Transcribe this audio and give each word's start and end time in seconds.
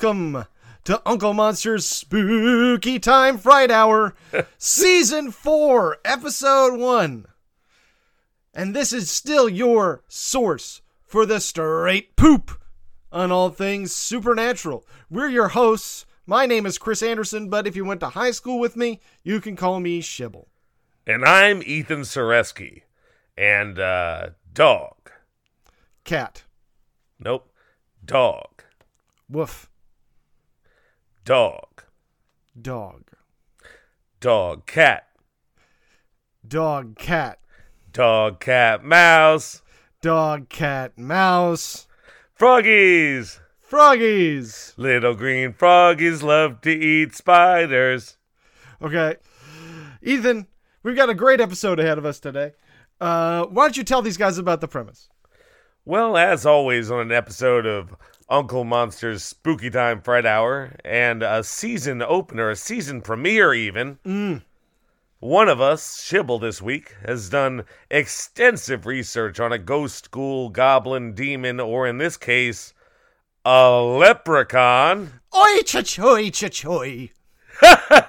welcome 0.00 0.44
to 0.84 1.02
Uncle 1.04 1.34
Monster's 1.34 1.84
Spooky 1.84 3.00
Time 3.00 3.36
Fright 3.36 3.68
Hour, 3.68 4.14
Season 4.58 5.32
4, 5.32 5.98
Episode 6.04 6.78
1. 6.78 7.26
And 8.54 8.76
this 8.76 8.92
is 8.92 9.10
still 9.10 9.48
your 9.48 10.04
source 10.06 10.82
for 11.04 11.26
the 11.26 11.40
straight 11.40 12.14
poop 12.14 12.62
on 13.10 13.32
all 13.32 13.50
things 13.50 13.92
supernatural. 13.92 14.86
We're 15.10 15.30
your 15.30 15.48
hosts. 15.48 16.06
My 16.26 16.46
name 16.46 16.64
is 16.64 16.78
Chris 16.78 17.02
Anderson, 17.02 17.48
but 17.48 17.66
if 17.66 17.74
you 17.74 17.84
went 17.84 17.98
to 18.00 18.10
high 18.10 18.30
school 18.30 18.60
with 18.60 18.76
me, 18.76 19.00
you 19.24 19.40
can 19.40 19.56
call 19.56 19.80
me 19.80 20.00
Shibble. 20.00 20.46
And 21.08 21.24
I'm 21.24 21.60
Ethan 21.64 22.02
Soreski. 22.02 22.82
And, 23.36 23.80
uh, 23.80 24.28
dog. 24.52 25.10
Cat. 26.04 26.44
Nope. 27.18 27.50
Dog. 28.04 28.62
Woof. 29.28 29.68
Dog. 31.28 31.82
Dog. 32.58 33.10
Dog. 34.18 34.64
Cat. 34.64 35.08
Dog, 36.48 36.96
cat. 36.96 37.38
Dog, 37.92 38.40
cat, 38.40 38.82
mouse. 38.82 39.60
Dog, 40.00 40.48
cat, 40.48 40.96
mouse. 40.96 41.86
Froggies. 42.34 43.40
Froggies. 43.60 44.72
Little 44.78 45.14
green 45.14 45.52
froggies 45.52 46.22
love 46.22 46.62
to 46.62 46.70
eat 46.70 47.14
spiders. 47.14 48.16
Okay. 48.80 49.16
Ethan, 50.00 50.46
we've 50.82 50.96
got 50.96 51.10
a 51.10 51.14
great 51.14 51.42
episode 51.42 51.78
ahead 51.78 51.98
of 51.98 52.06
us 52.06 52.20
today. 52.20 52.52
Uh, 53.02 53.44
why 53.44 53.64
don't 53.64 53.76
you 53.76 53.84
tell 53.84 54.00
these 54.00 54.16
guys 54.16 54.38
about 54.38 54.62
the 54.62 54.68
premise? 54.68 55.10
Well, 55.84 56.16
as 56.16 56.46
always, 56.46 56.90
on 56.90 57.00
an 57.00 57.12
episode 57.12 57.66
of 57.66 57.94
Uncle 58.30 58.64
Monster's 58.64 59.24
Spooky 59.24 59.70
Time 59.70 60.00
Fright 60.02 60.26
Hour 60.26 60.76
and 60.84 61.22
a 61.22 61.42
season 61.42 62.02
opener, 62.02 62.50
a 62.50 62.56
season 62.56 63.00
premiere, 63.00 63.54
even. 63.54 64.42
One 65.20 65.48
of 65.48 65.60
us, 65.60 66.02
Shibble, 66.02 66.40
this 66.40 66.60
week, 66.62 66.94
has 67.06 67.28
done 67.30 67.64
extensive 67.90 68.86
research 68.86 69.40
on 69.40 69.52
a 69.52 69.58
ghost, 69.58 70.10
ghoul, 70.10 70.50
goblin, 70.50 71.14
demon, 71.14 71.58
or 71.58 71.86
in 71.88 71.98
this 71.98 72.16
case, 72.16 72.74
a 73.44 73.72
leprechaun. 73.80 75.20
Oi, 75.34 75.62
cha-choy, 75.64 76.30
cha-choy. 76.32 77.10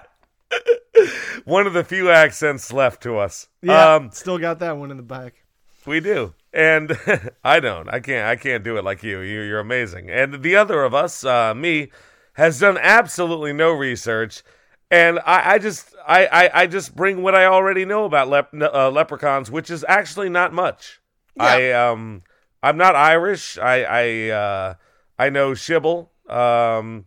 One 1.45 1.65
of 1.65 1.73
the 1.73 1.83
few 1.83 2.09
accents 2.11 2.73
left 2.73 3.01
to 3.03 3.17
us. 3.17 3.47
Yeah, 3.61 3.95
Um, 3.95 4.11
still 4.11 4.37
got 4.37 4.59
that 4.59 4.77
one 4.77 4.91
in 4.91 4.97
the 4.97 5.03
back. 5.03 5.45
We 5.85 5.99
do. 5.99 6.33
And 6.53 6.97
I 7.43 7.59
don't. 7.59 7.89
I 7.89 7.99
can't 7.99 8.27
I 8.27 8.35
can't 8.35 8.63
do 8.63 8.77
it 8.77 8.83
like 8.83 9.03
you. 9.03 9.19
you 9.19 9.41
you're 9.41 9.59
amazing. 9.59 10.09
And 10.09 10.41
the 10.43 10.55
other 10.55 10.83
of 10.83 10.93
us, 10.93 11.23
uh, 11.23 11.53
me, 11.53 11.91
has 12.33 12.59
done 12.59 12.77
absolutely 12.79 13.53
no 13.53 13.71
research. 13.71 14.43
And 14.91 15.19
I, 15.19 15.53
I 15.53 15.59
just 15.59 15.93
I, 16.07 16.25
I, 16.25 16.61
I 16.61 16.67
just 16.67 16.95
bring 16.95 17.21
what 17.21 17.35
I 17.35 17.45
already 17.45 17.85
know 17.85 18.05
about 18.05 18.27
lep- 18.27 18.53
uh, 18.53 18.89
leprechauns, 18.89 19.51
which 19.51 19.69
is 19.69 19.85
actually 19.87 20.29
not 20.29 20.53
much. 20.53 20.99
I 21.39 21.71
um 21.71 22.23
I'm 22.61 22.77
not 22.77 22.95
Irish. 22.95 23.57
I 23.57 23.83
I 23.83 24.29
uh, 24.29 24.73
I 25.17 25.29
know 25.29 25.51
Shibble. 25.51 26.09
Um, 26.29 27.05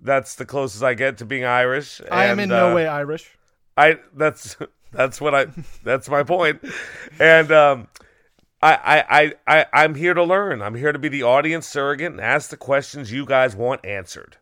that's 0.00 0.34
the 0.34 0.44
closest 0.44 0.82
I 0.82 0.94
get 0.94 1.18
to 1.18 1.24
being 1.24 1.44
Irish. 1.44 2.00
I 2.10 2.26
am 2.26 2.32
And, 2.32 2.42
in 2.42 2.48
no 2.50 2.72
uh, 2.72 2.74
way 2.74 2.86
Irish. 2.86 3.38
I 3.76 3.98
that's 4.14 4.56
that's 4.94 5.20
what 5.20 5.34
I 5.34 5.46
that's 5.82 6.08
my 6.08 6.22
point. 6.22 6.60
And 7.18 7.52
um 7.52 7.88
I, 8.62 8.72
I, 8.72 9.20
I, 9.20 9.34
I 9.46 9.66
I'm 9.74 9.94
here 9.94 10.14
to 10.14 10.22
learn. 10.22 10.62
I'm 10.62 10.74
here 10.74 10.92
to 10.92 10.98
be 10.98 11.08
the 11.08 11.22
audience 11.22 11.66
surrogate 11.66 12.12
and 12.12 12.20
ask 12.20 12.48
the 12.48 12.56
questions 12.56 13.12
you 13.12 13.26
guys 13.26 13.54
want 13.54 13.84
answered. 13.84 14.38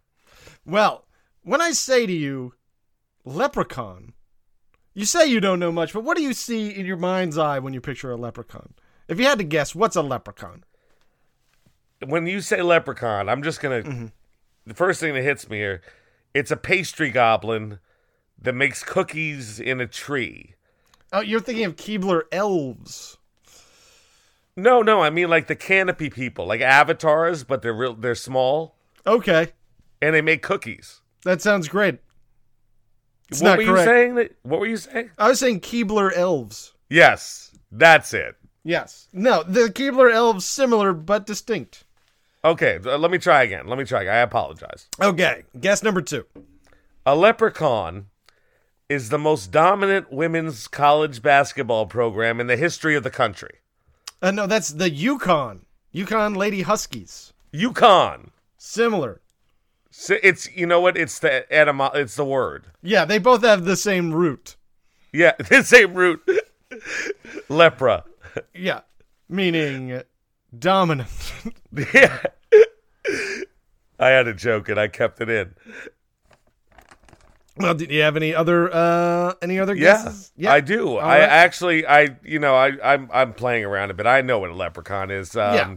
Well, 0.64 1.04
when 1.42 1.60
I 1.60 1.72
say 1.72 2.06
to 2.06 2.12
you, 2.12 2.54
leprechaun, 3.24 4.12
you 4.94 5.06
say 5.06 5.26
you 5.26 5.41
don't 5.41 5.58
know 5.58 5.72
much, 5.72 5.92
but 5.92 6.04
what 6.04 6.16
do 6.16 6.22
you 6.22 6.34
see 6.34 6.70
in 6.70 6.86
your 6.86 6.96
mind's 6.96 7.36
eye 7.36 7.58
when 7.58 7.72
you 7.72 7.80
picture 7.80 8.12
a 8.12 8.16
leprechaun? 8.16 8.74
If 9.08 9.18
you 9.18 9.24
had 9.24 9.38
to 9.38 9.44
guess, 9.44 9.74
what's 9.74 9.96
a 9.96 10.02
leprechaun? 10.02 10.64
When 12.06 12.26
you 12.26 12.41
say 12.41 12.62
leprechaun, 12.62 13.28
I'm 13.28 13.42
just 13.42 13.60
gonna 13.60 14.12
the 14.66 14.74
first 14.74 15.00
thing 15.00 15.14
that 15.14 15.22
hits 15.22 15.48
me 15.48 15.58
here, 15.58 15.82
it's 16.32 16.50
a 16.50 16.56
pastry 16.56 17.10
goblin 17.10 17.80
that 18.42 18.54
makes 18.54 18.82
cookies 18.82 19.58
in 19.60 19.80
a 19.80 19.86
tree. 19.86 20.54
Oh, 21.12 21.20
you're 21.20 21.41
thinking 21.41 21.64
of 21.64 21.76
Keebler 21.76 22.22
elves. 22.32 23.19
No, 24.56 24.82
no, 24.82 25.00
I 25.00 25.10
mean 25.10 25.30
like 25.30 25.47
the 25.47 25.56
canopy 25.56 26.10
people, 26.10 26.47
like 26.47 26.60
avatars, 26.60 27.44
but 27.44 27.62
they're 27.62 27.72
real 27.72 27.94
they're 27.94 28.14
small 28.14 28.76
Okay, 29.06 29.48
and 30.00 30.14
they 30.14 30.20
make 30.20 30.42
cookies. 30.42 31.00
that 31.25 31.41
sounds 31.41 31.69
great. 31.69 31.98
It's 33.30 33.41
what 33.41 33.58
were 33.58 33.64
correct. 33.64 33.86
you 33.88 33.92
saying? 33.92 34.14
That, 34.16 34.36
what 34.42 34.60
were 34.60 34.66
you 34.66 34.76
saying? 34.76 35.10
I 35.19 35.28
was 35.28 35.41
saying 35.41 35.60
Keebler 35.60 36.14
elves. 36.14 36.74
Yes, 36.91 37.53
that's 37.70 38.12
it. 38.12 38.36
Yes. 38.62 39.09
No, 39.12 39.42
the 39.42 39.62
Keebler 39.62 40.12
elves 40.12 40.44
similar 40.44 40.92
but 40.92 41.26
distinct. 41.26 41.84
Okay, 42.44 42.78
uh, 42.84 42.98
let 42.98 43.10
me 43.10 43.19
try 43.19 43.42
again. 43.42 43.66
Let 43.66 43.78
me 43.78 43.84
try. 43.84 44.03
I 44.03 44.19
apologize. 44.19 44.86
Okay, 45.00 45.44
guess 45.59 45.82
number 45.82 46.03
two. 46.03 46.26
A 47.06 47.16
leprechaun 47.16 48.06
is 48.92 49.08
the 49.08 49.19
most 49.19 49.50
dominant 49.50 50.12
women's 50.12 50.69
college 50.69 51.22
basketball 51.22 51.86
program 51.86 52.38
in 52.41 52.47
the 52.47 52.56
history 52.56 52.94
of 52.94 53.03
the 53.03 53.10
country. 53.10 53.58
Uh, 54.20 54.30
no, 54.30 54.47
that's 54.47 54.69
the 54.70 54.91
UConn. 54.91 55.60
UConn 55.94 56.36
Lady 56.36 56.62
Huskies. 56.62 57.32
UConn. 57.53 58.30
Similar. 58.58 59.20
So 59.91 60.16
It's 60.22 60.48
you 60.56 60.66
know 60.66 60.80
what? 60.80 60.97
It's 60.97 61.19
the 61.19 61.44
etymo- 61.50 61.94
It's 61.94 62.16
the 62.16 62.25
word. 62.25 62.66
Yeah, 62.82 63.04
they 63.04 63.19
both 63.19 63.42
have 63.42 63.64
the 63.64 63.76
same 63.76 64.12
root. 64.12 64.56
Yeah, 65.12 65.32
the 65.38 65.62
same 65.62 65.94
root. 65.94 66.22
Lepra. 67.48 68.04
Yeah, 68.54 68.80
meaning 69.28 70.03
dominant. 70.59 71.09
Yeah. 71.94 72.19
I 73.98 74.09
had 74.09 74.26
a 74.28 74.34
joke 74.34 74.69
and 74.69 74.78
I 74.78 74.88
kept 74.88 75.20
it 75.20 75.28
in. 75.30 75.54
Well, 77.56 77.74
did 77.74 77.90
you 77.90 78.02
have 78.02 78.16
any 78.16 78.34
other 78.34 78.72
uh 78.72 79.34
any 79.42 79.58
other 79.58 79.74
guesses? 79.74 80.32
Yeah, 80.36 80.50
guesses? 80.50 80.54
I 80.54 80.60
do. 80.60 80.88
All 80.96 81.00
I 81.00 81.18
right. 81.20 81.28
actually, 81.28 81.86
I 81.86 82.16
you 82.24 82.38
know, 82.38 82.54
I 82.54 82.72
I'm 82.82 83.10
I'm 83.12 83.32
playing 83.34 83.64
around 83.64 83.90
a 83.90 83.94
bit. 83.94 84.06
I 84.06 84.20
know 84.22 84.38
what 84.38 84.50
a 84.50 84.54
leprechaun 84.54 85.10
is. 85.10 85.36
Um, 85.36 85.54
Yeah. 85.54 85.74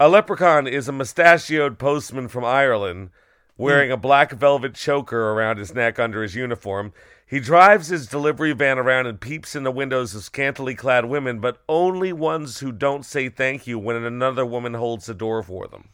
A 0.00 0.08
leprechaun 0.08 0.66
is 0.66 0.88
a 0.88 0.92
mustachioed 0.92 1.78
postman 1.78 2.26
from 2.28 2.44
Ireland 2.44 3.10
wearing 3.56 3.90
Hmm. 3.90 3.94
a 3.94 3.96
black 3.98 4.32
velvet 4.32 4.74
choker 4.74 5.30
around 5.30 5.58
his 5.58 5.74
neck 5.74 5.98
under 5.98 6.22
his 6.22 6.34
uniform. 6.34 6.92
He 7.24 7.38
drives 7.40 7.88
his 7.88 8.06
delivery 8.08 8.52
van 8.52 8.78
around 8.78 9.06
and 9.06 9.18
peeps 9.20 9.54
in 9.54 9.62
the 9.62 9.70
windows 9.70 10.14
of 10.14 10.22
scantily 10.24 10.74
clad 10.74 11.04
women, 11.06 11.38
but 11.38 11.62
only 11.68 12.12
ones 12.12 12.58
who 12.58 12.72
don't 12.72 13.06
say 13.06 13.28
thank 13.30 13.66
you 13.66 13.78
when 13.78 13.96
another 13.96 14.44
woman 14.44 14.74
holds 14.74 15.06
the 15.06 15.14
door 15.14 15.42
for 15.42 15.66
them. 15.68 15.90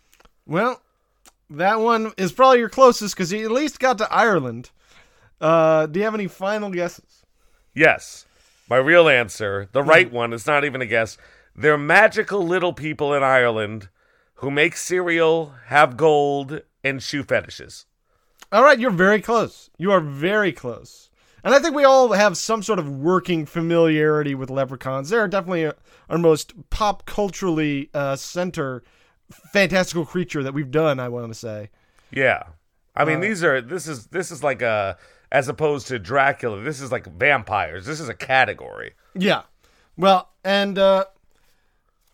Well, 0.47 0.81
that 1.51 1.79
one 1.81 2.13
is 2.17 2.33
probably 2.33 2.59
your 2.59 2.69
closest 2.69 3.15
because 3.15 3.33
you 3.33 3.45
at 3.45 3.53
least 3.53 3.79
got 3.79 3.99
to 3.99 4.13
Ireland. 4.13 4.71
Uh, 5.41 5.87
do 5.87 5.99
you 6.01 6.05
have 6.05 6.15
any 6.15 6.27
final 6.27 6.71
guesses? 6.71 7.25
Yes. 7.75 8.27
My 8.69 8.77
real 8.77 9.09
answer, 9.09 9.69
the 9.73 9.83
right 9.83 10.13
one, 10.13 10.33
it's 10.33 10.47
not 10.47 10.65
even 10.65 10.83
a 10.83 10.87
guess. 10.87 11.17
They're 11.57 11.79
magical 11.79 12.47
little 12.47 12.73
people 12.73 13.15
in 13.15 13.23
Ireland 13.23 13.89
who 14.35 14.51
make 14.51 14.77
cereal, 14.77 15.55
have 15.67 15.97
gold, 15.97 16.61
and 16.85 17.03
shoe 17.03 17.23
fetishes. 17.23 17.87
All 18.53 18.63
right, 18.63 18.79
you're 18.79 18.91
very 18.91 19.21
close. 19.21 19.71
You 19.79 19.91
are 19.93 20.01
very 20.01 20.53
close. 20.53 21.11
And 21.45 21.55
I 21.55 21.61
think 21.61 21.75
we 21.75 21.85
all 21.85 22.13
have 22.13 22.37
some 22.37 22.63
sort 22.63 22.79
of 22.79 22.91
working 22.91 23.47
familiarity 23.47 24.35
with 24.35 24.51
leprechauns. 24.51 25.09
They're 25.09 25.29
definitely 25.29 25.67
uh 25.67 25.73
our 26.09 26.19
most 26.19 26.53
pop 26.71 27.05
culturally 27.07 27.91
uh, 27.95 28.17
center 28.17 28.83
fantastical 29.53 30.05
creature 30.07 30.43
that 30.43 30.55
we've 30.55 30.71
done. 30.71 30.99
I 31.01 31.09
want 31.09 31.29
to 31.29 31.39
say. 31.39 31.71
Yeah. 32.11 32.43
I 32.97 33.03
Uh, 33.03 33.07
mean, 33.07 33.21
these 33.21 33.45
are 33.45 33.61
this 33.61 33.87
is 33.87 34.07
this 34.07 34.31
is 34.31 34.43
like 34.43 34.63
a 34.63 34.97
as 35.31 35.49
opposed 35.49 35.87
to 35.89 35.99
Dracula, 35.99 36.61
this 36.63 36.81
is 36.81 36.91
like 36.93 37.07
vampires. 37.07 37.87
This 37.87 38.01
is 38.01 38.09
a 38.09 38.15
category. 38.15 38.95
Yeah. 39.15 39.43
Well, 39.97 40.31
and 40.45 40.79
uh, 40.79 41.07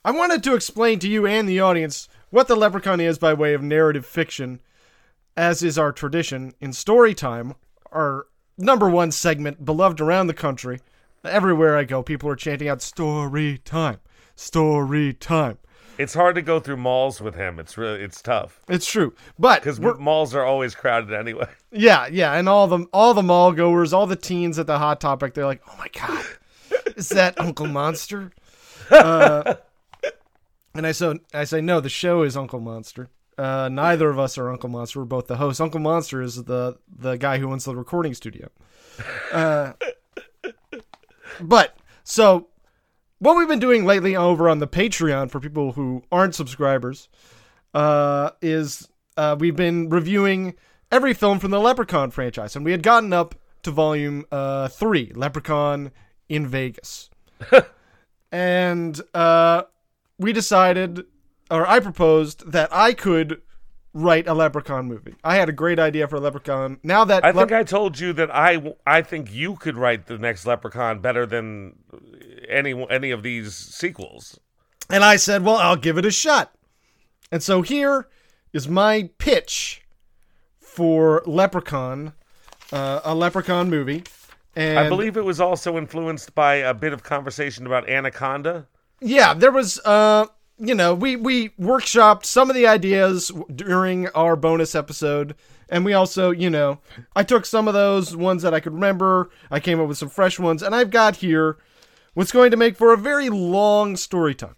I 0.05 0.11
wanted 0.11 0.43
to 0.45 0.55
explain 0.55 0.99
to 1.01 1.09
you 1.09 1.27
and 1.27 1.49
the 1.49 1.61
audience 1.61 2.09
what 2.31 2.49
the 2.49 2.57
leprechaun 2.57 3.01
is 3.01 3.19
by 3.19 3.35
way 3.35 3.55
of 3.55 3.63
narrative 3.63 4.05
fiction, 4.05 4.61
as 5.37 5.63
is 5.63 5.79
our 5.79 5.93
tradition 5.93 6.55
in 6.61 6.73
story 6.73 7.15
time, 7.15 7.55
our 7.93 8.27
number 8.59 8.89
one 8.89 9.13
segment, 9.13 9.65
beloved 9.65 10.01
around 10.01 10.27
the 10.27 10.35
country. 10.35 10.81
Everywhere 11.25 11.77
I 11.77 11.85
go, 11.85 12.03
people 12.03 12.29
are 12.29 12.37
chanting 12.37 12.69
out 12.69 12.83
story 12.83 13.59
time, 13.59 14.01
story 14.35 15.13
time. 15.13 15.59
It's 15.97 16.15
hard 16.15 16.35
to 16.35 16.43
go 16.43 16.59
through 16.61 16.79
malls 16.79 17.21
with 17.21 17.35
him. 17.35 17.59
It's 17.59 17.79
really 17.79 18.01
it's 18.03 18.21
tough 18.21 18.61
It's 18.69 18.87
true, 18.87 19.15
but 19.39 19.63
because 19.63 19.81
malls 19.81 20.35
are 20.35 20.45
always 20.45 20.75
crowded 20.75 21.13
anyway. 21.13 21.49
Yeah, 21.77 22.07
yeah, 22.07 22.35
and 22.35 22.49
all 22.49 22.69
the 22.69 22.87
all 22.93 23.15
the 23.15 23.23
mall 23.23 23.51
goers, 23.51 23.93
all 23.93 24.07
the 24.07 24.15
teens 24.15 24.61
at 24.61 24.69
the 24.69 24.79
Hot 24.79 25.01
Topic, 25.01 25.35
they're 25.35 25.45
like, 25.45 25.61
"Oh 25.69 25.75
my 25.77 25.89
god, 25.89 26.25
is 26.97 27.09
that 27.09 27.41
Uncle 27.41 27.67
Monster?" 27.67 28.31
Uh, 28.93 29.55
and 30.73 30.87
I 30.87 30.93
so 30.93 31.19
I 31.33 31.43
say, 31.43 31.61
"No, 31.61 31.81
the 31.81 31.89
show 31.89 32.23
is 32.23 32.37
Uncle 32.37 32.61
Monster." 32.61 33.09
Uh, 33.37 33.69
neither 33.69 34.09
of 34.09 34.21
us 34.21 34.39
are 34.39 34.51
Uncle 34.51 34.69
Monster. 34.69 35.01
We're 35.01 35.07
both 35.07 35.27
the 35.27 35.39
hosts. 35.39 35.61
Uncle 35.61 35.81
Monster 35.81 36.23
is 36.23 36.45
the 36.45 36.79
the 36.89 37.17
guy 37.17 37.39
who 37.39 37.51
owns 37.51 37.65
the 37.65 37.75
recording 37.75 38.15
studio. 38.15 38.49
Uh, 39.33 39.73
but 41.41 41.77
so 42.05 42.47
what 43.25 43.37
we've 43.37 43.49
been 43.49 43.59
doing 43.59 43.87
lately 43.87 44.15
over 44.15 44.51
on 44.51 44.59
the 44.59 44.69
Patreon 44.69 45.31
for 45.31 45.41
people 45.41 45.73
who 45.73 46.03
aren't 46.13 46.35
subscribers 46.35 47.09
uh, 47.73 48.31
is 48.43 48.89
uh, 49.17 49.35
we've 49.39 49.57
been 49.57 49.89
reviewing 49.89 50.55
every 50.93 51.15
film 51.15 51.39
from 51.39 51.51
the 51.51 51.59
Leprechaun 51.59 52.11
franchise, 52.11 52.55
and 52.55 52.65
we 52.65 52.71
had 52.71 52.83
gotten 52.83 53.15
up 53.15 53.35
to 53.63 53.71
volume 53.71 54.27
uh, 54.31 54.69
three, 54.69 55.11
Leprechaun 55.15 55.91
in 56.29 56.47
Vegas, 56.47 57.09
and 58.33 59.01
uh, 59.15 59.63
we 60.19 60.35
decided, 60.35 61.05
or 61.51 61.67
I 61.67 61.81
proposed 61.81 62.53
that 62.53 62.69
I 62.73 62.93
could 62.93 63.41
write 63.95 64.27
a 64.27 64.35
Leprechaun 64.35 64.87
movie. 64.87 65.15
I 65.25 65.37
had 65.37 65.49
a 65.49 65.53
great 65.53 65.79
idea 65.79 66.07
for 66.09 66.17
a 66.17 66.21
Leprechaun. 66.21 66.79
Now 66.83 67.05
that 67.07 67.25
I 67.25 67.33
think 67.33 67.53
I 67.53 67.63
told 67.63 67.99
you 67.99 68.13
that 68.15 68.35
I, 68.35 68.75
I 68.87 69.01
think 69.01 69.33
you 69.33 69.55
could 69.55 69.79
write 69.79 70.09
the 70.09 70.19
next 70.19 70.45
Leprechaun 70.45 70.99
better 70.99 71.25
than 71.25 71.79
any 72.49 72.87
any 72.91 73.11
of 73.11 73.23
these 73.23 73.55
sequels. 73.55 74.39
And 74.91 75.03
I 75.05 75.17
said, 75.17 75.45
well, 75.45 75.57
I'll 75.57 75.77
give 75.77 75.99
it 75.99 76.05
a 76.05 76.11
shot. 76.11 76.55
And 77.33 77.43
so 77.43 77.63
here 77.63 78.07
is 78.53 78.69
my 78.69 79.11
pitch 79.19 79.83
for 80.61 81.23
Leprechaun, 81.27 82.13
uh, 82.73 83.01
a 83.05 83.15
Leprechaun 83.15 83.71
movie. 83.71 84.05
And 84.57 84.79
I 84.79 84.89
believe 84.89 85.17
it 85.17 85.25
was 85.25 85.41
also 85.41 85.77
influenced 85.77 86.35
by 86.35 86.57
a 86.57 86.75
bit 86.75 86.93
of 86.93 87.03
conversation 87.03 87.67
about 87.67 87.89
Anaconda. 87.89 88.67
yeah, 89.01 89.35
there 89.35 89.51
was, 89.51 89.81
uh, 89.85 90.27
you 90.59 90.75
know, 90.75 90.95
we, 90.95 91.17
we 91.17 91.49
workshopped 91.51 92.25
some 92.25 92.51
of 92.51 92.55
the 92.55 92.67
ideas 92.67 93.33
during 93.55 94.09
our 94.11 94.37
bonus 94.37 94.75
episode. 94.75 95.35
And 95.69 95.85
we 95.85 95.95
also, 95.95 96.31
you 96.31 96.51
know, 96.51 96.79
I 97.17 97.25
took 97.25 97.47
some 97.47 97.67
of 97.67 97.75
those 97.75 98.15
ones 98.15 98.43
that 98.43 98.55
I 98.55 98.61
could 98.61 98.75
remember. 98.75 99.31
I 99.51 99.59
came 99.59 99.81
up 99.81 99.89
with 99.89 99.99
some 99.99 100.11
fresh 100.11 100.39
ones. 100.39 100.63
And 100.63 100.75
I've 100.75 100.91
got 100.91 101.17
here 101.17 101.57
what's 102.15 102.33
going 102.33 102.51
to 102.51 102.57
make 102.57 102.77
for 102.77 102.93
a 102.93 102.99
very 102.99 103.29
long 103.29 103.97
story 103.97 104.35
time. 104.35 104.57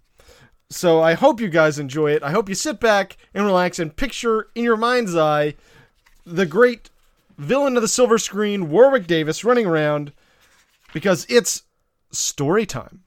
So 0.69 1.01
I 1.01 1.13
hope 1.13 1.39
you 1.39 1.49
guys 1.49 1.79
enjoy 1.79 2.11
it. 2.11 2.23
I 2.23 2.31
hope 2.31 2.49
you 2.49 2.55
sit 2.55 2.79
back 2.79 3.17
and 3.33 3.45
relax 3.45 3.79
and 3.79 3.95
picture 3.95 4.47
in 4.55 4.63
your 4.63 4.77
mind's 4.77 5.15
eye 5.15 5.55
the 6.25 6.45
great 6.45 6.89
villain 7.37 7.75
of 7.77 7.81
the 7.81 7.87
silver 7.87 8.17
screen, 8.17 8.69
Warwick 8.69 9.07
Davis, 9.07 9.43
running 9.45 9.65
around 9.65 10.11
because 10.93 11.25
it's 11.29 11.63
story 12.11 12.65
time. 12.65 13.03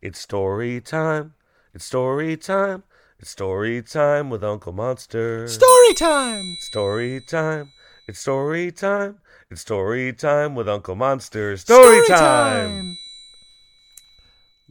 It's 0.00 0.18
story 0.18 0.80
time. 0.80 1.34
It's 1.74 1.84
story 1.84 2.36
time. 2.36 2.84
It's 3.18 3.30
story 3.30 3.82
time 3.82 4.30
with 4.30 4.44
Uncle 4.44 4.72
Monster. 4.72 5.48
Story 5.48 5.94
time! 5.94 6.44
Story 6.70 7.20
time. 7.28 7.72
It's 8.06 8.20
story 8.20 8.70
time. 8.70 9.18
It's 9.50 9.62
story 9.62 10.12
time 10.12 10.54
with 10.54 10.68
Uncle 10.68 10.94
Monster. 10.94 11.56
Story, 11.56 12.06
time. 12.06 12.96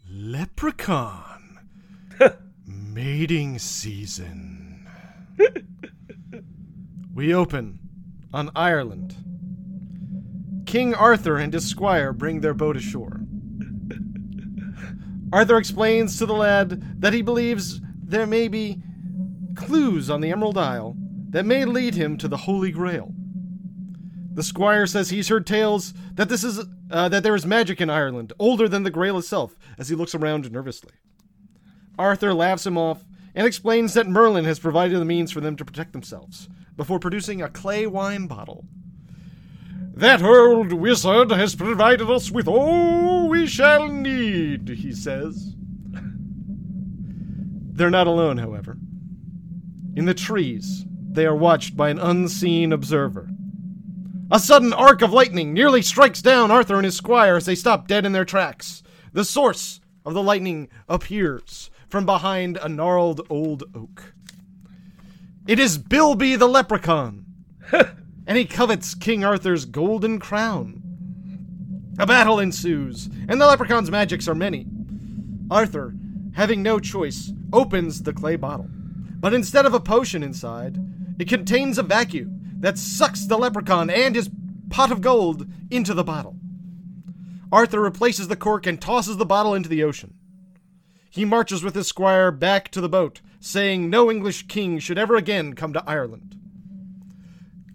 Leprechaun. 0.09 1.59
Mating 2.65 3.59
season. 3.59 4.87
we 7.13 7.33
open 7.33 7.79
on 8.33 8.49
Ireland. 8.55 9.15
King 10.65 10.93
Arthur 10.93 11.37
and 11.37 11.53
his 11.53 11.67
squire 11.67 12.13
bring 12.13 12.41
their 12.41 12.53
boat 12.53 12.77
ashore. 12.77 13.21
Arthur 15.33 15.57
explains 15.57 16.17
to 16.17 16.25
the 16.25 16.33
lad 16.33 17.01
that 17.01 17.13
he 17.13 17.21
believes 17.21 17.81
there 18.03 18.27
may 18.27 18.47
be 18.47 18.81
clues 19.55 20.09
on 20.09 20.21
the 20.21 20.31
Emerald 20.31 20.57
Isle 20.57 20.95
that 21.29 21.45
may 21.45 21.65
lead 21.65 21.95
him 21.95 22.17
to 22.17 22.27
the 22.27 22.37
Holy 22.37 22.71
Grail. 22.71 23.13
The 24.33 24.43
squire 24.43 24.85
says 24.85 25.09
he's 25.09 25.29
heard 25.29 25.47
tales 25.47 25.93
that 26.13 26.29
this 26.29 26.43
is 26.43 26.65
uh, 26.91 27.09
that 27.09 27.23
there 27.23 27.35
is 27.35 27.45
magic 27.45 27.81
in 27.81 27.89
Ireland, 27.89 28.33
older 28.39 28.67
than 28.67 28.83
the 28.83 28.91
Grail 28.91 29.17
itself, 29.17 29.57
as 29.77 29.89
he 29.89 29.95
looks 29.95 30.15
around 30.15 30.51
nervously. 30.51 30.93
Arthur 31.97 32.33
laughs 32.33 32.65
him 32.65 32.77
off 32.77 33.03
and 33.33 33.45
explains 33.45 33.93
that 33.93 34.07
Merlin 34.07 34.45
has 34.45 34.59
provided 34.59 34.99
the 34.99 35.05
means 35.05 35.31
for 35.31 35.41
them 35.41 35.55
to 35.57 35.65
protect 35.65 35.93
themselves, 35.93 36.47
before 36.75 36.99
producing 36.99 37.41
a 37.41 37.49
clay 37.49 37.85
wine 37.87 38.27
bottle. 38.27 38.65
That 39.93 40.21
old 40.21 40.73
wizard 40.73 41.31
has 41.31 41.55
provided 41.55 42.09
us 42.09 42.29
with 42.29 42.47
all 42.47 43.29
we 43.29 43.47
shall 43.47 43.87
need, 43.87 44.67
he 44.67 44.91
says. 44.91 45.55
They're 47.77 47.89
not 47.89 48.07
alone, 48.07 48.37
however. 48.37 48.77
In 49.95 50.05
the 50.05 50.13
trees, 50.13 50.85
they 51.09 51.25
are 51.25 51.35
watched 51.35 51.77
by 51.77 51.89
an 51.89 51.99
unseen 51.99 52.73
observer. 52.73 53.29
A 54.31 54.39
sudden 54.39 54.73
arc 54.73 55.03
of 55.03 55.13
lightning 55.13 55.53
nearly 55.53 55.83
strikes 55.83 56.19
down 56.19 56.49
Arthur 56.49 56.77
and 56.77 56.85
his 56.85 56.97
squire 56.97 57.35
as 57.35 57.45
they 57.45 57.53
stop 57.53 57.87
dead 57.87 58.07
in 58.07 58.11
their 58.11 58.25
tracks. 58.25 58.81
The 59.13 59.23
source 59.23 59.79
of 60.03 60.15
the 60.15 60.23
lightning 60.23 60.67
appears 60.89 61.69
from 61.87 62.07
behind 62.07 62.57
a 62.57 62.67
gnarled 62.67 63.21
old 63.29 63.63
oak. 63.75 64.13
It 65.47 65.59
is 65.59 65.77
Bilby 65.77 66.35
the 66.35 66.47
leprechaun, 66.47 67.25
and 67.71 68.37
he 68.37 68.45
covets 68.45 68.95
King 68.95 69.23
Arthur's 69.23 69.65
golden 69.65 70.19
crown. 70.19 70.81
A 71.99 72.07
battle 72.07 72.39
ensues, 72.39 73.07
and 73.29 73.39
the 73.39 73.45
leprechaun's 73.45 73.91
magics 73.91 74.27
are 74.27 74.35
many. 74.35 74.65
Arthur, 75.51 75.93
having 76.33 76.63
no 76.63 76.79
choice, 76.79 77.31
opens 77.53 78.01
the 78.01 78.11
clay 78.11 78.37
bottle. 78.37 78.67
But 78.71 79.35
instead 79.35 79.67
of 79.67 79.75
a 79.75 79.79
potion 79.79 80.23
inside, 80.23 80.79
it 81.19 81.29
contains 81.29 81.77
a 81.77 81.83
vacuum 81.83 82.35
that 82.59 82.77
sucks 82.77 83.25
the 83.25 83.37
leprechaun 83.37 83.89
and 83.89 84.15
his 84.15 84.29
pot 84.69 84.91
of 84.91 85.01
gold 85.01 85.47
into 85.69 85.93
the 85.93 86.03
bottle. 86.03 86.37
Arthur 87.51 87.81
replaces 87.81 88.27
the 88.27 88.35
cork 88.35 88.65
and 88.65 88.81
tosses 88.81 89.17
the 89.17 89.25
bottle 89.25 89.53
into 89.53 89.69
the 89.69 89.83
ocean. 89.83 90.13
He 91.09 91.25
marches 91.25 91.63
with 91.63 91.75
his 91.75 91.87
squire 91.87 92.31
back 92.31 92.69
to 92.71 92.81
the 92.81 92.89
boat, 92.89 93.21
saying 93.39 93.89
no 93.89 94.11
English 94.11 94.47
king 94.47 94.79
should 94.79 94.97
ever 94.97 95.15
again 95.15 95.53
come 95.53 95.71
to 95.73 95.83
Ireland. 95.87 96.37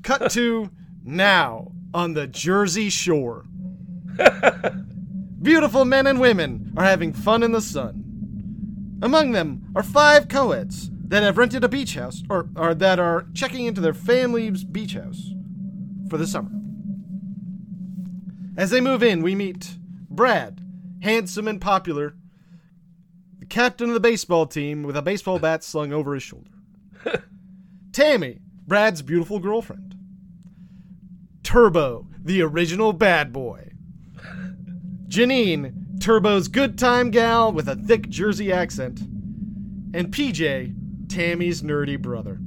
Cut 0.02 0.30
to 0.32 0.70
now 1.04 1.72
on 1.94 2.14
the 2.14 2.26
Jersey 2.26 2.90
Shore. 2.90 3.46
Beautiful 5.42 5.84
men 5.84 6.06
and 6.06 6.20
women 6.20 6.72
are 6.76 6.84
having 6.84 7.12
fun 7.12 7.42
in 7.42 7.52
the 7.52 7.62
sun. 7.62 8.98
Among 9.02 9.32
them 9.32 9.72
are 9.74 9.82
five 9.82 10.28
co-eds 10.28 10.90
that 11.10 11.24
have 11.24 11.38
rented 11.38 11.64
a 11.64 11.68
beach 11.68 11.96
house, 11.96 12.22
or, 12.30 12.48
or 12.54 12.72
that 12.72 13.00
are 13.00 13.26
checking 13.34 13.66
into 13.66 13.80
their 13.80 13.92
family's 13.92 14.62
beach 14.62 14.94
house 14.94 15.32
for 16.08 16.16
the 16.16 16.26
summer. 16.26 16.52
As 18.56 18.70
they 18.70 18.80
move 18.80 19.02
in, 19.02 19.20
we 19.20 19.34
meet 19.34 19.76
Brad, 20.08 20.60
handsome 21.02 21.48
and 21.48 21.60
popular, 21.60 22.14
the 23.40 23.46
captain 23.46 23.88
of 23.88 23.94
the 23.94 24.00
baseball 24.00 24.46
team 24.46 24.84
with 24.84 24.96
a 24.96 25.02
baseball 25.02 25.40
bat 25.40 25.64
slung 25.64 25.92
over 25.92 26.14
his 26.14 26.22
shoulder. 26.22 26.52
Tammy, 27.92 28.38
Brad's 28.68 29.02
beautiful 29.02 29.40
girlfriend. 29.40 29.96
Turbo, 31.42 32.06
the 32.22 32.40
original 32.40 32.92
bad 32.92 33.32
boy. 33.32 33.72
Janine, 35.08 36.00
Turbo's 36.00 36.46
good 36.46 36.78
time 36.78 37.10
gal 37.10 37.50
with 37.50 37.68
a 37.68 37.74
thick 37.74 38.08
Jersey 38.08 38.52
accent. 38.52 39.00
And 39.92 40.12
PJ, 40.12 40.76
Tammy's 41.10 41.62
nerdy 41.62 42.00
brother. 42.00 42.38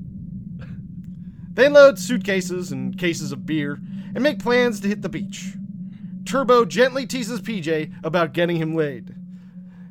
They 1.53 1.69
load 1.69 1.99
suitcases 1.99 2.71
and 2.71 2.97
cases 2.97 3.31
of 3.31 3.45
beer 3.45 3.79
and 4.15 4.23
make 4.23 4.39
plans 4.39 4.79
to 4.79 4.87
hit 4.87 5.01
the 5.01 5.09
beach. 5.09 5.53
Turbo 6.25 6.65
gently 6.65 7.05
teases 7.05 7.41
PJ 7.41 7.93
about 8.03 8.33
getting 8.33 8.57
him 8.57 8.73
laid. 8.73 9.15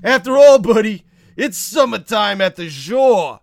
After 0.03 0.37
all, 0.37 0.59
buddy, 0.59 1.05
it's 1.37 1.57
summertime 1.57 2.41
at 2.41 2.57
the 2.57 2.69
shore. 2.69 3.41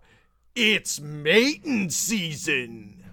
It's 0.56 1.00
mating 1.00 1.92
season. 1.92 3.04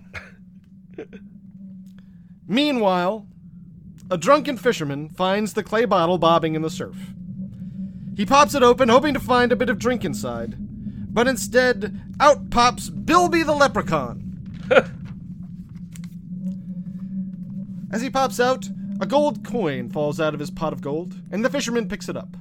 Meanwhile, 2.48 3.26
a 4.10 4.16
drunken 4.16 4.56
fisherman 4.56 5.08
finds 5.10 5.52
the 5.52 5.62
clay 5.62 5.84
bottle 5.84 6.18
bobbing 6.18 6.54
in 6.54 6.62
the 6.62 6.70
surf. 6.70 6.96
He 8.16 8.24
pops 8.24 8.54
it 8.54 8.62
open, 8.62 8.88
hoping 8.88 9.14
to 9.14 9.20
find 9.20 9.52
a 9.52 9.56
bit 9.56 9.68
of 9.68 9.78
drink 9.78 10.04
inside, 10.04 10.56
but 11.16 11.26
instead, 11.26 11.98
out 12.20 12.50
pops 12.50 12.90
Bilby 12.90 13.42
the 13.42 13.54
leprechaun. 13.54 14.68
As 17.90 18.02
he 18.02 18.10
pops 18.10 18.38
out, 18.38 18.68
a 19.00 19.06
gold 19.06 19.42
coin 19.42 19.88
falls 19.88 20.20
out 20.20 20.34
of 20.34 20.40
his 20.40 20.50
pot 20.50 20.74
of 20.74 20.82
gold, 20.82 21.14
and 21.30 21.42
the 21.42 21.48
fisherman 21.48 21.88
picks 21.88 22.10
it 22.10 22.18
up. 22.18 22.36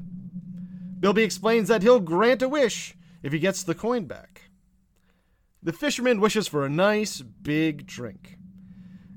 Bilby 1.00 1.24
explains 1.24 1.70
that 1.70 1.84
he'll 1.84 2.02
grant 2.02 2.42
a 2.42 2.50
wish 2.50 2.98
if 3.24 3.32
he 3.32 3.40
gets 3.40 3.64
the 3.64 3.76
coin 3.76 4.08
back. 4.08 4.50
The 5.64 5.72
fisherman 5.72 6.20
wishes 6.20 6.50
for 6.50 6.66
a 6.66 6.70
nice 6.70 7.22
big 7.22 7.88
drink. 7.88 8.38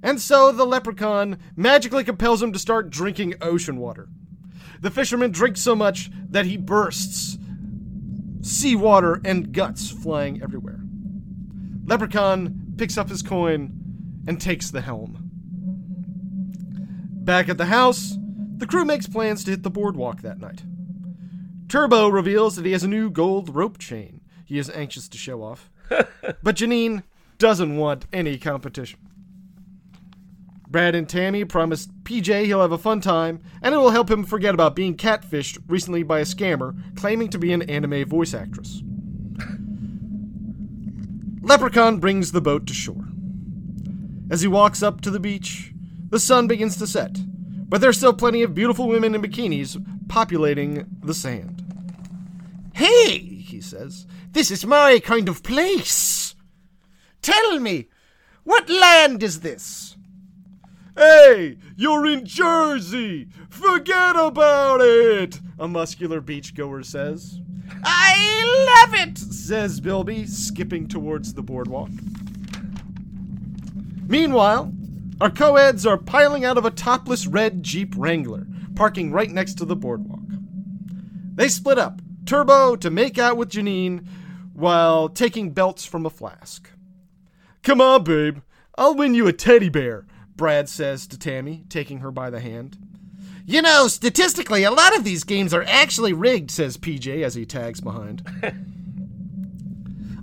And 0.04 0.20
so 0.20 0.52
the 0.52 0.66
leprechaun 0.66 1.36
magically 1.56 2.04
compels 2.04 2.40
him 2.40 2.52
to 2.52 2.60
start 2.60 2.90
drinking 2.90 3.34
ocean 3.40 3.78
water. 3.78 4.08
The 4.80 4.92
fisherman 4.92 5.32
drinks 5.32 5.60
so 5.60 5.74
much 5.74 6.12
that 6.30 6.46
he 6.46 6.56
bursts, 6.56 7.38
seawater 8.48 9.20
and 9.24 9.52
guts 9.52 9.90
flying 9.90 10.42
everywhere. 10.42 10.80
Leprechaun 11.84 12.74
picks 12.76 12.98
up 12.98 13.08
his 13.08 13.22
coin 13.22 13.72
and 14.26 14.40
takes 14.40 14.70
the 14.70 14.80
helm. 14.80 15.30
Back 17.24 17.48
at 17.48 17.58
the 17.58 17.66
house, 17.66 18.16
the 18.56 18.66
crew 18.66 18.84
makes 18.84 19.06
plans 19.06 19.44
to 19.44 19.50
hit 19.50 19.62
the 19.62 19.70
boardwalk 19.70 20.22
that 20.22 20.40
night. 20.40 20.62
Turbo 21.68 22.08
reveals 22.08 22.56
that 22.56 22.64
he 22.64 22.72
has 22.72 22.84
a 22.84 22.88
new 22.88 23.10
gold 23.10 23.54
rope 23.54 23.78
chain 23.78 24.18
he 24.48 24.58
is 24.58 24.70
anxious 24.70 25.08
to 25.10 25.18
show 25.18 25.42
off. 25.42 25.70
but 25.90 26.56
Janine 26.56 27.02
doesn't 27.36 27.76
want 27.76 28.06
any 28.14 28.38
competition. 28.38 28.98
Brad 30.70 30.94
and 30.94 31.08
Tammy 31.08 31.46
promise 31.46 31.88
PJ 32.02 32.44
he'll 32.44 32.60
have 32.60 32.72
a 32.72 32.78
fun 32.78 33.00
time, 33.00 33.40
and 33.62 33.74
it 33.74 33.78
will 33.78 33.90
help 33.90 34.10
him 34.10 34.22
forget 34.22 34.52
about 34.52 34.76
being 34.76 34.96
catfished 34.96 35.58
recently 35.66 36.02
by 36.02 36.18
a 36.20 36.24
scammer 36.24 36.76
claiming 36.94 37.30
to 37.30 37.38
be 37.38 37.52
an 37.52 37.62
anime 37.62 38.06
voice 38.06 38.34
actress. 38.34 38.82
Leprechaun 41.40 41.98
brings 41.98 42.32
the 42.32 42.42
boat 42.42 42.66
to 42.66 42.74
shore. 42.74 43.06
As 44.30 44.42
he 44.42 44.48
walks 44.48 44.82
up 44.82 45.00
to 45.00 45.10
the 45.10 45.20
beach, 45.20 45.72
the 46.10 46.20
sun 46.20 46.46
begins 46.46 46.76
to 46.76 46.86
set, 46.86 47.16
but 47.68 47.80
there's 47.80 47.96
still 47.96 48.12
plenty 48.12 48.42
of 48.42 48.54
beautiful 48.54 48.88
women 48.88 49.14
in 49.14 49.22
bikinis 49.22 49.82
populating 50.08 50.86
the 51.02 51.14
sand. 51.14 51.64
Hey, 52.74 53.18
he 53.18 53.62
says, 53.62 54.06
this 54.32 54.50
is 54.50 54.66
my 54.66 55.00
kind 55.00 55.30
of 55.30 55.42
place. 55.42 56.34
Tell 57.22 57.58
me, 57.58 57.88
what 58.44 58.68
land 58.68 59.22
is 59.22 59.40
this? 59.40 59.96
Hey, 60.98 61.58
you're 61.76 62.06
in 62.06 62.26
Jersey! 62.26 63.28
Forget 63.48 64.16
about 64.16 64.80
it! 64.80 65.38
A 65.56 65.68
muscular 65.68 66.20
beachgoer 66.20 66.84
says. 66.84 67.40
I 67.84 68.82
love 68.82 68.94
it, 68.94 69.16
says 69.16 69.78
Bilby, 69.78 70.26
skipping 70.26 70.88
towards 70.88 71.34
the 71.34 71.42
boardwalk. 71.42 71.90
Meanwhile, 74.08 74.72
our 75.20 75.30
co-eds 75.30 75.86
are 75.86 75.98
piling 75.98 76.44
out 76.44 76.58
of 76.58 76.64
a 76.64 76.70
topless 76.72 77.28
red 77.28 77.62
Jeep 77.62 77.94
Wrangler, 77.96 78.44
parking 78.74 79.12
right 79.12 79.30
next 79.30 79.54
to 79.58 79.64
the 79.64 79.76
boardwalk. 79.76 80.18
They 81.36 81.46
split 81.46 81.78
up, 81.78 82.02
Turbo 82.26 82.74
to 82.74 82.90
make 82.90 83.18
out 83.18 83.36
with 83.36 83.50
Janine 83.50 84.04
while 84.52 85.08
taking 85.08 85.52
belts 85.52 85.84
from 85.84 86.06
a 86.06 86.10
flask. 86.10 86.68
Come 87.62 87.80
on, 87.80 88.02
babe. 88.02 88.38
I'll 88.76 88.96
win 88.96 89.14
you 89.14 89.28
a 89.28 89.32
teddy 89.32 89.68
bear, 89.68 90.04
Brad 90.38 90.68
says 90.68 91.06
to 91.08 91.18
Tammy, 91.18 91.64
taking 91.68 91.98
her 91.98 92.10
by 92.10 92.30
the 92.30 92.40
hand. 92.40 92.78
You 93.44 93.60
know, 93.60 93.88
statistically, 93.88 94.62
a 94.62 94.70
lot 94.70 94.96
of 94.96 95.04
these 95.04 95.24
games 95.24 95.52
are 95.52 95.64
actually 95.64 96.12
rigged, 96.12 96.50
says 96.50 96.78
PJ 96.78 97.22
as 97.22 97.34
he 97.34 97.44
tags 97.44 97.80
behind. 97.80 98.26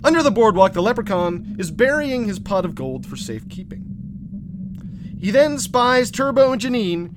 Under 0.02 0.22
the 0.22 0.30
boardwalk, 0.30 0.72
the 0.72 0.82
leprechaun 0.82 1.56
is 1.58 1.70
burying 1.70 2.24
his 2.24 2.38
pot 2.38 2.64
of 2.64 2.74
gold 2.74 3.06
for 3.06 3.16
safekeeping. 3.16 5.16
He 5.20 5.30
then 5.30 5.58
spies 5.58 6.10
Turbo 6.10 6.52
and 6.52 6.60
Janine 6.60 7.14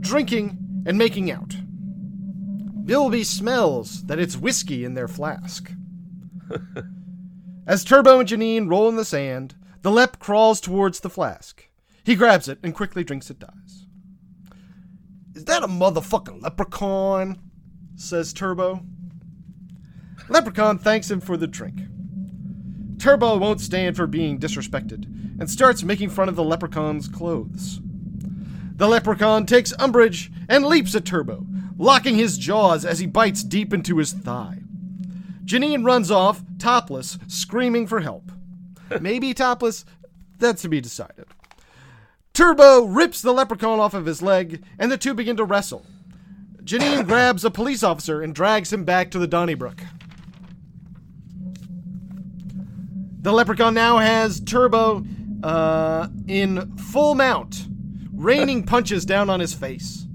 drinking 0.00 0.84
and 0.86 0.96
making 0.96 1.30
out. 1.30 1.56
Bilby 2.84 3.24
smells 3.24 4.04
that 4.04 4.18
it's 4.18 4.36
whiskey 4.36 4.84
in 4.84 4.94
their 4.94 5.08
flask. 5.08 5.72
As 7.66 7.84
Turbo 7.84 8.20
and 8.20 8.28
Janine 8.28 8.70
roll 8.70 8.88
in 8.88 8.96
the 8.96 9.04
sand, 9.04 9.54
the 9.82 9.90
lep 9.90 10.18
crawls 10.18 10.60
towards 10.60 11.00
the 11.00 11.10
flask. 11.10 11.67
He 12.08 12.16
grabs 12.16 12.48
it 12.48 12.58
and 12.62 12.74
quickly 12.74 13.04
drinks 13.04 13.28
it 13.28 13.38
dies. 13.38 13.84
Is 15.34 15.44
that 15.44 15.62
a 15.62 15.68
motherfucking 15.68 16.40
leprechaun? 16.40 17.36
says 17.96 18.32
Turbo. 18.32 18.80
Leprechaun 20.30 20.78
thanks 20.78 21.10
him 21.10 21.20
for 21.20 21.36
the 21.36 21.46
drink. 21.46 21.82
Turbo 22.98 23.36
won't 23.36 23.60
stand 23.60 23.94
for 23.94 24.06
being 24.06 24.38
disrespected 24.38 25.04
and 25.38 25.50
starts 25.50 25.82
making 25.82 26.08
fun 26.08 26.30
of 26.30 26.34
the 26.34 26.42
leprechaun's 26.42 27.08
clothes. 27.08 27.78
The 27.82 28.88
leprechaun 28.88 29.44
takes 29.44 29.74
umbrage 29.78 30.32
and 30.48 30.64
leaps 30.64 30.94
at 30.94 31.04
Turbo, 31.04 31.44
locking 31.76 32.16
his 32.16 32.38
jaws 32.38 32.86
as 32.86 33.00
he 33.00 33.06
bites 33.06 33.44
deep 33.44 33.74
into 33.74 33.98
his 33.98 34.14
thigh. 34.14 34.60
Janine 35.44 35.84
runs 35.84 36.10
off, 36.10 36.42
topless, 36.58 37.18
screaming 37.26 37.86
for 37.86 38.00
help. 38.00 38.32
Maybe 38.98 39.34
topless, 39.34 39.84
that's 40.38 40.62
to 40.62 40.70
be 40.70 40.80
decided. 40.80 41.26
Turbo 42.38 42.84
rips 42.84 43.20
the 43.20 43.32
leprechaun 43.32 43.80
off 43.80 43.94
of 43.94 44.06
his 44.06 44.22
leg, 44.22 44.62
and 44.78 44.92
the 44.92 44.96
two 44.96 45.12
begin 45.12 45.36
to 45.36 45.44
wrestle. 45.44 45.84
Janine 46.62 47.04
grabs 47.04 47.44
a 47.44 47.50
police 47.50 47.82
officer 47.82 48.22
and 48.22 48.32
drags 48.32 48.72
him 48.72 48.84
back 48.84 49.10
to 49.10 49.18
the 49.18 49.26
Donnybrook. 49.26 49.82
The 53.22 53.32
leprechaun 53.32 53.74
now 53.74 53.98
has 53.98 54.38
Turbo 54.38 55.04
uh, 55.42 56.06
in 56.28 56.76
full 56.76 57.16
mount, 57.16 57.66
raining 58.12 58.62
punches 58.62 59.04
down 59.04 59.28
on 59.28 59.40
his 59.40 59.52
face. 59.52 60.06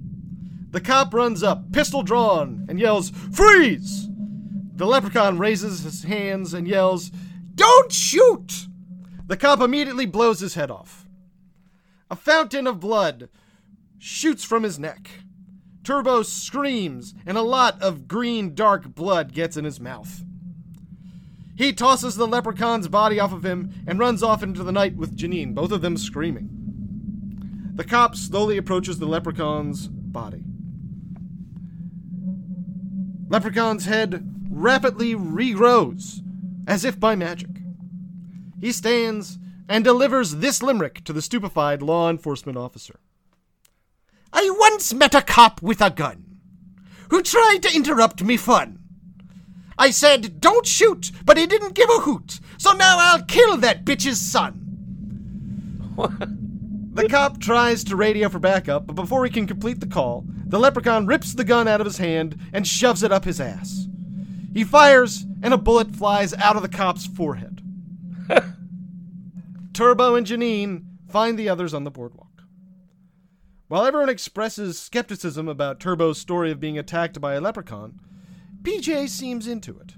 The 0.72 0.80
cop 0.80 1.14
runs 1.14 1.44
up, 1.44 1.74
pistol 1.74 2.04
drawn, 2.04 2.66
and 2.70 2.80
yells, 2.80 3.10
Freeze! 3.10 4.08
The 4.76 4.88
leprechaun 4.88 5.40
raises 5.40 5.84
his 5.84 6.04
hands 6.04 6.54
and 6.54 6.70
yells, 6.70 7.12
Don't 7.54 7.92
shoot! 7.92 8.68
The 9.28 9.36
cop 9.36 9.60
immediately 9.60 10.06
blows 10.06 10.40
his 10.40 10.54
head 10.54 10.72
off. 10.72 11.03
A 12.14 12.16
fountain 12.16 12.68
of 12.68 12.80
blood 12.80 13.28
shoots 13.98 14.44
from 14.44 14.62
his 14.62 14.78
neck. 14.78 15.10
Turbo 15.84 16.22
screams, 16.22 17.16
and 17.26 17.40
a 17.40 17.42
lot 17.42 17.82
of 17.82 18.08
green, 18.08 18.54
dark 18.54 18.94
blood 18.94 19.34
gets 19.34 19.58
in 19.58 19.66
his 19.66 19.80
mouth. 19.80 20.24
He 21.56 21.74
tosses 21.74 22.16
the 22.16 22.28
leprechaun's 22.28 22.88
body 22.88 23.20
off 23.20 23.34
of 23.34 23.44
him 23.44 23.74
and 23.88 23.98
runs 23.98 24.22
off 24.22 24.44
into 24.44 24.64
the 24.64 24.72
night 24.72 24.96
with 24.96 25.18
Janine, 25.18 25.56
both 25.56 25.72
of 25.72 25.82
them 25.82 25.98
screaming. 25.98 27.72
The 27.74 27.84
cop 27.84 28.16
slowly 28.16 28.58
approaches 28.58 29.00
the 29.00 29.08
leprechaun's 29.08 29.88
body. 29.88 30.44
Leprechaun's 33.28 33.86
head 33.86 34.24
rapidly 34.52 35.16
regrows, 35.16 36.20
as 36.68 36.86
if 36.86 37.00
by 37.00 37.16
magic. 37.16 37.50
He 38.62 38.72
stands 38.72 39.40
and 39.74 39.84
delivers 39.84 40.36
this 40.36 40.62
limerick 40.62 41.04
to 41.04 41.12
the 41.12 41.22
stupefied 41.22 41.82
law 41.82 42.08
enforcement 42.08 42.56
officer. 42.56 43.00
I 44.32 44.48
once 44.60 44.94
met 44.94 45.16
a 45.16 45.22
cop 45.24 45.64
with 45.64 45.82
a 45.82 45.90
gun 45.90 46.38
who 47.10 47.24
tried 47.24 47.64
to 47.64 47.76
interrupt 47.76 48.22
me 48.22 48.38
fun. 48.38 48.78
I 49.76 49.90
said, 49.90 50.40
don't 50.40 50.68
shoot, 50.68 51.12
but 51.26 51.40
he 51.40 51.48
didn't 51.48 51.74
give 51.74 51.90
a 51.90 52.02
hoot, 52.02 52.40
so 52.60 52.74
now 52.74 52.98
I'll 53.00 53.24
kill 53.24 53.58
that 53.58 53.84
bitch's 53.84 54.22
son. 54.22 54.60
the 56.94 57.10
cop 57.10 57.40
tries 57.40 57.84
to 57.86 57.96
radio 57.96 58.30
for 58.30 58.38
backup, 58.38 58.86
but 58.86 58.94
before 58.94 59.26
he 59.26 59.32
can 59.32 59.48
complete 59.48 59.80
the 59.80 59.88
call, 59.88 60.24
the 60.46 60.60
leprechaun 60.60 61.08
rips 61.08 61.34
the 61.34 61.44
gun 61.44 61.68
out 61.68 61.82
of 61.82 61.88
his 61.88 61.98
hand 61.98 62.40
and 62.54 62.68
shoves 62.68 63.02
it 63.02 63.12
up 63.12 63.26
his 63.26 63.42
ass. 63.42 63.88
He 64.54 64.64
fires, 64.64 65.26
and 65.42 65.52
a 65.52 65.58
bullet 65.58 65.96
flies 65.96 66.32
out 66.36 66.58
of 66.58 66.62
the 66.62 66.70
cop's 66.70 67.08
forehead. 67.08 67.60
Turbo 69.74 70.14
and 70.14 70.28
Janine 70.28 70.86
find 71.10 71.38
the 71.38 71.50
others 71.50 71.74
on 71.74 71.84
the 71.84 71.90
boardwalk. 71.90 72.44
While 73.68 73.86
everyone 73.86 74.10
expresses 74.10 74.78
skepticism 74.78 75.48
about 75.48 75.80
Turbo's 75.80 76.20
story 76.20 76.52
of 76.52 76.60
being 76.60 76.78
attacked 76.78 77.20
by 77.20 77.34
a 77.34 77.42
leprechaun, 77.42 78.00
PJ 78.62 79.10
seems 79.10 79.48
into 79.48 79.80
it. 79.80 79.94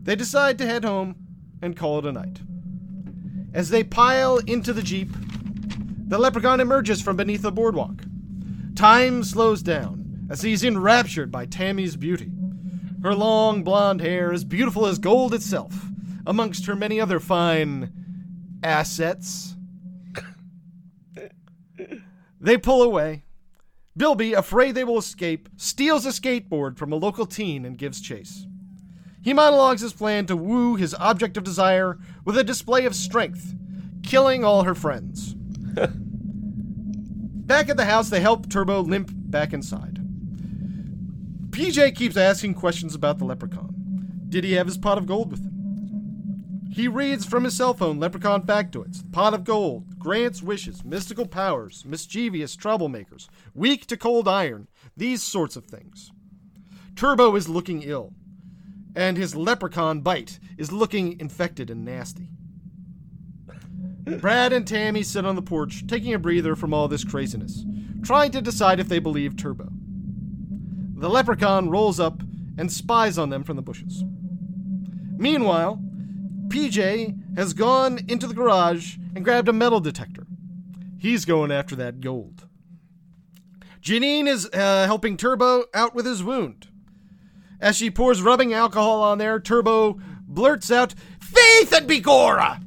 They 0.00 0.14
decide 0.14 0.58
to 0.58 0.66
head 0.66 0.84
home 0.84 1.16
and 1.60 1.76
call 1.76 1.98
it 1.98 2.06
a 2.06 2.12
night. 2.12 2.40
As 3.52 3.70
they 3.70 3.82
pile 3.82 4.38
into 4.38 4.72
the 4.72 4.82
Jeep, 4.82 5.10
the 6.06 6.18
leprechaun 6.18 6.60
emerges 6.60 7.02
from 7.02 7.16
beneath 7.16 7.42
the 7.42 7.50
boardwalk. 7.50 8.02
Time 8.76 9.24
slows 9.24 9.60
down 9.60 10.28
as 10.30 10.42
he's 10.42 10.62
enraptured 10.62 11.32
by 11.32 11.46
Tammy's 11.46 11.96
beauty. 11.96 12.30
Her 13.02 13.14
long 13.14 13.64
blonde 13.64 14.00
hair 14.00 14.32
is 14.32 14.44
beautiful 14.44 14.86
as 14.86 15.00
gold 15.00 15.34
itself, 15.34 15.86
amongst 16.24 16.66
her 16.66 16.76
many 16.76 17.00
other 17.00 17.18
fine 17.18 17.99
assets. 18.62 19.56
they 22.40 22.56
pull 22.56 22.82
away. 22.82 23.24
Bilby, 23.96 24.32
afraid 24.32 24.74
they 24.74 24.84
will 24.84 24.98
escape, 24.98 25.48
steals 25.56 26.06
a 26.06 26.10
skateboard 26.10 26.78
from 26.78 26.92
a 26.92 26.96
local 26.96 27.26
teen 27.26 27.64
and 27.64 27.76
gives 27.76 28.00
chase. 28.00 28.46
He 29.22 29.34
monologues 29.34 29.82
his 29.82 29.92
plan 29.92 30.26
to 30.26 30.36
woo 30.36 30.76
his 30.76 30.94
object 30.94 31.36
of 31.36 31.44
desire 31.44 31.98
with 32.24 32.38
a 32.38 32.44
display 32.44 32.86
of 32.86 32.94
strength, 32.94 33.54
killing 34.02 34.44
all 34.44 34.62
her 34.62 34.74
friends. 34.74 35.34
back 37.50 37.68
at 37.68 37.76
the 37.76 37.84
house, 37.84 38.08
they 38.08 38.20
help 38.20 38.48
Turbo 38.48 38.80
limp 38.80 39.10
back 39.12 39.52
inside. 39.52 39.98
PJ 41.50 41.94
keeps 41.96 42.16
asking 42.16 42.54
questions 42.54 42.94
about 42.94 43.18
the 43.18 43.24
leprechaun. 43.24 43.74
Did 44.28 44.44
he 44.44 44.52
have 44.52 44.66
his 44.66 44.78
pot 44.78 44.96
of 44.96 45.06
gold 45.06 45.30
with 45.30 45.44
him? 45.44 45.59
He 46.72 46.86
reads 46.88 47.24
from 47.24 47.44
his 47.44 47.56
cell 47.56 47.74
phone 47.74 47.98
leprechaun 47.98 48.46
factoids, 48.46 49.10
pot 49.12 49.34
of 49.34 49.44
gold, 49.44 49.98
grants 49.98 50.40
wishes, 50.42 50.84
mystical 50.84 51.26
powers, 51.26 51.84
mischievous 51.84 52.56
troublemakers, 52.56 53.28
weak 53.54 53.86
to 53.86 53.96
cold 53.96 54.28
iron, 54.28 54.68
these 54.96 55.22
sorts 55.22 55.56
of 55.56 55.64
things. 55.66 56.12
Turbo 56.94 57.34
is 57.36 57.48
looking 57.48 57.82
ill. 57.82 58.12
and 58.96 59.16
his 59.16 59.36
leprechaun 59.36 60.00
bite 60.00 60.38
is 60.58 60.72
looking 60.72 61.18
infected 61.20 61.70
and 61.70 61.84
nasty. 61.84 62.28
Brad 64.20 64.52
and 64.52 64.66
Tammy 64.66 65.02
sit 65.02 65.24
on 65.24 65.36
the 65.36 65.42
porch, 65.42 65.86
taking 65.86 66.12
a 66.14 66.18
breather 66.18 66.56
from 66.56 66.74
all 66.74 66.88
this 66.88 67.04
craziness, 67.04 67.64
trying 68.02 68.32
to 68.32 68.42
decide 68.42 68.80
if 68.80 68.88
they 68.88 68.98
believe 68.98 69.36
Turbo. 69.36 69.68
The 70.96 71.08
leprechaun 71.08 71.70
rolls 71.70 72.00
up 72.00 72.22
and 72.58 72.70
spies 72.72 73.16
on 73.18 73.30
them 73.30 73.44
from 73.44 73.56
the 73.56 73.62
bushes. 73.62 74.04
Meanwhile, 75.16 75.80
PJ 76.50 77.36
has 77.36 77.54
gone 77.54 78.00
into 78.08 78.26
the 78.26 78.34
garage 78.34 78.96
and 79.14 79.24
grabbed 79.24 79.48
a 79.48 79.52
metal 79.52 79.80
detector. 79.80 80.26
He's 80.98 81.24
going 81.24 81.50
after 81.50 81.74
that 81.76 82.00
gold. 82.00 82.46
Janine 83.80 84.26
is 84.26 84.46
uh, 84.52 84.84
helping 84.84 85.16
Turbo 85.16 85.64
out 85.72 85.94
with 85.94 86.04
his 86.04 86.22
wound. 86.22 86.68
As 87.60 87.76
she 87.76 87.90
pours 87.90 88.20
rubbing 88.20 88.52
alcohol 88.52 89.02
on 89.02 89.18
there, 89.18 89.40
Turbo 89.40 89.98
blurts 90.26 90.70
out, 90.70 90.94
Faith 91.20 91.72
and 91.72 91.88
Begorra! 91.88 92.62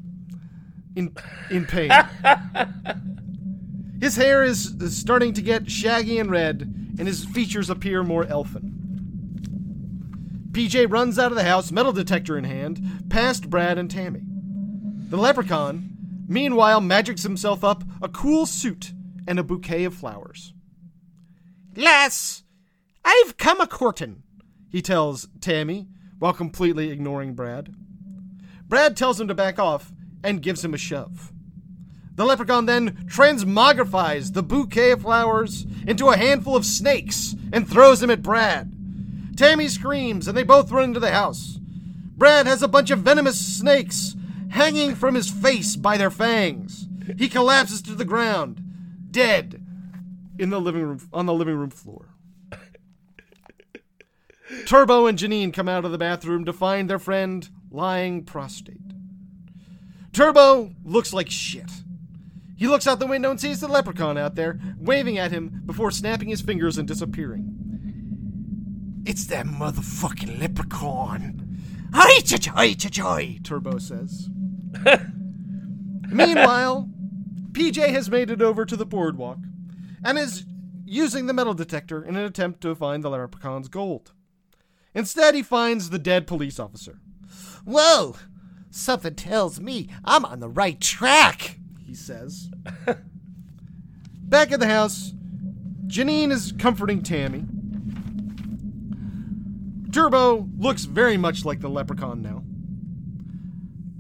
In, 0.95 1.15
in 1.51 1.65
pain. 1.65 1.91
his 4.01 4.15
hair 4.15 4.43
is, 4.43 4.67
is 4.81 4.97
starting 4.97 5.33
to 5.33 5.41
get 5.41 5.69
shaggy 5.69 6.19
and 6.19 6.31
red, 6.31 6.61
and 6.97 7.07
his 7.07 7.25
features 7.25 7.69
appear 7.69 8.03
more 8.03 8.25
elfin. 8.25 8.72
PJ 10.53 10.91
runs 10.91 11.17
out 11.17 11.31
of 11.31 11.35
the 11.35 11.43
house, 11.43 11.71
metal 11.71 11.91
detector 11.91 12.37
in 12.37 12.43
hand, 12.43 13.09
past 13.09 13.49
Brad 13.49 13.79
and 13.79 13.89
Tammy. 13.89 14.21
The 15.09 15.17
leprechaun, 15.17 15.89
meanwhile, 16.27 16.79
magics 16.79 17.23
himself 17.23 17.63
up 17.63 17.83
a 18.03 18.07
cool 18.07 18.45
suit 18.45 18.93
and 19.27 19.39
a 19.39 19.43
bouquet 19.43 19.83
of 19.83 19.95
flowers. 19.95 20.53
Lass, 21.75 22.43
I've 23.03 23.37
come 23.37 23.59
a 23.61 23.67
courtin', 23.67 24.21
he 24.69 24.83
tells 24.83 25.27
Tammy, 25.41 25.87
while 26.19 26.33
completely 26.33 26.91
ignoring 26.91 27.33
Brad. 27.33 27.73
Brad 28.67 28.95
tells 28.95 29.19
him 29.19 29.27
to 29.29 29.33
back 29.33 29.57
off 29.57 29.91
and 30.23 30.41
gives 30.41 30.63
him 30.63 30.75
a 30.75 30.77
shove. 30.77 31.33
The 32.13 32.25
leprechaun 32.25 32.67
then 32.67 33.07
transmogrifies 33.07 34.33
the 34.33 34.43
bouquet 34.43 34.91
of 34.91 35.01
flowers 35.01 35.65
into 35.87 36.09
a 36.09 36.17
handful 36.17 36.55
of 36.55 36.63
snakes 36.63 37.35
and 37.51 37.67
throws 37.67 38.01
them 38.01 38.11
at 38.11 38.21
Brad. 38.21 38.71
Tammy 39.35 39.67
screams 39.67 40.27
and 40.27 40.37
they 40.37 40.43
both 40.43 40.71
run 40.71 40.85
into 40.85 40.99
the 40.99 41.11
house. 41.11 41.59
Brad 42.15 42.45
has 42.45 42.61
a 42.61 42.67
bunch 42.67 42.91
of 42.91 42.99
venomous 42.99 43.39
snakes 43.39 44.15
hanging 44.51 44.95
from 44.95 45.15
his 45.15 45.29
face 45.29 45.75
by 45.75 45.97
their 45.97 46.11
fangs. 46.11 46.87
He 47.17 47.27
collapses 47.27 47.81
to 47.83 47.95
the 47.95 48.05
ground, 48.05 48.61
dead, 49.09 49.63
in 50.37 50.49
the 50.49 50.61
living 50.61 50.83
room 50.83 51.09
on 51.11 51.25
the 51.25 51.33
living 51.33 51.55
room 51.55 51.69
floor. 51.69 52.09
Turbo 54.65 55.07
and 55.07 55.17
Janine 55.17 55.53
come 55.53 55.67
out 55.67 55.85
of 55.85 55.91
the 55.91 55.97
bathroom 55.97 56.45
to 56.45 56.53
find 56.53 56.89
their 56.89 56.99
friend 56.99 57.49
lying 57.71 58.23
prostrate. 58.23 58.77
Turbo 60.11 60.73
looks 60.85 61.11
like 61.11 61.29
shit. 61.29 61.71
He 62.55 62.67
looks 62.67 62.85
out 62.85 62.99
the 62.99 63.07
window 63.07 63.31
and 63.31 63.41
sees 63.41 63.59
the 63.59 63.67
leprechaun 63.67 64.17
out 64.17 64.35
there, 64.35 64.59
waving 64.77 65.17
at 65.17 65.31
him 65.31 65.63
before 65.65 65.91
snapping 65.91 66.29
his 66.29 66.41
fingers 66.41 66.77
and 66.77 66.87
disappearing. 66.87 67.62
It's 69.05 69.25
that 69.27 69.45
motherfucking 69.45 70.39
leprechaun. 70.39 71.59
Hi, 71.93 72.21
cha 72.21 72.37
cha 72.37 73.19
Turbo 73.43 73.77
says. 73.77 74.29
Meanwhile, 76.09 76.89
PJ 77.51 77.89
has 77.89 78.09
made 78.09 78.29
it 78.29 78.41
over 78.41 78.65
to 78.65 78.77
the 78.77 78.85
boardwalk 78.85 79.39
and 80.03 80.17
is 80.17 80.45
using 80.85 81.27
the 81.27 81.33
metal 81.33 81.53
detector 81.53 82.03
in 82.03 82.15
an 82.15 82.23
attempt 82.23 82.61
to 82.61 82.73
find 82.75 83.03
the 83.03 83.09
leprechaun's 83.09 83.67
gold. 83.67 84.13
Instead, 84.93 85.35
he 85.35 85.43
finds 85.43 85.89
the 85.89 85.99
dead 85.99 86.25
police 86.25 86.59
officer. 86.59 86.99
Whoa! 87.65 88.15
Something 88.69 89.15
tells 89.15 89.59
me 89.59 89.89
I'm 90.05 90.25
on 90.25 90.39
the 90.39 90.49
right 90.49 90.79
track, 90.79 91.59
he 91.79 91.93
says. 91.93 92.49
Back 94.23 94.51
at 94.51 94.59
the 94.59 94.67
house, 94.67 95.13
Janine 95.87 96.31
is 96.31 96.53
comforting 96.57 97.03
Tammy. 97.03 97.45
Turbo 99.93 100.49
looks 100.57 100.85
very 100.85 101.17
much 101.17 101.45
like 101.45 101.59
the 101.59 101.69
leprechaun 101.69 102.21
now. 102.21 102.43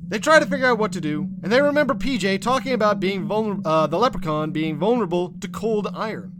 They 0.07 0.19
try 0.19 0.39
to 0.39 0.45
figure 0.45 0.65
out 0.65 0.79
what 0.79 0.91
to 0.93 1.01
do, 1.01 1.29
and 1.41 1.51
they 1.51 1.61
remember 1.61 1.93
PJ 1.93 2.41
talking 2.41 2.73
about 2.73 2.99
being 2.99 3.27
vulner- 3.27 3.61
uh, 3.63 3.87
the 3.87 3.97
leprechaun 3.97 4.51
being 4.51 4.77
vulnerable 4.77 5.33
to 5.39 5.47
cold 5.47 5.87
iron. 5.93 6.33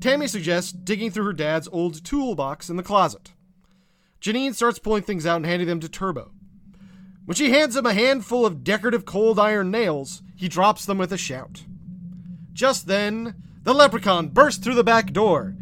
Tammy 0.00 0.26
suggests 0.26 0.70
digging 0.70 1.10
through 1.10 1.24
her 1.24 1.32
dad's 1.32 1.68
old 1.72 2.04
toolbox 2.04 2.68
in 2.68 2.76
the 2.76 2.82
closet. 2.82 3.32
Janine 4.20 4.54
starts 4.54 4.78
pulling 4.78 5.02
things 5.02 5.24
out 5.24 5.36
and 5.36 5.46
handing 5.46 5.68
them 5.68 5.80
to 5.80 5.88
Turbo. 5.88 6.30
When 7.24 7.34
she 7.34 7.50
hands 7.50 7.74
him 7.76 7.86
a 7.86 7.94
handful 7.94 8.44
of 8.44 8.64
decorative 8.64 9.04
cold 9.04 9.38
iron 9.38 9.70
nails, 9.70 10.22
he 10.36 10.48
drops 10.48 10.84
them 10.84 10.98
with 10.98 11.12
a 11.12 11.16
shout. 11.16 11.64
Just 12.52 12.86
then, 12.86 13.34
the 13.62 13.72
leprechaun 13.72 14.28
bursts 14.28 14.62
through 14.62 14.74
the 14.74 14.84
back 14.84 15.12
door. 15.12 15.56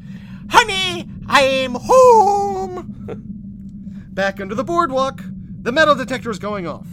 I'm 1.28 1.74
home! 1.74 2.98
back 4.12 4.40
under 4.40 4.54
the 4.54 4.64
boardwalk, 4.64 5.20
the 5.24 5.72
metal 5.72 5.94
detector 5.94 6.30
is 6.30 6.38
going 6.38 6.66
off. 6.66 6.86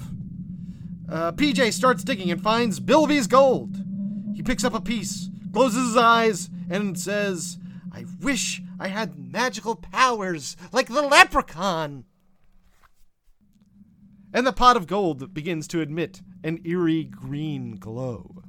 Uh, 1.11 1.31
PJ 1.31 1.73
starts 1.73 2.03
digging 2.03 2.31
and 2.31 2.41
finds 2.41 2.79
Bilby's 2.79 3.27
gold. 3.27 3.75
He 4.35 4.43
picks 4.43 4.63
up 4.63 4.73
a 4.73 4.81
piece, 4.81 5.29
closes 5.51 5.87
his 5.87 5.97
eyes, 5.97 6.49
and 6.69 6.99
says, 6.99 7.57
I 7.91 8.05
wish 8.21 8.61
I 8.79 8.87
had 8.87 9.17
magical 9.17 9.75
powers 9.75 10.55
like 10.71 10.87
the 10.87 11.01
leprechaun. 11.01 12.05
And 14.31 14.45
the 14.45 14.53
pot 14.53 14.77
of 14.77 14.87
gold 14.87 15.33
begins 15.33 15.67
to 15.69 15.81
emit 15.81 16.21
an 16.43 16.59
eerie 16.63 17.03
green 17.03 17.77
glow. 17.77 18.43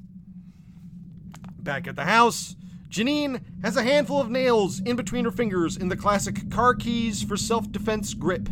Back 1.59 1.89
at 1.89 1.97
the 1.97 2.05
house, 2.05 2.55
Janine 2.91 3.41
has 3.63 3.77
a 3.77 3.85
handful 3.85 4.21
of 4.21 4.31
nails 4.31 4.81
in 4.81 4.97
between 4.97 5.25
her 5.25 5.31
fingers 5.31 5.77
in 5.77 5.89
the 5.89 5.97
classic 5.97 6.51
car 6.51 6.75
keys 6.75 7.23
for 7.23 7.37
self 7.37 7.71
defense 7.71 8.15
grip. 8.15 8.49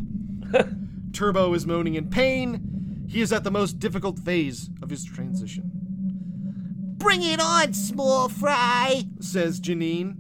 Turbo 1.12 1.55
is 1.55 1.66
moaning 1.66 1.96
in 1.96 2.09
pain. 2.09 3.05
He 3.09 3.20
is 3.20 3.33
at 3.33 3.42
the 3.42 3.51
most 3.51 3.81
difficult 3.81 4.18
phase 4.20 4.70
of 4.81 4.90
his 4.90 5.05
transition. 5.05 5.70
Bring 6.98 7.22
it 7.22 7.40
on, 7.40 7.74
small 7.74 8.29
fry, 8.29 9.05
says 9.20 9.61
Janine. 9.61 10.16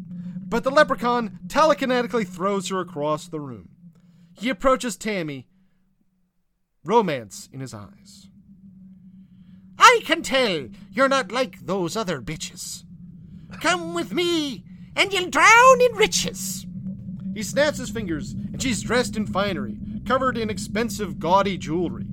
But 0.48 0.64
the 0.64 0.70
leprechaun 0.70 1.38
telekinetically 1.46 2.26
throws 2.26 2.70
her 2.70 2.80
across 2.80 3.28
the 3.28 3.40
room. 3.40 3.68
He 4.32 4.48
approaches 4.48 4.96
Tammy, 4.96 5.46
romance 6.84 7.48
in 7.52 7.60
his 7.60 7.74
eyes. 7.74 8.28
I 9.78 10.00
can 10.04 10.22
tell 10.22 10.68
you're 10.90 11.08
not 11.08 11.30
like 11.30 11.66
those 11.66 11.96
other 11.96 12.20
bitches. 12.20 12.84
Come 13.60 13.94
with 13.94 14.12
me, 14.12 14.64
and 14.94 15.12
you'll 15.12 15.30
drown 15.30 15.80
in 15.80 15.96
riches. 15.96 16.66
He 17.34 17.42
snaps 17.42 17.78
his 17.78 17.90
fingers, 17.90 18.32
and 18.32 18.60
she's 18.60 18.82
dressed 18.82 19.16
in 19.16 19.26
finery, 19.26 19.78
covered 20.06 20.36
in 20.36 20.50
expensive, 20.50 21.18
gaudy 21.18 21.56
jewelry. 21.56 22.06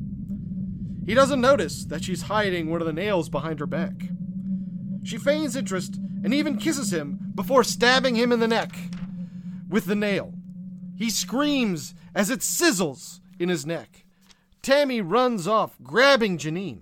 He 1.05 1.13
doesn't 1.13 1.41
notice 1.41 1.85
that 1.85 2.03
she's 2.03 2.23
hiding 2.23 2.69
one 2.69 2.81
of 2.81 2.87
the 2.87 2.93
nails 2.93 3.29
behind 3.29 3.59
her 3.59 3.67
back. 3.67 3.93
She 5.03 5.17
feigns 5.17 5.55
interest 5.55 5.99
and 6.23 6.33
even 6.33 6.57
kisses 6.57 6.91
him 6.91 7.31
before 7.35 7.63
stabbing 7.63 8.15
him 8.15 8.31
in 8.31 8.39
the 8.39 8.47
neck 8.47 8.75
with 9.69 9.85
the 9.85 9.95
nail. 9.95 10.33
He 10.95 11.09
screams 11.09 11.93
as 12.15 12.29
it 12.29 12.39
sizzles 12.39 13.19
in 13.37 13.49
his 13.49 13.65
neck. 13.65 14.05
Tammy 14.63 15.01
runs 15.01 15.47
off, 15.47 15.75
grabbing 15.83 16.39
Janine. 16.39 16.81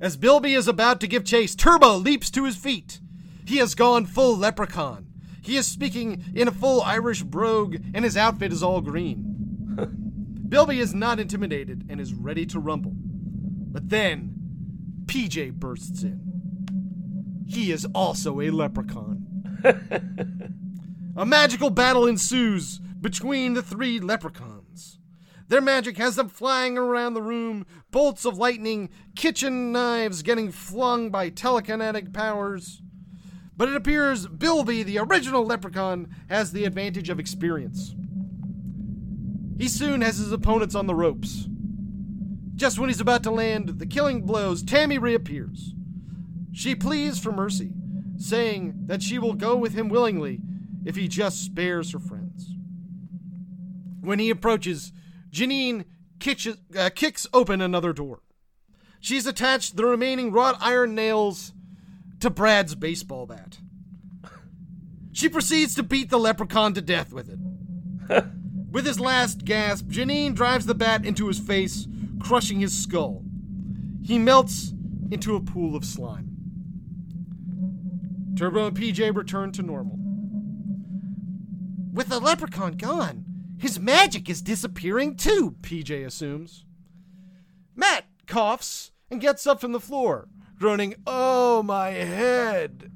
As 0.00 0.16
Bilby 0.16 0.54
is 0.54 0.66
about 0.66 0.98
to 1.00 1.06
give 1.06 1.24
chase, 1.24 1.54
Turbo 1.54 1.96
leaps 1.96 2.30
to 2.30 2.44
his 2.44 2.56
feet. 2.56 3.00
He 3.44 3.58
has 3.58 3.74
gone 3.74 4.06
full 4.06 4.36
leprechaun. 4.36 5.06
He 5.42 5.56
is 5.56 5.66
speaking 5.66 6.24
in 6.34 6.48
a 6.48 6.52
full 6.52 6.80
Irish 6.82 7.22
brogue, 7.22 7.76
and 7.92 8.04
his 8.04 8.16
outfit 8.16 8.52
is 8.52 8.62
all 8.62 8.80
green. 8.80 10.46
Bilby 10.48 10.80
is 10.80 10.94
not 10.94 11.20
intimidated 11.20 11.86
and 11.90 12.00
is 12.00 12.14
ready 12.14 12.46
to 12.46 12.58
rumble. 12.58 12.92
But 12.94 13.90
then, 13.90 14.34
PJ 15.04 15.54
bursts 15.54 16.02
in. 16.02 17.44
He 17.46 17.70
is 17.70 17.84
also 17.94 18.40
a 18.40 18.50
leprechaun. 18.50 19.26
a 21.16 21.26
magical 21.26 21.68
battle 21.68 22.06
ensues 22.06 22.78
between 22.78 23.54
the 23.54 23.62
three 23.62 24.00
leprechauns. 24.00 24.99
Their 25.50 25.60
magic 25.60 25.96
has 25.96 26.14
them 26.14 26.28
flying 26.28 26.78
around 26.78 27.14
the 27.14 27.22
room, 27.22 27.66
bolts 27.90 28.24
of 28.24 28.38
lightning, 28.38 28.88
kitchen 29.16 29.72
knives 29.72 30.22
getting 30.22 30.52
flung 30.52 31.10
by 31.10 31.28
telekinetic 31.28 32.12
powers. 32.12 32.80
But 33.56 33.68
it 33.68 33.74
appears 33.74 34.28
Bilby, 34.28 34.84
the 34.84 35.00
original 35.00 35.44
leprechaun, 35.44 36.14
has 36.28 36.52
the 36.52 36.64
advantage 36.64 37.08
of 37.08 37.18
experience. 37.18 37.96
He 39.58 39.66
soon 39.66 40.02
has 40.02 40.18
his 40.18 40.30
opponents 40.30 40.76
on 40.76 40.86
the 40.86 40.94
ropes. 40.94 41.48
Just 42.54 42.78
when 42.78 42.88
he's 42.88 43.00
about 43.00 43.24
to 43.24 43.32
land 43.32 43.80
the 43.80 43.86
killing 43.86 44.22
blows, 44.22 44.62
Tammy 44.62 44.98
reappears. 44.98 45.74
She 46.52 46.76
pleads 46.76 47.18
for 47.18 47.32
mercy, 47.32 47.72
saying 48.18 48.84
that 48.86 49.02
she 49.02 49.18
will 49.18 49.34
go 49.34 49.56
with 49.56 49.74
him 49.74 49.88
willingly 49.88 50.42
if 50.84 50.94
he 50.94 51.08
just 51.08 51.44
spares 51.44 51.90
her 51.90 51.98
friends. 51.98 52.54
When 54.00 54.20
he 54.20 54.30
approaches, 54.30 54.92
Janine 55.30 55.84
kitches, 56.18 56.56
uh, 56.76 56.90
kicks 56.94 57.26
open 57.32 57.60
another 57.60 57.92
door. 57.92 58.20
She's 59.00 59.26
attached 59.26 59.76
the 59.76 59.86
remaining 59.86 60.30
wrought 60.30 60.58
iron 60.60 60.94
nails 60.94 61.52
to 62.20 62.30
Brad's 62.30 62.74
baseball 62.74 63.26
bat. 63.26 63.58
She 65.12 65.28
proceeds 65.28 65.74
to 65.74 65.82
beat 65.82 66.10
the 66.10 66.18
leprechaun 66.18 66.74
to 66.74 66.82
death 66.82 67.12
with 67.12 67.28
it. 67.28 67.38
with 68.70 68.86
his 68.86 69.00
last 69.00 69.44
gasp, 69.44 69.86
Janine 69.86 70.34
drives 70.34 70.66
the 70.66 70.74
bat 70.74 71.04
into 71.04 71.26
his 71.28 71.38
face, 71.38 71.88
crushing 72.20 72.60
his 72.60 72.76
skull. 72.76 73.24
He 74.02 74.18
melts 74.18 74.72
into 75.10 75.34
a 75.34 75.40
pool 75.40 75.74
of 75.74 75.84
slime. 75.84 76.28
Turbo 78.36 78.68
and 78.68 78.76
PJ 78.76 79.14
return 79.14 79.52
to 79.52 79.62
normal. 79.62 79.98
With 81.92 82.08
the 82.08 82.20
leprechaun 82.20 82.76
gone, 82.76 83.24
his 83.60 83.78
magic 83.78 84.30
is 84.30 84.40
disappearing 84.40 85.16
too, 85.16 85.54
PJ 85.60 86.06
assumes. 86.06 86.64
Matt 87.76 88.06
coughs 88.26 88.90
and 89.10 89.20
gets 89.20 89.46
up 89.46 89.60
from 89.60 89.72
the 89.72 89.80
floor, 89.80 90.28
groaning, 90.58 90.94
Oh, 91.06 91.62
my 91.62 91.90
head. 91.90 92.90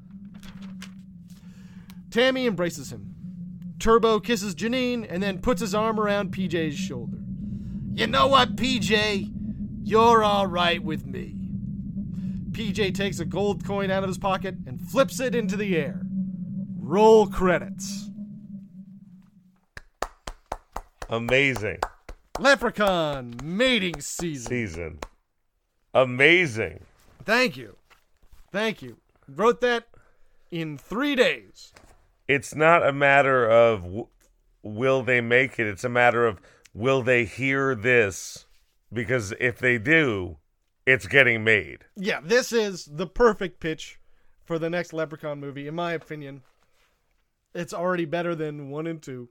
Tammy 2.09 2.47
embraces 2.47 2.91
him. 2.91 3.13
Turbo 3.77 4.19
kisses 4.19 4.55
Janine 4.55 5.05
and 5.07 5.21
then 5.21 5.37
puts 5.37 5.61
his 5.61 5.75
arm 5.75 5.99
around 5.99 6.31
PJ's 6.31 6.75
shoulder. 6.75 7.19
You 7.93 8.07
know 8.07 8.25
what, 8.25 8.55
PJ? 8.55 9.31
You're 9.83 10.23
all 10.23 10.47
right 10.47 10.83
with 10.83 11.05
me. 11.05 11.35
PJ 12.49 12.95
takes 12.95 13.19
a 13.19 13.25
gold 13.25 13.63
coin 13.63 13.91
out 13.91 14.01
of 14.01 14.09
his 14.09 14.17
pocket 14.17 14.55
and 14.65 14.81
flips 14.81 15.19
it 15.19 15.35
into 15.35 15.55
the 15.55 15.77
air. 15.77 16.01
Roll 16.79 17.27
credits. 17.27 18.09
Amazing 21.09 21.79
Leprechaun 22.39 23.35
mating 23.43 24.01
season. 24.01 24.49
season. 24.49 24.99
Amazing. 25.93 26.83
Thank 27.23 27.55
you. 27.55 27.77
Thank 28.51 28.81
you. 28.81 28.97
Wrote 29.27 29.61
that 29.61 29.87
in 30.51 30.77
three 30.77 31.15
days. 31.15 31.71
It's 32.27 32.53
not 32.53 32.85
a 32.85 32.91
matter 32.91 33.49
of 33.49 33.83
w- 33.83 34.07
will 34.63 35.01
they 35.03 35.21
make 35.21 35.59
it. 35.59 35.67
It's 35.67 35.83
a 35.83 35.89
matter 35.89 36.25
of 36.25 36.41
will 36.73 37.01
they 37.01 37.23
hear 37.23 37.73
this? 37.75 38.45
Because 38.91 39.33
if 39.39 39.57
they 39.57 39.77
do, 39.77 40.37
it's 40.85 41.07
getting 41.07 41.43
made. 41.43 41.85
Yeah, 41.95 42.19
this 42.23 42.51
is 42.51 42.85
the 42.85 43.07
perfect 43.07 43.59
pitch 43.59 43.99
for 44.43 44.59
the 44.59 44.69
next 44.69 44.93
Leprechaun 44.93 45.39
movie, 45.39 45.67
in 45.67 45.75
my 45.75 45.93
opinion. 45.93 46.41
It's 47.53 47.73
already 47.73 48.05
better 48.05 48.35
than 48.35 48.69
one 48.69 48.85
and 48.87 49.01
two. 49.01 49.29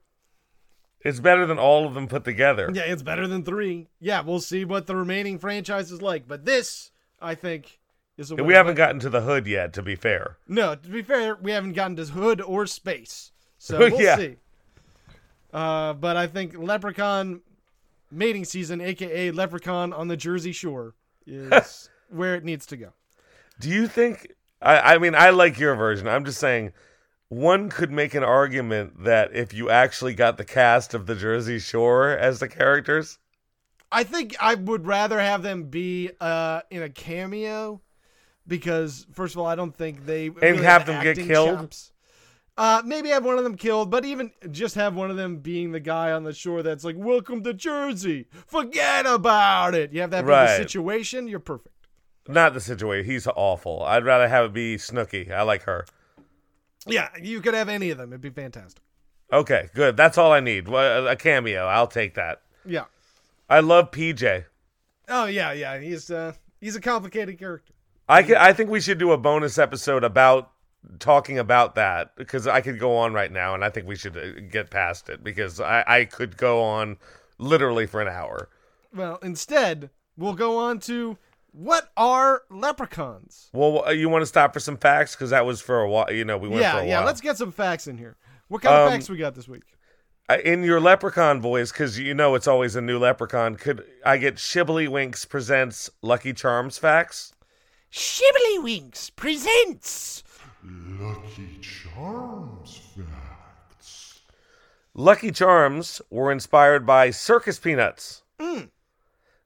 It's 1.04 1.20
better 1.20 1.46
than 1.46 1.58
all 1.58 1.86
of 1.86 1.92
them 1.94 2.08
put 2.08 2.24
together. 2.24 2.70
Yeah, 2.72 2.82
it's 2.86 3.02
better 3.02 3.28
than 3.28 3.44
three. 3.44 3.88
Yeah, 4.00 4.22
we'll 4.22 4.40
see 4.40 4.64
what 4.64 4.86
the 4.86 4.96
remaining 4.96 5.38
franchise 5.38 5.92
is 5.92 6.00
like. 6.00 6.26
But 6.26 6.46
this, 6.46 6.90
I 7.20 7.34
think, 7.34 7.78
is 8.16 8.30
a 8.30 8.36
We 8.36 8.54
haven't 8.54 8.76
gotten 8.76 9.00
to 9.00 9.10
the 9.10 9.20
hood 9.20 9.46
yet, 9.46 9.74
to 9.74 9.82
be 9.82 9.96
fair. 9.96 10.38
No, 10.48 10.74
to 10.74 10.88
be 10.88 11.02
fair, 11.02 11.36
we 11.36 11.52
haven't 11.52 11.74
gotten 11.74 11.96
to 11.96 12.04
Hood 12.06 12.40
or 12.40 12.66
Space. 12.66 13.32
So 13.58 13.78
we'll 13.90 14.00
Yeah. 14.00 14.16
see. 14.16 14.36
Uh, 15.52 15.92
but 15.92 16.16
I 16.16 16.26
think 16.26 16.56
Leprechaun 16.56 17.42
mating 18.10 18.44
season, 18.44 18.80
aka 18.80 19.30
Leprechaun 19.30 19.92
on 19.92 20.08
the 20.08 20.16
Jersey 20.16 20.52
Shore, 20.52 20.94
is 21.26 21.90
where 22.08 22.34
it 22.34 22.44
needs 22.44 22.66
to 22.66 22.76
go. 22.76 22.92
Do 23.60 23.68
you 23.68 23.86
think? 23.86 24.32
I, 24.62 24.94
I 24.94 24.98
mean, 24.98 25.14
I 25.14 25.30
like 25.30 25.58
your 25.60 25.74
version. 25.74 26.08
I'm 26.08 26.24
just 26.24 26.38
saying, 26.40 26.72
one 27.34 27.68
could 27.68 27.90
make 27.90 28.14
an 28.14 28.22
argument 28.24 29.04
that 29.04 29.34
if 29.34 29.52
you 29.52 29.70
actually 29.70 30.14
got 30.14 30.36
the 30.38 30.44
cast 30.44 30.94
of 30.94 31.06
the 31.06 31.14
Jersey 31.14 31.58
Shore 31.58 32.10
as 32.10 32.38
the 32.40 32.48
characters, 32.48 33.18
I 33.90 34.04
think 34.04 34.34
I 34.40 34.54
would 34.54 34.86
rather 34.86 35.18
have 35.20 35.42
them 35.42 35.64
be 35.64 36.10
uh, 36.20 36.60
in 36.70 36.82
a 36.82 36.88
cameo 36.88 37.80
because, 38.46 39.06
first 39.12 39.34
of 39.34 39.40
all, 39.40 39.46
I 39.46 39.54
don't 39.54 39.74
think 39.74 40.06
they 40.06 40.30
really 40.30 40.62
have 40.64 40.86
the 40.86 40.92
them 40.92 41.02
get 41.02 41.16
killed? 41.16 41.58
chops. 41.58 41.90
Uh, 42.56 42.82
maybe 42.84 43.08
have 43.08 43.24
one 43.24 43.36
of 43.36 43.42
them 43.42 43.56
killed, 43.56 43.90
but 43.90 44.04
even 44.04 44.30
just 44.52 44.76
have 44.76 44.94
one 44.94 45.10
of 45.10 45.16
them 45.16 45.38
being 45.38 45.72
the 45.72 45.80
guy 45.80 46.12
on 46.12 46.22
the 46.22 46.32
shore 46.32 46.62
that's 46.62 46.84
like, 46.84 46.94
"Welcome 46.96 47.42
to 47.42 47.52
Jersey." 47.52 48.26
Forget 48.46 49.06
about 49.06 49.74
it. 49.74 49.92
You 49.92 50.02
have 50.02 50.10
that 50.12 50.24
Right. 50.24 50.56
situation. 50.56 51.26
You're 51.26 51.40
perfect. 51.40 51.74
not 52.28 52.54
the 52.54 52.60
situation. 52.60 53.10
He's 53.10 53.26
awful. 53.26 53.82
I'd 53.82 54.04
rather 54.04 54.28
have 54.28 54.44
it 54.46 54.52
be 54.52 54.76
Snooki. 54.76 55.30
I 55.32 55.42
like 55.42 55.64
her. 55.64 55.84
Yeah, 56.86 57.08
you 57.20 57.40
could 57.40 57.54
have 57.54 57.68
any 57.68 57.90
of 57.90 57.98
them. 57.98 58.12
It'd 58.12 58.20
be 58.20 58.30
fantastic. 58.30 58.82
Okay, 59.32 59.68
good. 59.74 59.96
That's 59.96 60.18
all 60.18 60.32
I 60.32 60.40
need. 60.40 60.68
A 60.68 61.16
cameo. 61.16 61.66
I'll 61.66 61.86
take 61.86 62.14
that. 62.14 62.42
Yeah. 62.64 62.84
I 63.48 63.60
love 63.60 63.90
PJ. 63.90 64.44
Oh 65.08 65.26
yeah, 65.26 65.52
yeah. 65.52 65.78
He's 65.78 66.10
uh 66.10 66.32
he's 66.60 66.76
a 66.76 66.80
complicated 66.80 67.38
character. 67.38 67.72
I 68.08 68.22
could, 68.22 68.36
I 68.36 68.52
think 68.52 68.70
we 68.70 68.80
should 68.80 68.98
do 68.98 69.12
a 69.12 69.18
bonus 69.18 69.58
episode 69.58 70.04
about 70.04 70.50
talking 70.98 71.38
about 71.38 71.74
that 71.76 72.14
because 72.16 72.46
I 72.46 72.60
could 72.60 72.78
go 72.78 72.96
on 72.96 73.14
right 73.14 73.32
now, 73.32 73.54
and 73.54 73.64
I 73.64 73.70
think 73.70 73.86
we 73.86 73.96
should 73.96 74.16
uh, 74.16 74.40
get 74.50 74.70
past 74.70 75.08
it 75.08 75.24
because 75.24 75.60
I, 75.60 75.84
I 75.86 76.04
could 76.04 76.36
go 76.36 76.62
on 76.62 76.98
literally 77.38 77.86
for 77.86 78.00
an 78.02 78.08
hour. 78.08 78.50
Well, 78.94 79.18
instead, 79.22 79.90
we'll 80.16 80.34
go 80.34 80.58
on 80.58 80.80
to 80.80 81.16
what 81.54 81.90
are 81.96 82.42
leprechauns? 82.50 83.48
Well, 83.52 83.84
uh, 83.86 83.90
you 83.90 84.08
want 84.08 84.22
to 84.22 84.26
stop 84.26 84.52
for 84.52 84.60
some 84.60 84.76
facts 84.76 85.14
because 85.14 85.30
that 85.30 85.46
was 85.46 85.60
for 85.60 85.80
a 85.80 85.88
while. 85.88 86.10
You 86.10 86.24
know, 86.24 86.36
we 86.36 86.48
went 86.48 86.62
yeah, 86.62 86.72
for 86.72 86.80
a 86.80 86.86
yeah. 86.86 86.98
while. 86.98 87.06
Let's 87.06 87.20
get 87.20 87.36
some 87.36 87.52
facts 87.52 87.86
in 87.86 87.96
here. 87.96 88.16
What 88.48 88.62
kind 88.62 88.74
of 88.74 88.88
Um, 88.88 88.92
facts 88.92 89.08
we 89.08 89.16
got 89.16 89.34
this 89.34 89.48
week? 89.48 89.62
Uh, 90.28 90.38
in 90.44 90.64
your 90.64 90.80
leprechaun 90.80 91.40
voice, 91.40 91.70
because 91.70 91.98
you 91.98 92.12
know 92.14 92.34
it's 92.34 92.48
always 92.48 92.74
a 92.74 92.80
new 92.80 92.98
leprechaun. 92.98 93.54
Could 93.56 93.84
I 94.04 94.16
get 94.16 94.36
Shibbly 94.36 94.88
Winks 94.88 95.24
presents 95.24 95.90
Lucky 96.02 96.32
Charms 96.32 96.76
facts? 96.78 97.34
Shibbly 97.92 98.62
Winks 98.62 99.10
presents. 99.10 100.24
Lucky 100.64 101.58
Charms 101.60 102.80
facts. 102.96 104.22
Lucky 104.94 105.30
Charms 105.30 106.00
were 106.10 106.32
inspired 106.32 106.84
by 106.86 107.10
circus 107.10 107.58
peanuts. 107.58 108.22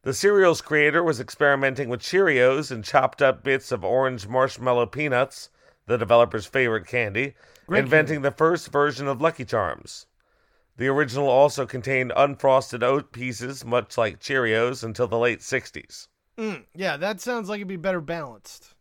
The 0.03 0.15
cereal's 0.15 0.61
creator 0.61 1.03
was 1.03 1.19
experimenting 1.19 1.89
with 1.89 2.01
Cheerios 2.01 2.71
and 2.71 2.85
chopped 2.85 3.21
up 3.21 3.43
bits 3.43 3.73
of 3.73 3.85
orange 3.85 4.29
marshmallow 4.29 4.87
peanuts, 4.87 5.51
the 5.87 5.99
developer's 5.99 6.47
favorite 6.47 6.87
candy, 6.87 7.35
Great 7.67 7.81
inventing 7.81 8.23
the 8.23 8.31
first 8.31 8.71
version 8.71 9.09
of 9.09 9.21
Lucky 9.21 9.45
Charms. 9.45 10.07
The 10.77 10.87
original 10.87 11.29
also 11.29 11.67
contained 11.67 12.13
unfrosted 12.17 12.85
oat 12.85 13.11
pieces, 13.11 13.65
much 13.65 13.99
like 13.99 14.21
Cheerios, 14.21 14.85
until 14.85 15.09
the 15.09 15.19
late 15.19 15.41
60s. 15.41 16.07
Mm, 16.39 16.65
yeah, 16.77 16.97
that 16.97 17.21
sounds 17.21 17.49
like 17.49 17.59
it'd 17.59 17.67
be 17.67 17.75
better 17.75 18.01
balanced. 18.01 18.75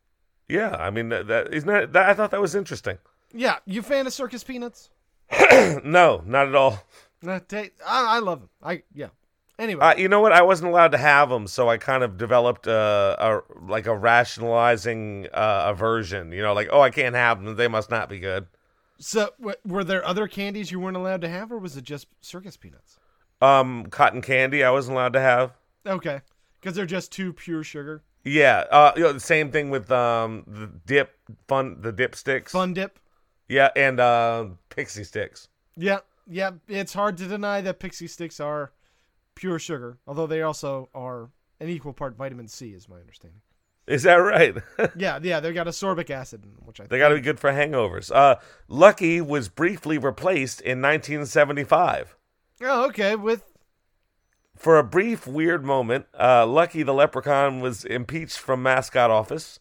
Yeah, 0.47 0.75
I 0.75 0.91
mean, 0.91 1.09
that, 1.09 1.27
that, 1.27 1.51
isn't 1.51 1.67
that, 1.67 1.93
that, 1.93 2.09
I 2.09 2.13
thought 2.13 2.29
that 2.29 2.41
was 2.41 2.53
interesting. 2.53 2.99
Yeah, 3.33 3.57
you 3.65 3.81
fan 3.81 4.05
of 4.05 4.13
circus 4.13 4.43
peanuts? 4.43 4.91
no, 5.83 6.21
not 6.25 6.47
at 6.47 6.55
all. 6.55 6.83
I 7.25 8.19
love 8.19 8.41
them. 8.41 8.49
I 8.61 8.83
yeah. 8.93 9.07
Anyway, 9.59 9.81
Uh, 9.83 9.95
you 9.95 10.07
know 10.07 10.19
what? 10.21 10.31
I 10.33 10.43
wasn't 10.43 10.69
allowed 10.69 10.91
to 10.91 10.97
have 10.99 11.29
them, 11.29 11.47
so 11.47 11.67
I 11.67 11.77
kind 11.77 12.03
of 12.03 12.15
developed 12.17 12.67
a, 12.67 13.15
a 13.19 13.41
like 13.61 13.87
a 13.87 13.95
rationalizing 13.97 15.27
uh, 15.33 15.63
aversion. 15.67 16.31
You 16.31 16.41
know, 16.43 16.53
like 16.53 16.69
oh, 16.71 16.81
I 16.81 16.89
can't 16.89 17.15
have 17.15 17.43
them; 17.43 17.55
they 17.55 17.67
must 17.67 17.89
not 17.89 18.09
be 18.09 18.19
good. 18.19 18.47
so 18.99 19.29
w- 19.39 19.55
were 19.65 19.83
there 19.83 20.05
other 20.05 20.27
candies 20.27 20.71
you 20.71 20.79
weren't 20.79 20.97
allowed 20.97 21.21
to 21.21 21.29
have, 21.29 21.51
or 21.51 21.57
was 21.57 21.75
it 21.75 21.83
just 21.83 22.07
circus 22.21 22.55
peanuts? 22.57 22.99
Um, 23.41 23.85
cotton 23.87 24.21
candy, 24.21 24.63
I 24.63 24.71
wasn't 24.71 24.95
allowed 24.95 25.13
to 25.13 25.21
have. 25.21 25.53
Okay, 25.85 26.21
because 26.59 26.75
they're 26.75 26.85
just 26.85 27.11
too 27.11 27.33
pure 27.33 27.63
sugar. 27.63 28.03
Yeah, 28.23 28.65
uh, 28.71 28.91
you 28.95 29.03
know, 29.03 29.13
the 29.13 29.19
same 29.19 29.51
thing 29.51 29.69
with 29.69 29.91
um 29.91 30.43
the 30.47 30.67
dip 30.85 31.17
fun 31.47 31.77
the 31.81 31.91
dip 31.91 32.13
sticks. 32.15 32.51
Fun 32.51 32.73
dip. 32.73 32.99
Yeah, 33.47 33.69
and 33.75 33.99
uh, 33.99 34.45
Pixy 34.69 35.01
Stix. 35.09 35.47
Yeah, 35.77 35.99
yeah. 36.27 36.51
It's 36.67 36.93
hard 36.93 37.17
to 37.17 37.25
deny 37.27 37.61
that 37.61 37.79
Pixy 37.79 38.07
Stix 38.07 38.43
are 38.43 38.73
pure 39.37 39.59
sugar, 39.59 39.99
although 40.07 40.27
they 40.27 40.41
also 40.41 40.89
are 40.93 41.29
an 41.59 41.69
equal 41.69 41.93
part 41.93 42.17
vitamin 42.17 42.47
C, 42.47 42.69
is 42.69 42.89
my 42.89 42.97
understanding. 42.97 43.41
Is 43.85 44.03
that 44.03 44.15
right? 44.15 44.55
yeah, 44.97 45.19
yeah. 45.21 45.39
They 45.39 45.53
got 45.53 45.67
ascorbic 45.67 46.09
acid, 46.09 46.43
in 46.43 46.51
them, 46.51 46.61
which 46.65 46.81
I 46.81 46.87
they 46.87 46.97
got 46.97 47.09
to 47.09 47.15
be 47.15 47.21
good 47.21 47.39
for 47.39 47.51
hangovers. 47.51 48.11
Uh, 48.13 48.35
Lucky 48.67 49.21
was 49.21 49.47
briefly 49.47 49.97
replaced 49.97 50.59
in 50.59 50.81
1975. 50.81 52.17
Oh, 52.61 52.87
okay. 52.87 53.15
With 53.15 53.43
For 54.57 54.77
a 54.77 54.83
brief, 54.83 55.25
weird 55.25 55.63
moment, 55.63 56.07
uh, 56.19 56.45
Lucky 56.45 56.83
the 56.83 56.93
Leprechaun 56.93 57.61
was 57.61 57.85
impeached 57.85 58.39
from 58.39 58.61
mascot 58.61 59.09
office. 59.09 59.59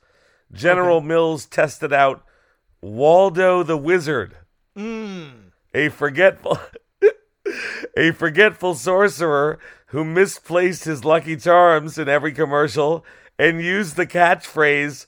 General 0.53 1.01
Mills 1.01 1.47
tested 1.47 1.93
out 1.93 2.25
Waldo 2.81 3.63
the 3.63 3.77
Wizard, 3.77 4.37
mm, 4.77 5.51
a 5.75 5.89
forgetful, 5.89 6.59
a 7.97 8.11
forgetful 8.13 8.75
sorcerer 8.75 9.59
who 9.87 10.05
misplaced 10.05 10.85
his 10.85 11.05
Lucky 11.05 11.37
Charms 11.37 11.99
in 11.99 12.09
every 12.09 12.33
commercial 12.33 13.05
and 13.39 13.61
used 13.63 13.97
the 13.97 14.07
catchphrase 14.07 15.07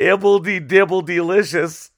"Ibbledy 0.00 0.66
dibble 0.66 1.02
delicious." 1.02 1.90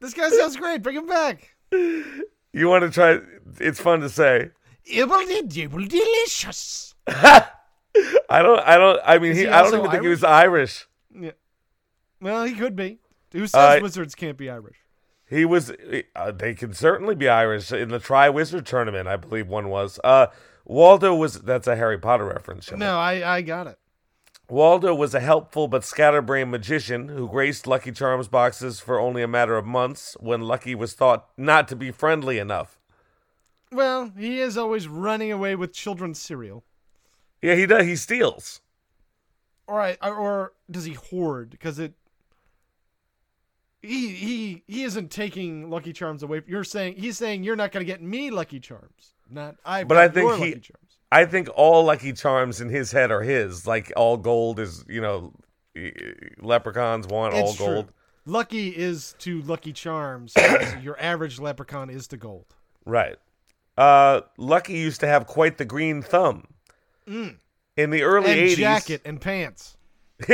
this 0.00 0.14
guy 0.14 0.30
sounds 0.30 0.56
great. 0.56 0.82
Bring 0.82 0.96
him 0.96 1.06
back. 1.06 1.54
You 1.72 2.68
want 2.68 2.82
to 2.82 2.90
try? 2.90 3.20
It's 3.58 3.80
fun 3.80 4.00
to 4.00 4.08
say. 4.08 4.50
Ibbledy 4.90 5.48
dibble 5.48 5.86
delicious. 5.86 6.94
I 7.08 8.42
don't. 8.42 8.60
I 8.60 8.76
don't. 8.76 9.00
I 9.04 9.18
mean, 9.18 9.34
he, 9.34 9.40
he 9.40 9.48
I 9.48 9.62
don't 9.62 9.78
even 9.78 9.90
think 9.90 10.02
he 10.02 10.08
was 10.08 10.24
Irish. 10.24 10.86
Yeah. 11.14 11.32
Well, 12.20 12.44
he 12.44 12.54
could 12.54 12.76
be. 12.76 12.98
Who 13.32 13.46
says 13.46 13.78
Uh, 13.78 13.82
wizards 13.82 14.14
can't 14.14 14.36
be 14.36 14.50
Irish? 14.50 14.76
He 15.30 15.44
was. 15.44 15.72
Uh, 16.16 16.32
they 16.32 16.54
can 16.54 16.74
certainly 16.74 17.14
be 17.14 17.28
Irish 17.28 17.70
in 17.70 17.90
the 17.90 18.00
Triwizard 18.00 18.66
tournament. 18.66 19.06
I 19.06 19.16
believe 19.16 19.46
one 19.46 19.68
was. 19.68 20.00
Uh, 20.02 20.26
Waldo 20.64 21.14
was. 21.14 21.34
That's 21.34 21.68
a 21.68 21.76
Harry 21.76 21.98
Potter 21.98 22.24
reference. 22.24 22.70
No, 22.72 22.98
I, 22.98 23.36
I 23.36 23.40
got 23.40 23.68
it. 23.68 23.78
Waldo 24.48 24.92
was 24.92 25.14
a 25.14 25.20
helpful 25.20 25.68
but 25.68 25.84
scatterbrained 25.84 26.50
magician 26.50 27.08
who 27.08 27.28
graced 27.28 27.68
Lucky 27.68 27.92
Charms 27.92 28.26
boxes 28.26 28.80
for 28.80 28.98
only 28.98 29.22
a 29.22 29.28
matter 29.28 29.56
of 29.56 29.64
months 29.64 30.16
when 30.18 30.40
Lucky 30.40 30.74
was 30.74 30.94
thought 30.94 31.28
not 31.36 31.68
to 31.68 31.76
be 31.76 31.92
friendly 31.92 32.40
enough. 32.40 32.80
Well, 33.70 34.10
he 34.18 34.40
is 34.40 34.58
always 34.58 34.88
running 34.88 35.30
away 35.30 35.54
with 35.54 35.72
children's 35.72 36.20
cereal. 36.20 36.64
Yeah, 37.40 37.54
he 37.54 37.66
does. 37.66 37.86
He 37.86 37.94
steals. 37.94 38.60
All 39.68 39.76
right, 39.76 39.96
or, 40.02 40.16
or 40.16 40.52
does 40.68 40.86
he 40.86 40.94
hoard? 40.94 41.50
Because 41.50 41.78
it. 41.78 41.94
He 43.82 44.08
he 44.08 44.62
he 44.66 44.82
isn't 44.84 45.10
taking 45.10 45.70
Lucky 45.70 45.92
Charms 45.92 46.22
away. 46.22 46.42
You're 46.46 46.64
saying 46.64 46.96
he's 46.96 47.16
saying 47.16 47.44
you're 47.44 47.56
not 47.56 47.72
going 47.72 47.84
to 47.84 47.90
get 47.90 48.02
me 48.02 48.30
Lucky 48.30 48.60
Charms. 48.60 49.14
Not 49.30 49.56
I. 49.64 49.84
But 49.84 49.96
I 49.96 50.08
think 50.08 50.32
he- 50.34 50.38
Lucky 50.38 50.60
Charms. 50.60 50.96
I 51.12 51.24
think 51.24 51.48
all 51.54 51.84
Lucky 51.84 52.12
Charms 52.12 52.60
in 52.60 52.68
his 52.68 52.92
head 52.92 53.10
are 53.10 53.22
his. 53.22 53.66
Like 53.66 53.92
all 53.96 54.16
gold 54.16 54.60
is, 54.60 54.84
you 54.88 55.00
know, 55.00 55.32
leprechauns 56.40 57.06
want 57.06 57.34
all 57.34 57.48
It's 57.48 57.56
true. 57.56 57.66
gold. 57.66 57.92
Lucky 58.26 58.68
is 58.68 59.14
to 59.20 59.40
Lucky 59.42 59.72
Charms. 59.72 60.34
your 60.82 61.00
average 61.00 61.40
leprechaun 61.40 61.90
is 61.90 62.06
to 62.08 62.16
gold. 62.16 62.46
Right. 62.84 63.16
Uh, 63.78 64.20
Lucky 64.36 64.74
used 64.74 65.00
to 65.00 65.06
have 65.06 65.26
quite 65.26 65.56
the 65.58 65.64
green 65.64 66.02
thumb. 66.02 66.46
In 67.06 67.38
the 67.76 68.02
early 68.02 68.28
Mm. 68.28 68.32
And 68.42 68.50
80s. 68.50 68.56
jacket 68.56 69.00
and 69.04 69.20
pants. 69.20 69.76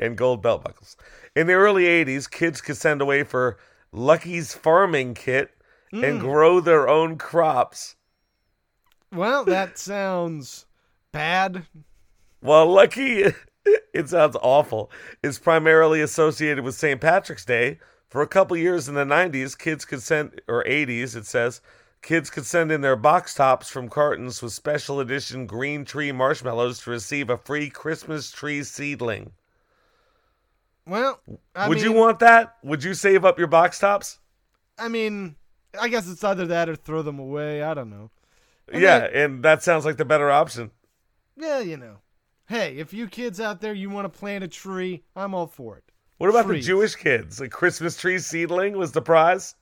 and 0.00 0.16
gold 0.16 0.42
belt 0.42 0.64
buckles. 0.64 0.96
In 1.36 1.46
the 1.46 1.52
early 1.52 1.84
80s, 1.84 2.28
kids 2.30 2.60
could 2.60 2.76
send 2.76 3.00
away 3.00 3.22
for 3.22 3.58
Lucky's 3.92 4.54
farming 4.54 5.14
kit 5.14 5.50
Mm. 5.92 6.08
and 6.08 6.20
grow 6.20 6.60
their 6.60 6.88
own 6.88 7.18
crops. 7.18 7.96
Well, 9.12 9.44
that 9.46 9.76
sounds 9.76 10.66
bad. 11.10 11.66
Well, 12.40 12.66
Lucky, 12.66 13.24
it 13.92 14.08
sounds 14.08 14.36
awful, 14.40 14.90
is 15.22 15.40
primarily 15.40 16.00
associated 16.00 16.62
with 16.64 16.76
St. 16.76 17.00
Patrick's 17.00 17.44
Day. 17.44 17.80
For 18.08 18.22
a 18.22 18.28
couple 18.28 18.56
years 18.56 18.88
in 18.88 18.94
the 18.94 19.04
90s, 19.04 19.58
kids 19.58 19.84
could 19.84 20.02
send, 20.02 20.40
or 20.48 20.64
80s, 20.64 21.16
it 21.16 21.26
says, 21.26 21.60
kids 22.02 22.30
could 22.30 22.46
send 22.46 22.70
in 22.72 22.80
their 22.80 22.96
box 22.96 23.34
tops 23.34 23.68
from 23.68 23.88
cartons 23.88 24.40
with 24.42 24.52
special 24.52 25.00
edition 25.00 25.46
green 25.46 25.84
tree 25.84 26.12
marshmallows 26.12 26.82
to 26.82 26.90
receive 26.90 27.30
a 27.30 27.36
free 27.36 27.68
Christmas 27.68 28.30
tree 28.30 28.62
seedling. 28.62 29.32
Well, 30.90 31.20
I 31.54 31.68
Would 31.68 31.80
you 31.80 31.92
want 31.92 32.18
that? 32.18 32.56
Would 32.64 32.82
you 32.82 32.94
save 32.94 33.24
up 33.24 33.38
your 33.38 33.46
box 33.46 33.78
tops? 33.78 34.18
I 34.76 34.88
mean, 34.88 35.36
I 35.80 35.86
guess 35.86 36.10
it's 36.10 36.24
either 36.24 36.48
that 36.48 36.68
or 36.68 36.74
throw 36.74 37.02
them 37.02 37.20
away. 37.20 37.62
I 37.62 37.74
don't 37.74 37.90
know. 37.90 38.10
Yeah, 38.74 39.04
and 39.04 39.44
that 39.44 39.62
sounds 39.62 39.84
like 39.84 39.98
the 39.98 40.04
better 40.04 40.32
option. 40.32 40.72
Yeah, 41.36 41.60
you 41.60 41.76
know. 41.76 41.98
Hey, 42.48 42.76
if 42.76 42.92
you 42.92 43.06
kids 43.06 43.38
out 43.40 43.60
there 43.60 43.72
you 43.72 43.88
want 43.88 44.12
to 44.12 44.18
plant 44.18 44.42
a 44.42 44.48
tree, 44.48 45.04
I'm 45.14 45.32
all 45.32 45.46
for 45.46 45.76
it. 45.76 45.84
What 46.18 46.28
about 46.28 46.46
Trees. 46.46 46.64
the 46.64 46.72
Jewish 46.72 46.96
kids? 46.96 47.40
A 47.40 47.48
Christmas 47.48 47.96
tree 47.96 48.18
seedling 48.18 48.76
was 48.76 48.90
the 48.90 49.00
prize? 49.00 49.54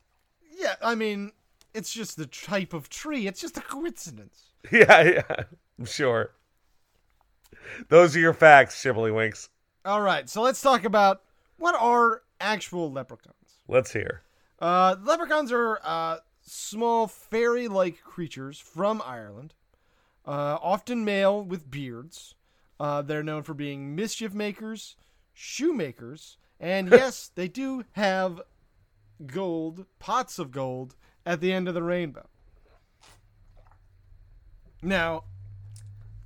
Yeah, 0.58 0.76
I 0.82 0.94
mean, 0.94 1.32
it's 1.74 1.92
just 1.92 2.16
the 2.16 2.26
type 2.26 2.72
of 2.72 2.88
tree. 2.88 3.26
It's 3.26 3.40
just 3.40 3.58
a 3.58 3.62
coincidence. 3.62 4.44
Yeah, 4.72 5.02
yeah, 5.02 5.44
I'm 5.78 5.84
sure. 5.84 6.32
Those 7.88 8.16
are 8.16 8.18
your 8.18 8.34
facts, 8.34 8.82
Shibbly 8.82 9.14
Winks. 9.14 9.50
All 9.88 10.02
right, 10.02 10.28
so 10.28 10.42
let's 10.42 10.60
talk 10.60 10.84
about 10.84 11.22
what 11.56 11.74
are 11.74 12.20
actual 12.42 12.92
leprechauns. 12.92 13.62
Let's 13.66 13.90
hear. 13.90 14.20
Uh, 14.58 14.96
leprechauns 15.02 15.50
are 15.50 15.80
uh, 15.82 16.18
small 16.42 17.06
fairy-like 17.06 18.02
creatures 18.02 18.58
from 18.58 19.00
Ireland, 19.02 19.54
uh, 20.26 20.58
often 20.60 21.06
male 21.06 21.42
with 21.42 21.70
beards. 21.70 22.34
Uh, 22.78 23.00
they're 23.00 23.22
known 23.22 23.44
for 23.44 23.54
being 23.54 23.96
mischief 23.96 24.34
makers, 24.34 24.94
shoemakers, 25.32 26.36
and 26.60 26.88
yes, 26.92 27.30
they 27.34 27.48
do 27.48 27.86
have 27.92 28.42
gold, 29.24 29.86
pots 29.98 30.38
of 30.38 30.50
gold, 30.50 30.96
at 31.24 31.40
the 31.40 31.50
end 31.50 31.66
of 31.66 31.72
the 31.72 31.82
rainbow. 31.82 32.28
Now, 34.82 35.24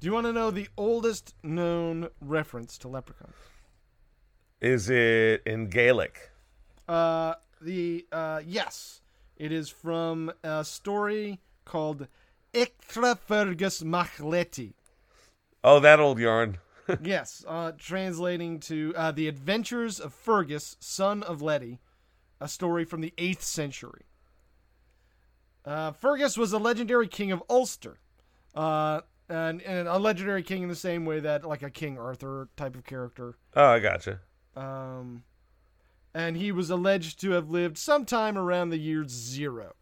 do 0.01 0.07
you 0.09 0.12
want 0.12 0.27
to 0.27 0.33
know 0.33 0.51
the 0.51 0.66
oldest 0.77 1.37
known 1.44 2.09
reference 2.20 2.77
to 2.79 2.88
leprechauns? 2.88 3.37
Is 4.62 4.88
it 4.88 5.42
in 5.44 5.66
Gaelic? 5.66 6.31
Uh, 6.87 7.35
the 7.61 8.07
uh, 8.12 8.42
yes, 8.46 9.01
it 9.37 9.51
is 9.51 9.68
from 9.68 10.33
a 10.44 10.64
story 10.64 11.40
called 11.64 12.07
Ictra 12.55 13.18
Fergus 13.18 13.83
Machleti. 13.83 14.75
Oh, 15.64 15.81
that 15.81 15.98
old 15.98 16.20
yarn. 16.20 16.59
yes, 17.03 17.44
uh, 17.48 17.72
translating 17.77 18.61
to 18.61 18.94
uh, 18.96 19.11
the 19.11 19.27
Adventures 19.27 19.98
of 19.98 20.14
Fergus, 20.14 20.77
son 20.79 21.25
of 21.25 21.40
Léti, 21.40 21.79
a 22.40 22.46
story 22.46 22.85
from 22.85 23.01
the 23.01 23.12
eighth 23.18 23.42
century. 23.42 24.05
Uh, 25.64 25.90
Fergus 25.90 26.37
was 26.37 26.53
a 26.53 26.59
legendary 26.59 27.09
king 27.09 27.33
of 27.33 27.42
Ulster, 27.51 27.98
uh, 28.55 29.01
and, 29.29 29.61
and 29.62 29.88
a 29.88 29.98
legendary 29.98 30.44
king 30.44 30.62
in 30.62 30.68
the 30.68 30.77
same 30.77 31.05
way 31.05 31.18
that 31.18 31.44
like 31.44 31.64
a 31.64 31.70
King 31.70 31.98
Arthur 31.98 32.48
type 32.57 32.77
of 32.77 32.85
character. 32.85 33.35
Oh, 33.57 33.66
I 33.66 33.81
gotcha. 33.81 34.20
Um, 34.57 35.25
and 36.15 36.37
he 36.37 36.53
was 36.53 36.71
alleged 36.71 37.21
to 37.21 37.31
have 37.33 37.51
lived 37.51 37.79
sometime 37.79 38.37
around 38.37 38.71
the 38.71 38.79
year 38.79 39.05
zero. 39.07 39.75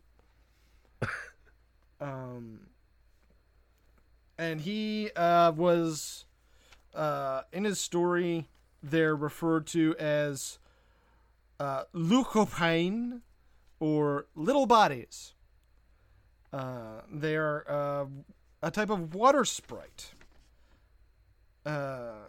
um, 2.01 2.61
and 4.39 4.61
he 4.61 5.11
uh, 5.17 5.53
was, 5.53 6.25
uh, 6.95 7.43
in 7.53 7.65
his 7.65 7.81
story, 7.81 8.47
they're 8.83 9.17
referred 9.17 9.67
to 9.69 9.95
as 9.99 10.59
uh, 11.59 11.85
lúchorpáin 11.95 13.21
or 13.81 14.27
little 14.35 14.67
bodies. 14.67 15.35
Uh, 16.53 17.03
they 17.13 17.37
are 17.37 17.65
uh, 17.69 18.07
a 18.63 18.71
type 18.71 18.91
of 18.91 19.15
water 19.15 19.45
sprite. 19.45 20.13
Uh, 21.65 22.29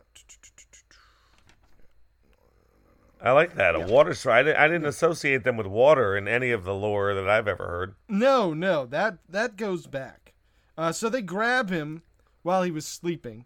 I 3.23 3.31
like 3.31 3.55
that. 3.55 3.75
A 3.75 3.79
water 3.79 4.13
sprite. 4.13 4.47
I 4.47 4.67
didn't, 4.67 4.85
associate 4.85 5.43
them 5.43 5.57
with 5.57 5.67
water 5.67 6.17
in 6.17 6.27
any 6.27 6.51
of 6.51 6.63
the 6.63 6.73
lore 6.73 7.13
that 7.13 7.29
I've 7.29 7.47
ever 7.47 7.67
heard. 7.67 7.95
No, 8.09 8.53
no, 8.53 8.85
that 8.87 9.19
that 9.29 9.57
goes 9.57 9.85
back. 9.87 10.33
Uh, 10.77 10.91
so 10.91 11.07
they 11.09 11.21
grab 11.21 11.69
him 11.69 12.01
while 12.41 12.63
he 12.63 12.71
was 12.71 12.87
sleeping, 12.87 13.45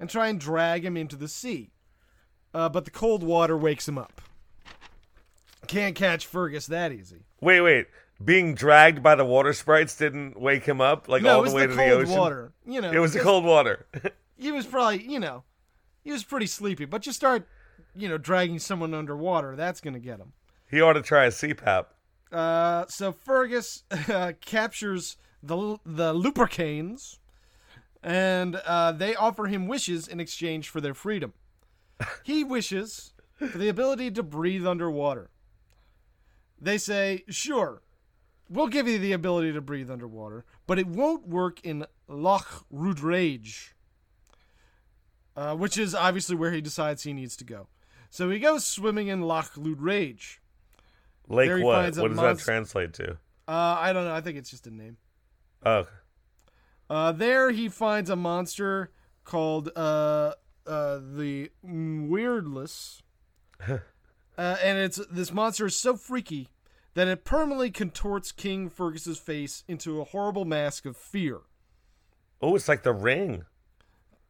and 0.00 0.10
try 0.10 0.26
and 0.28 0.40
drag 0.40 0.84
him 0.84 0.96
into 0.96 1.14
the 1.14 1.28
sea. 1.28 1.70
Uh, 2.52 2.68
but 2.68 2.84
the 2.84 2.90
cold 2.90 3.22
water 3.22 3.56
wakes 3.56 3.86
him 3.86 3.98
up. 3.98 4.20
Can't 5.66 5.94
catch 5.94 6.26
Fergus 6.26 6.66
that 6.66 6.92
easy. 6.92 7.24
Wait, 7.40 7.60
wait. 7.60 7.86
Being 8.24 8.54
dragged 8.54 9.02
by 9.02 9.14
the 9.14 9.24
water 9.24 9.52
sprites 9.52 9.96
didn't 9.96 10.38
wake 10.40 10.64
him 10.64 10.80
up 10.80 11.08
like 11.08 11.22
no, 11.22 11.36
all 11.38 11.42
the 11.44 11.52
way 11.52 11.62
the 11.66 11.68
to 11.68 11.74
the 11.74 11.90
ocean. 11.90 12.16
water. 12.16 12.52
You 12.66 12.80
know, 12.80 12.92
It 12.92 12.98
was 12.98 13.12
the 13.12 13.20
cold 13.20 13.44
water. 13.44 13.86
He 14.36 14.50
was 14.50 14.66
probably, 14.66 15.00
you 15.04 15.20
know, 15.20 15.44
he 16.02 16.10
was 16.10 16.24
pretty 16.24 16.46
sleepy. 16.46 16.86
But 16.86 17.06
you 17.06 17.12
start, 17.12 17.46
you 17.94 18.08
know, 18.08 18.18
dragging 18.18 18.58
someone 18.58 18.94
underwater, 18.94 19.56
that's 19.56 19.80
gonna 19.80 19.98
get 19.98 20.18
him. 20.20 20.32
he 20.70 20.80
ought 20.80 20.94
to 20.94 21.02
try 21.02 21.24
a 21.24 21.30
CPAP. 21.30 21.86
Uh, 22.32 22.84
so 22.88 23.12
Fergus 23.12 23.84
uh, 24.08 24.32
captures 24.40 25.16
the 25.42 25.78
the 25.84 26.12
Lupercanes, 26.12 27.18
and 28.02 28.56
uh, 28.56 28.90
they 28.92 29.14
offer 29.14 29.46
him 29.46 29.68
wishes 29.68 30.08
in 30.08 30.18
exchange 30.20 30.68
for 30.68 30.80
their 30.80 30.94
freedom. 30.94 31.32
He 32.24 32.42
wishes 32.42 33.12
for 33.38 33.46
the 33.58 33.68
ability 33.68 34.10
to 34.12 34.22
breathe 34.22 34.66
underwater. 34.66 35.30
They 36.60 36.78
say, 36.78 37.22
"Sure, 37.28 37.82
we'll 38.48 38.66
give 38.68 38.88
you 38.88 38.98
the 38.98 39.12
ability 39.12 39.52
to 39.52 39.60
breathe 39.60 39.90
underwater, 39.90 40.44
but 40.66 40.78
it 40.78 40.86
won't 40.88 41.28
work 41.28 41.60
in 41.62 41.86
Loch 42.08 42.64
Rudraige, 42.72 43.74
uh, 45.36 45.54
which 45.54 45.76
is 45.78 45.94
obviously 45.94 46.34
where 46.36 46.52
he 46.52 46.60
decides 46.60 47.02
he 47.04 47.12
needs 47.12 47.36
to 47.36 47.44
go." 47.44 47.68
So 48.14 48.30
he 48.30 48.38
goes 48.38 48.64
swimming 48.64 49.08
in 49.08 49.22
Loch 49.22 49.54
Rudraige. 49.54 50.38
Lake 51.26 51.48
There 51.48 51.58
what? 51.58 51.96
What 51.96 52.10
does 52.10 52.16
that 52.16 52.38
translate 52.38 52.92
to? 52.92 53.14
Uh, 53.48 53.76
I 53.80 53.92
don't 53.92 54.04
know. 54.04 54.14
I 54.14 54.20
think 54.20 54.38
it's 54.38 54.50
just 54.50 54.68
a 54.68 54.70
name. 54.70 54.98
Oh, 55.66 55.88
Uh, 56.88 57.10
there 57.10 57.50
he 57.50 57.68
finds 57.68 58.08
a 58.10 58.14
monster 58.14 58.92
called 59.24 59.70
uh, 59.74 60.34
uh, 60.64 61.00
the 61.02 61.50
Weirdless. 61.66 63.02
uh, 63.68 63.78
and 64.38 64.78
it's 64.78 65.00
this 65.10 65.32
monster 65.32 65.66
is 65.66 65.74
so 65.74 65.96
freaky 65.96 66.50
that 66.94 67.08
it 67.08 67.24
permanently 67.24 67.72
contorts 67.72 68.30
King 68.30 68.70
Fergus's 68.70 69.18
face 69.18 69.64
into 69.66 70.00
a 70.00 70.04
horrible 70.04 70.44
mask 70.44 70.86
of 70.86 70.96
fear. 70.96 71.40
Oh, 72.40 72.54
it's 72.54 72.68
like 72.68 72.84
the 72.84 72.92
ring. 72.92 73.44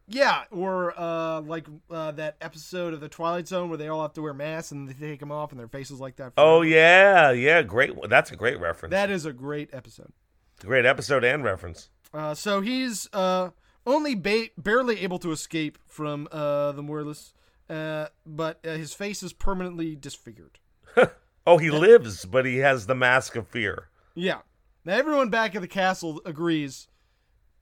Yeah, 0.07 0.45
or 0.51 0.93
uh, 1.01 1.41
like 1.41 1.67
uh, 1.91 2.13
that 2.13 2.37
episode 2.41 2.93
of 2.93 3.01
the 3.01 3.09
Twilight 3.09 3.49
Zone 3.49 3.69
where 3.71 3.79
they 3.79 3.89
all 3.89 4.03
have 4.03 4.13
to 4.15 4.23
wear 4.23 4.35
masks 4.35 4.71
and 4.73 4.89
they 4.89 4.93
take 4.93 5.21
them 5.21 5.33
off 5.33 5.51
and 5.51 5.59
their 5.59 5.69
faces 5.69 5.99
like 6.01 6.17
that. 6.17 6.35
Oh 6.37 6.61
yeah, 6.63 7.31
yeah, 7.31 7.63
great. 7.63 7.93
That's 8.09 8.31
a 8.31 8.37
great 8.37 8.61
reference. 8.61 8.91
that 8.93 9.11
is 9.11 9.25
a 9.25 9.33
great 9.33 9.71
episode. 9.73 10.13
great 10.61 10.85
episode 10.85 11.25
and 11.25 11.43
reference. 11.43 11.89
Uh, 12.13 12.35
so 12.35 12.61
he's 12.61 13.09
uh, 13.13 13.51
only 13.87 14.15
ba- 14.15 14.51
barely 14.59 15.01
able 15.01 15.19
to 15.21 15.33
escape 15.33 15.79
from 15.87 16.29
uh, 16.31 16.73
the 16.73 16.83
Morlus, 16.83 17.33
uh, 17.71 18.07
but 18.27 18.61
uh, 18.67 18.73
his 18.73 18.93
face 18.95 19.23
is 19.23 19.33
permanently 19.33 19.97
disfigured. 19.97 20.59
Oh, 21.47 21.59
he 21.59 21.71
lives, 21.71 22.25
but 22.25 22.47
he 22.47 22.57
has 22.59 22.87
the 22.87 22.95
mask 22.95 23.37
of 23.37 23.47
fear. 23.47 23.91
Yeah. 24.15 24.39
Now 24.87 24.95
everyone 24.95 25.29
back 25.29 25.55
at 25.55 25.61
the 25.61 25.69
castle 25.69 26.23
agrees 26.25 26.89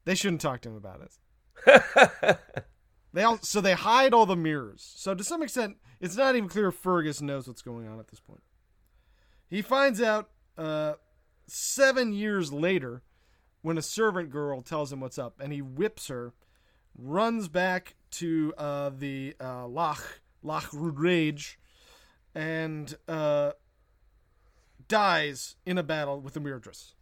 they 0.04 0.14
shouldn't 0.14 0.40
talk 0.40 0.60
to 0.60 0.68
him 0.68 0.76
about 0.76 1.00
it. 1.00 1.10
they 3.12 3.22
all 3.22 3.38
so 3.42 3.60
they 3.60 3.74
hide 3.74 4.14
all 4.14 4.26
the 4.26 4.36
mirrors. 4.36 4.92
So 4.96 5.14
to 5.14 5.24
some 5.24 5.42
extent, 5.42 5.76
it's 6.00 6.16
not 6.16 6.36
even 6.36 6.48
clear 6.48 6.68
if 6.68 6.74
Fergus 6.74 7.20
knows 7.20 7.46
what's 7.46 7.62
going 7.62 7.88
on 7.88 7.98
at 7.98 8.08
this 8.08 8.20
point. 8.20 8.42
He 9.48 9.62
finds 9.62 10.00
out 10.00 10.30
uh, 10.56 10.94
seven 11.46 12.12
years 12.12 12.52
later 12.52 13.02
when 13.62 13.78
a 13.78 13.82
servant 13.82 14.30
girl 14.30 14.62
tells 14.62 14.92
him 14.92 15.00
what's 15.00 15.18
up, 15.18 15.40
and 15.40 15.52
he 15.52 15.62
whips 15.62 16.08
her, 16.08 16.32
runs 16.96 17.48
back 17.48 17.94
to 18.10 18.52
uh, 18.58 18.90
the 18.96 19.34
uh, 19.40 19.66
Loch 19.66 20.20
Loch 20.42 20.70
Rudraige, 20.70 21.56
and 22.34 22.96
uh, 23.06 23.52
dies 24.88 25.56
in 25.64 25.78
a 25.78 25.82
battle 25.82 26.20
with 26.20 26.34
the 26.34 26.40
Muirdris. 26.40 26.94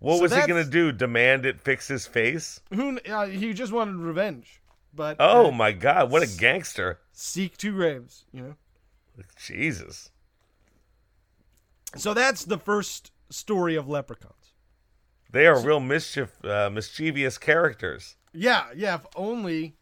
What 0.00 0.16
So 0.16 0.22
was 0.22 0.34
he 0.34 0.46
gonna 0.46 0.64
do? 0.64 0.92
Demand 0.92 1.46
it 1.46 1.60
fix 1.60 1.86
his 1.86 2.06
face? 2.06 2.60
Who 2.74 2.98
uh, 3.00 3.26
he 3.26 3.52
just 3.52 3.72
wanted 3.72 3.96
revenge, 3.96 4.60
but 4.94 5.16
Oh 5.20 5.48
uh, 5.48 5.50
my 5.52 5.72
god, 5.72 6.10
what 6.10 6.22
a 6.22 6.38
gangster! 6.38 6.98
seek 7.12 7.56
two 7.56 7.72
graves, 7.72 8.24
you 8.32 8.42
know. 8.42 8.54
Jesus. 9.36 10.10
So 11.96 12.14
that's 12.14 12.44
the 12.44 12.56
first 12.56 13.12
story 13.28 13.76
of 13.76 13.88
leprechauns. 13.88 14.54
They 15.30 15.46
are 15.46 15.60
real 15.60 15.80
mischief, 15.80 16.42
uh, 16.44 16.70
mischievous 16.70 17.36
characters. 17.38 18.16
Yeah, 18.32 18.66
yeah. 18.74 18.96
If 18.96 19.06
only, 19.14 19.76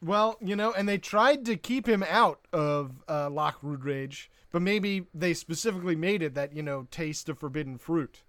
well, 0.00 0.36
you 0.40 0.56
know, 0.56 0.72
and 0.72 0.88
they 0.88 0.98
tried 0.98 1.44
to 1.44 1.56
keep 1.56 1.86
him 1.86 2.02
out 2.08 2.40
of 2.52 3.02
uh, 3.08 3.28
Loch 3.30 3.60
Rudraige, 3.62 4.28
but 4.50 4.62
maybe 4.62 5.06
they 5.12 5.34
specifically 5.34 5.96
made 5.96 6.22
it 6.22 6.34
that 6.34 6.54
you 6.54 6.62
know 6.62 6.86
taste 6.90 7.28
of 7.28 7.38
forbidden 7.38 7.76
fruit. 7.78 8.22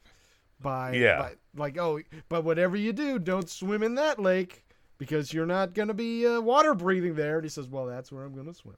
By 0.62 0.94
Yeah. 0.94 1.20
by- 1.20 1.36
like 1.56 1.78
oh, 1.78 2.00
but 2.28 2.44
whatever 2.44 2.76
you 2.78 2.94
do, 2.94 3.18
don't 3.20 3.50
swim 3.50 3.82
in 3.84 3.96
that 3.96 4.20
lake 4.20 4.66
because 4.98 5.34
you're 5.34 5.46
not 5.46 5.74
gonna 5.74 5.94
be 5.94 6.26
uh, 6.28 6.40
water 6.42 6.74
breathing 6.74 7.16
there. 7.16 7.36
And 7.38 7.44
he 7.46 7.50
says, 7.50 7.68
well, 7.68 7.86
that's 7.86 8.12
where 8.12 8.24
I'm 8.24 8.36
gonna 8.36 8.54
swim. 8.54 8.76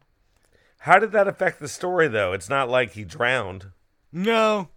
How 0.79 0.97
did 0.99 1.11
that 1.11 1.27
affect 1.27 1.59
the 1.59 1.67
story, 1.67 2.07
though? 2.07 2.33
It's 2.33 2.49
not 2.49 2.69
like 2.69 2.91
he 2.93 3.03
drowned. 3.03 3.67
No. 4.11 4.69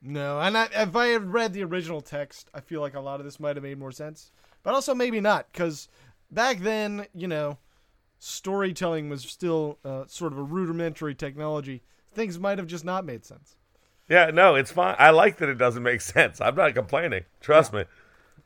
No. 0.00 0.40
And 0.40 0.56
I, 0.56 0.68
if 0.74 0.96
I 0.96 1.08
had 1.08 1.32
read 1.34 1.52
the 1.52 1.64
original 1.64 2.00
text, 2.00 2.48
I 2.54 2.60
feel 2.60 2.80
like 2.80 2.94
a 2.94 3.00
lot 3.00 3.20
of 3.20 3.24
this 3.26 3.38
might 3.40 3.56
have 3.56 3.62
made 3.62 3.78
more 3.78 3.92
sense. 3.92 4.30
But 4.62 4.74
also 4.74 4.94
maybe 4.94 5.20
not, 5.20 5.46
because 5.52 5.88
back 6.30 6.60
then, 6.60 7.06
you 7.14 7.28
know, 7.28 7.58
storytelling 8.18 9.08
was 9.08 9.22
still 9.22 9.78
uh, 9.84 10.04
sort 10.06 10.32
of 10.32 10.38
a 10.38 10.42
rudimentary 10.42 11.14
technology. 11.14 11.82
Things 12.14 12.38
might 12.38 12.58
have 12.58 12.66
just 12.66 12.84
not 12.84 13.04
made 13.04 13.24
sense. 13.24 13.56
Yeah, 14.08 14.30
no, 14.30 14.54
it's 14.54 14.72
fine. 14.72 14.96
I 14.98 15.10
like 15.10 15.36
that 15.38 15.48
it 15.48 15.58
doesn't 15.58 15.82
make 15.82 16.00
sense. 16.02 16.40
I'm 16.40 16.54
not 16.54 16.74
complaining. 16.74 17.24
Trust 17.40 17.72
me. 17.72 17.84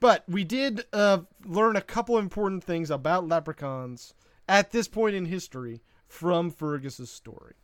But 0.01 0.25
we 0.29 0.43
did 0.43 0.85
uh, 0.93 1.21
learn 1.45 1.77
a 1.77 1.81
couple 1.81 2.19
important 2.19 2.65
things 2.65 2.91
about 2.91 3.29
leprechauns 3.29 4.15
at 4.49 4.73
this 4.73 4.89
point 4.89 5.15
in 5.15 5.27
history 5.27 5.83
from 6.09 6.51
Fergus's 6.51 7.11
story. 7.11 7.55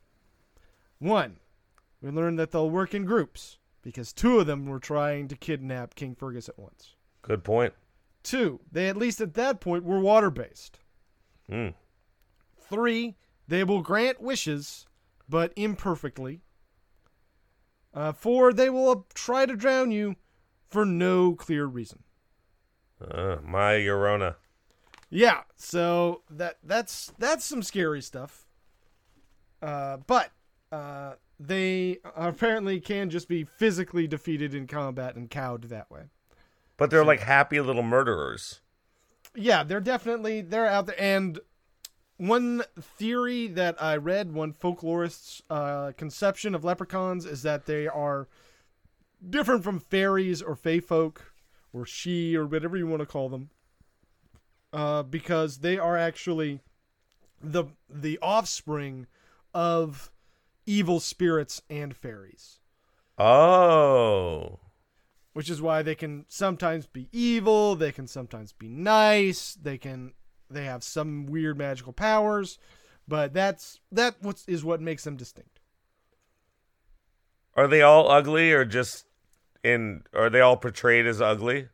One, 1.00 1.38
we 2.00 2.10
learned 2.10 2.38
that 2.38 2.52
they'll 2.52 2.70
work 2.70 2.94
in 2.94 3.04
groups 3.04 3.58
because 3.82 4.12
two 4.12 4.38
of 4.38 4.46
them 4.46 4.66
were 4.66 4.78
trying 4.78 5.28
to 5.28 5.36
kidnap 5.36 5.94
King 5.94 6.14
Fergus 6.14 6.48
at 6.48 6.58
once. 6.58 6.94
Good 7.22 7.42
point. 7.42 7.74
Two, 8.22 8.60
they 8.70 8.88
at 8.88 8.96
least 8.96 9.20
at 9.20 9.34
that 9.34 9.60
point 9.60 9.84
were 9.84 10.00
water 10.00 10.30
based. 10.30 10.78
Hmm. 11.48 11.68
Three, 12.58 13.16
they 13.46 13.64
will 13.64 13.80
grant 13.80 14.20
wishes, 14.20 14.86
but 15.28 15.52
imperfectly. 15.56 16.42
Uh, 17.98 18.12
four, 18.12 18.52
they 18.52 18.70
will 18.70 19.08
try 19.12 19.44
to 19.44 19.56
drown 19.56 19.90
you 19.90 20.14
for 20.68 20.84
no 20.84 21.34
clear 21.34 21.66
reason. 21.66 22.04
Uh, 23.00 23.38
my 23.42 23.72
Eurona. 23.72 24.36
Yeah, 25.10 25.40
so 25.56 26.22
that 26.30 26.58
that's 26.62 27.12
that's 27.18 27.44
some 27.44 27.60
scary 27.60 28.00
stuff. 28.00 28.46
Uh, 29.60 29.96
but 30.06 30.30
uh, 30.70 31.14
they 31.40 31.98
apparently 32.14 32.78
can 32.78 33.10
just 33.10 33.26
be 33.26 33.42
physically 33.42 34.06
defeated 34.06 34.54
in 34.54 34.68
combat 34.68 35.16
and 35.16 35.28
cowed 35.28 35.64
that 35.64 35.90
way. 35.90 36.02
But 36.76 36.90
they're 36.90 37.04
like 37.04 37.20
happy 37.20 37.60
little 37.60 37.82
murderers. 37.82 38.60
Yeah, 39.34 39.64
they're 39.64 39.80
definitely 39.80 40.40
they're 40.40 40.68
out 40.68 40.86
there. 40.86 41.00
And 41.00 41.40
one 42.18 42.62
theory 42.78 43.46
that 43.48 43.80
I 43.82 43.96
read, 43.96 44.32
one 44.34 44.52
folklorist's 44.52 45.42
uh, 45.48 45.92
conception 45.96 46.54
of 46.54 46.64
leprechauns 46.64 47.24
is 47.24 47.42
that 47.42 47.66
they 47.66 47.86
are 47.88 48.28
different 49.28 49.64
from 49.64 49.80
fairies 49.80 50.42
or 50.42 50.54
fey 50.54 50.80
folk 50.80 51.32
or 51.72 51.86
she 51.86 52.36
or 52.36 52.46
whatever 52.46 52.76
you 52.76 52.86
want 52.86 53.00
to 53.00 53.06
call 53.06 53.28
them, 53.28 53.50
uh, 54.72 55.02
because 55.02 55.58
they 55.58 55.78
are 55.78 55.96
actually 55.96 56.60
the 57.40 57.64
the 57.88 58.18
offspring 58.20 59.06
of 59.54 60.10
evil 60.66 61.00
spirits 61.00 61.62
and 61.70 61.96
fairies 61.96 62.58
Oh. 63.16 64.58
which 65.32 65.48
is 65.48 65.62
why 65.62 65.82
they 65.82 65.94
can 65.94 66.24
sometimes 66.28 66.86
be 66.86 67.08
evil 67.12 67.76
they 67.76 67.92
can 67.92 68.06
sometimes 68.06 68.52
be 68.52 68.68
nice 68.68 69.54
they 69.54 69.78
can 69.78 70.12
they 70.50 70.64
have 70.64 70.82
some 70.82 71.26
weird 71.26 71.58
magical 71.58 71.92
powers 71.92 72.58
but 73.08 73.32
that's 73.32 73.80
that 73.90 74.16
what 74.20 74.44
is 74.46 74.62
what 74.62 74.80
makes 74.80 75.04
them 75.04 75.16
distinct. 75.16 75.58
Are 77.56 77.66
they 77.66 77.82
all 77.82 78.08
ugly 78.10 78.52
or 78.52 78.64
just 78.64 79.06
in 79.64 80.02
are 80.14 80.30
they 80.30 80.40
all 80.40 80.58
portrayed 80.58 81.06
as 81.06 81.20
ugly? 81.20 81.68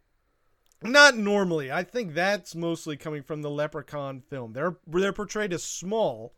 not 0.82 1.16
normally. 1.16 1.72
I 1.72 1.82
think 1.82 2.12
that's 2.12 2.54
mostly 2.54 2.98
coming 2.98 3.22
from 3.22 3.40
the 3.40 3.50
leprechaun 3.50 4.20
film. 4.20 4.52
They're 4.52 4.76
they're 4.86 5.12
portrayed 5.12 5.52
as 5.52 5.64
small 5.64 6.34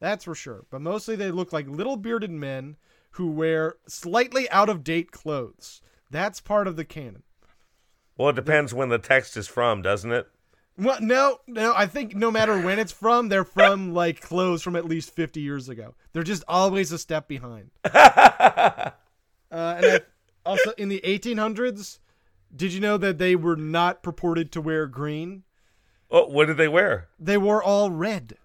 that's 0.00 0.24
for 0.24 0.34
sure 0.34 0.64
but 0.70 0.80
mostly 0.80 1.14
they 1.14 1.30
look 1.30 1.52
like 1.52 1.68
little 1.68 1.98
bearded 1.98 2.30
men 2.30 2.76
who 3.12 3.30
wear 3.30 3.74
slightly 3.86 4.50
out 4.50 4.68
of 4.68 4.84
date 4.84 5.12
clothes. 5.12 5.80
That's 6.10 6.40
part 6.40 6.66
of 6.66 6.76
the 6.76 6.84
canon. 6.84 7.22
Well, 8.16 8.30
it 8.30 8.36
depends 8.36 8.74
when 8.74 8.88
the 8.88 8.98
text 8.98 9.36
is 9.36 9.46
from, 9.46 9.80
doesn't 9.80 10.12
it? 10.12 10.26
Well, 10.80 10.98
no, 11.00 11.38
no. 11.46 11.74
I 11.76 11.86
think 11.86 12.14
no 12.16 12.30
matter 12.30 12.58
when 12.58 12.78
it's 12.78 12.92
from, 12.92 13.28
they're 13.28 13.44
from 13.44 13.92
like 13.94 14.20
clothes 14.20 14.62
from 14.62 14.76
at 14.76 14.86
least 14.86 15.14
fifty 15.14 15.40
years 15.40 15.68
ago. 15.68 15.94
They're 16.12 16.22
just 16.22 16.44
always 16.48 16.90
a 16.90 16.98
step 16.98 17.28
behind. 17.28 17.70
uh, 17.84 18.90
and 19.50 19.86
I, 19.86 20.00
also 20.44 20.72
in 20.72 20.88
the 20.88 21.00
1800s, 21.04 21.98
did 22.54 22.72
you 22.72 22.80
know 22.80 22.96
that 22.96 23.18
they 23.18 23.36
were 23.36 23.56
not 23.56 24.02
purported 24.02 24.50
to 24.52 24.60
wear 24.60 24.86
green? 24.86 25.44
Oh, 26.10 26.26
what 26.26 26.46
did 26.46 26.56
they 26.56 26.68
wear? 26.68 27.08
They 27.18 27.36
wore 27.36 27.62
all 27.62 27.90
red. 27.90 28.36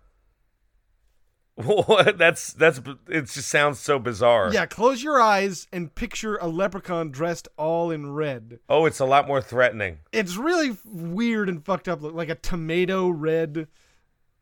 What? 1.55 2.17
That's 2.17 2.51
that's 2.51 2.81
it. 3.07 3.25
Just 3.27 3.47
sounds 3.47 3.79
so 3.79 3.97
bizarre. 3.97 4.51
Yeah, 4.53 4.65
close 4.65 5.01
your 5.01 5.21
eyes 5.21 5.67
and 5.71 5.93
picture 5.95 6.35
a 6.35 6.47
leprechaun 6.47 7.11
dressed 7.11 7.47
all 7.57 7.91
in 7.91 8.11
red. 8.13 8.59
Oh, 8.67 8.85
it's 8.85 8.99
a 8.99 9.05
lot 9.05 9.25
more 9.25 9.41
threatening. 9.41 9.99
It's 10.11 10.35
really 10.35 10.77
weird 10.83 11.47
and 11.47 11.63
fucked 11.63 11.87
up, 11.87 12.01
look 12.01 12.13
like 12.13 12.27
a 12.27 12.35
tomato 12.35 13.07
red 13.07 13.67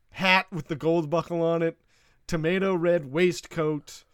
hat 0.10 0.48
with 0.52 0.70
the 0.70 0.76
gold 0.76 1.12
buckle 1.12 1.44
on 1.44 1.62
it, 1.62 1.78
tomato 2.26 2.74
red 2.74 3.12
waistcoat. 3.12 4.06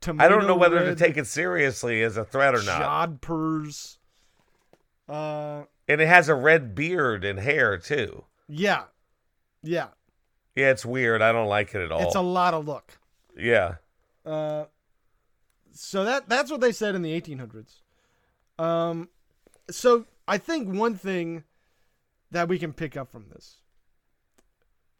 Tomato 0.00 0.24
I 0.24 0.28
don't 0.28 0.46
know 0.46 0.56
whether 0.56 0.84
to 0.84 0.94
take 0.94 1.16
it 1.16 1.26
seriously 1.26 2.00
as 2.02 2.16
a 2.16 2.24
threat 2.24 2.54
or 2.54 2.62
not. 2.62 3.20
Jodhpurs. 3.20 3.96
Uh, 5.08 5.64
And 5.88 6.00
it 6.00 6.06
has 6.08 6.28
a 6.28 6.34
red 6.34 6.74
beard 6.76 7.24
and 7.24 7.38
hair 7.40 7.76
too. 7.76 8.24
yeah, 8.48 8.84
yeah. 9.62 9.88
Yeah, 10.54 10.70
it's 10.70 10.86
weird. 10.86 11.20
I 11.22 11.32
don't 11.32 11.48
like 11.48 11.74
it 11.74 11.80
at 11.82 11.90
all. 11.92 12.02
It's 12.02 12.14
a 12.14 12.20
lot 12.20 12.54
of 12.54 12.66
look. 12.66 12.98
yeah. 13.36 13.76
Uh, 14.24 14.64
so 15.72 16.04
that 16.04 16.28
that's 16.28 16.50
what 16.50 16.60
they 16.60 16.72
said 16.72 16.94
in 16.94 17.02
the 17.02 17.20
1800s. 17.20 17.80
Um, 18.58 19.08
so 19.70 20.06
I 20.26 20.38
think 20.38 20.72
one 20.72 20.94
thing 20.94 21.44
that 22.30 22.48
we 22.48 22.58
can 22.58 22.72
pick 22.72 22.96
up 22.96 23.10
from 23.10 23.26
this 23.28 23.56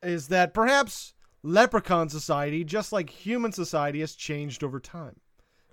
is 0.02 0.28
that 0.28 0.52
perhaps 0.52 1.14
leprechaun 1.42 2.08
society, 2.08 2.64
just 2.64 2.92
like 2.92 3.08
human 3.08 3.52
society, 3.52 4.00
has 4.00 4.14
changed 4.14 4.62
over 4.62 4.80
time. 4.80 5.20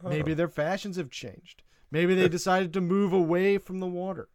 Maybe 0.03 0.33
their 0.33 0.47
fashions 0.47 0.95
have 0.97 1.09
changed. 1.11 1.61
Maybe 1.91 2.15
they 2.15 2.29
decided 2.37 2.73
to 2.73 2.81
move 2.81 3.13
away 3.13 3.57
from 3.57 3.79
the 3.79 3.87
water. 3.87 4.29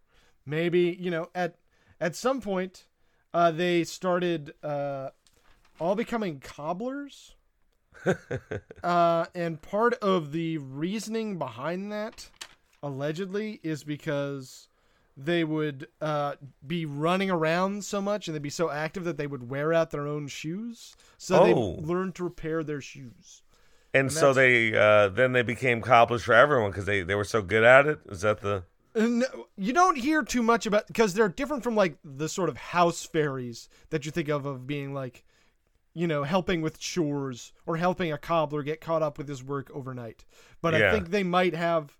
Maybe 0.44 0.96
you 1.00 1.10
know 1.10 1.30
at 1.34 1.56
at 2.00 2.14
some 2.14 2.40
point 2.40 2.86
uh, 3.32 3.50
they 3.50 3.82
started 3.84 4.52
uh, 4.62 5.10
all 5.78 5.94
becoming 5.94 6.40
cobblers. 6.40 7.34
uh, 8.84 9.26
and 9.34 9.60
part 9.62 9.94
of 9.94 10.32
the 10.32 10.58
reasoning 10.58 11.38
behind 11.38 11.90
that, 11.92 12.30
allegedly, 12.82 13.60
is 13.62 13.84
because 13.84 14.68
they 15.16 15.42
would 15.44 15.88
uh, 16.00 16.34
be 16.66 16.84
running 16.84 17.30
around 17.30 17.84
so 17.84 18.02
much 18.02 18.28
and 18.28 18.34
they'd 18.34 18.42
be 18.42 18.50
so 18.50 18.70
active 18.70 19.04
that 19.04 19.16
they 19.16 19.26
would 19.26 19.48
wear 19.48 19.72
out 19.72 19.90
their 19.90 20.06
own 20.06 20.28
shoes. 20.28 20.94
So 21.16 21.40
Oh. 21.40 21.44
they 21.46 21.86
learned 21.86 22.14
to 22.16 22.24
repair 22.24 22.62
their 22.62 22.82
shoes. 22.82 23.42
And, 23.94 24.12
so 24.12 24.34
they 24.34 24.76
uh, 24.76 25.08
then 25.08 25.32
they 25.32 25.40
became 25.40 25.80
cobblers 25.80 26.22
for 26.22 26.34
everyone 26.34 26.70
because 26.70 26.84
they, 26.84 27.00
they 27.00 27.14
were 27.14 27.24
so 27.24 27.40
good 27.40 27.64
at 27.64 27.86
it. 27.86 28.00
Is 28.10 28.20
that 28.20 28.42
the 28.42 28.64
And 28.94 29.24
you 29.56 29.72
don't 29.72 29.96
hear 29.96 30.22
too 30.22 30.42
much 30.42 30.66
about 30.66 30.86
because 30.86 31.14
they're 31.14 31.30
different 31.30 31.62
from 31.62 31.74
like 31.76 31.96
the 32.04 32.28
sort 32.28 32.50
of 32.50 32.58
house 32.58 33.06
fairies 33.06 33.70
that 33.88 34.04
you 34.04 34.12
think 34.12 34.28
of 34.28 34.44
of 34.44 34.66
being 34.66 34.92
like, 34.92 35.24
you 35.96 36.06
know, 36.06 36.24
helping 36.24 36.60
with 36.60 36.78
chores 36.78 37.54
or 37.64 37.78
helping 37.78 38.12
a 38.12 38.18
cobbler 38.18 38.62
get 38.62 38.82
caught 38.82 39.02
up 39.02 39.16
with 39.16 39.26
his 39.26 39.42
work 39.42 39.70
overnight. 39.72 40.26
But 40.60 40.74
I 40.74 40.90
think 40.90 41.08
they 41.08 41.22
might 41.22 41.54
have 41.54 41.96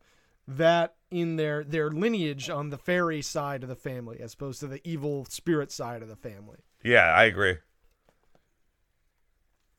that 0.47 0.97
in 1.11 1.37
their 1.37 1.65
their 1.65 1.91
lineage 1.91 2.51
on 2.51 2.69
the 2.69 2.77
fairy 2.77 3.23
side 3.23 3.63
of 3.63 3.71
the 3.71 3.75
family 3.75 4.21
as 4.21 4.35
opposed 4.35 4.61
to 4.61 4.67
the 4.67 4.87
evil 4.87 5.25
spirit 5.25 5.73
side 5.73 6.03
of 6.03 6.09
the 6.09 6.17
family. 6.17 6.59
Yeah, 6.85 7.07
I 7.07 7.25
agree. 7.25 7.57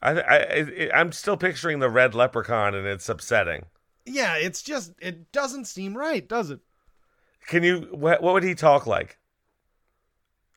I, 0.02 0.20
I, 0.20 0.38
I 0.38 0.90
I'm 0.96 1.12
still 1.12 1.38
picturing 1.38 1.78
the 1.78 1.90
red 1.90 2.16
leprechaun, 2.16 2.74
and 2.74 2.88
it's 2.88 3.10
upsetting. 3.10 3.66
Yeah, 4.04 4.36
it's 4.36 4.64
just 4.64 4.94
it 5.00 5.32
doesn't 5.32 5.66
seem 5.66 5.96
right, 5.96 6.28
does 6.28 6.50
it? 6.50 6.62
Can 7.46 7.62
you? 7.62 7.88
What, 7.92 8.24
what 8.24 8.34
would 8.34 8.44
he 8.44 8.56
talk 8.56 8.88
like? 8.88 9.20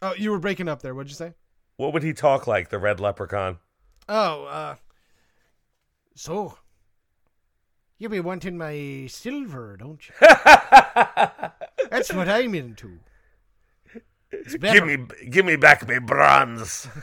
Oh, 0.01 0.15
you 0.17 0.31
were 0.31 0.39
breaking 0.39 0.69
up 0.69 0.81
there. 0.81 0.95
What'd 0.95 1.11
you 1.11 1.17
say? 1.17 1.35
What 1.81 1.95
would 1.95 2.03
he 2.03 2.13
talk 2.13 2.47
like? 2.47 2.69
The 2.69 2.79
red 2.79 3.01
leprechaun. 3.01 3.57
Oh, 4.07 4.45
uh. 4.45 4.75
So. 6.15 6.59
You 7.97 8.11
be 8.11 8.21
wanting 8.21 8.59
my 8.59 9.07
silver, 9.09 9.79
don't 9.79 10.07
you? 10.07 10.15
That's 11.91 12.13
what 12.13 12.29
I'm 12.29 12.55
into. 12.55 12.99
It's 14.31 14.59
better. 14.59 14.87
Give 14.87 15.01
me, 15.01 15.07
give 15.31 15.47
me 15.47 15.57
back 15.57 15.89
my 15.89 15.99
bronze. 15.99 16.87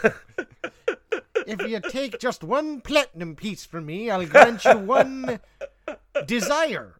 If 1.47 1.61
you 1.61 1.79
take 1.79 2.19
just 2.19 2.43
one 2.43 2.81
platinum 2.81 3.35
piece 3.35 3.65
from 3.65 3.85
me, 3.85 4.11
I'll 4.11 4.25
grant 4.25 4.65
you 4.65 4.77
one 4.77 5.39
desire. 6.25 6.99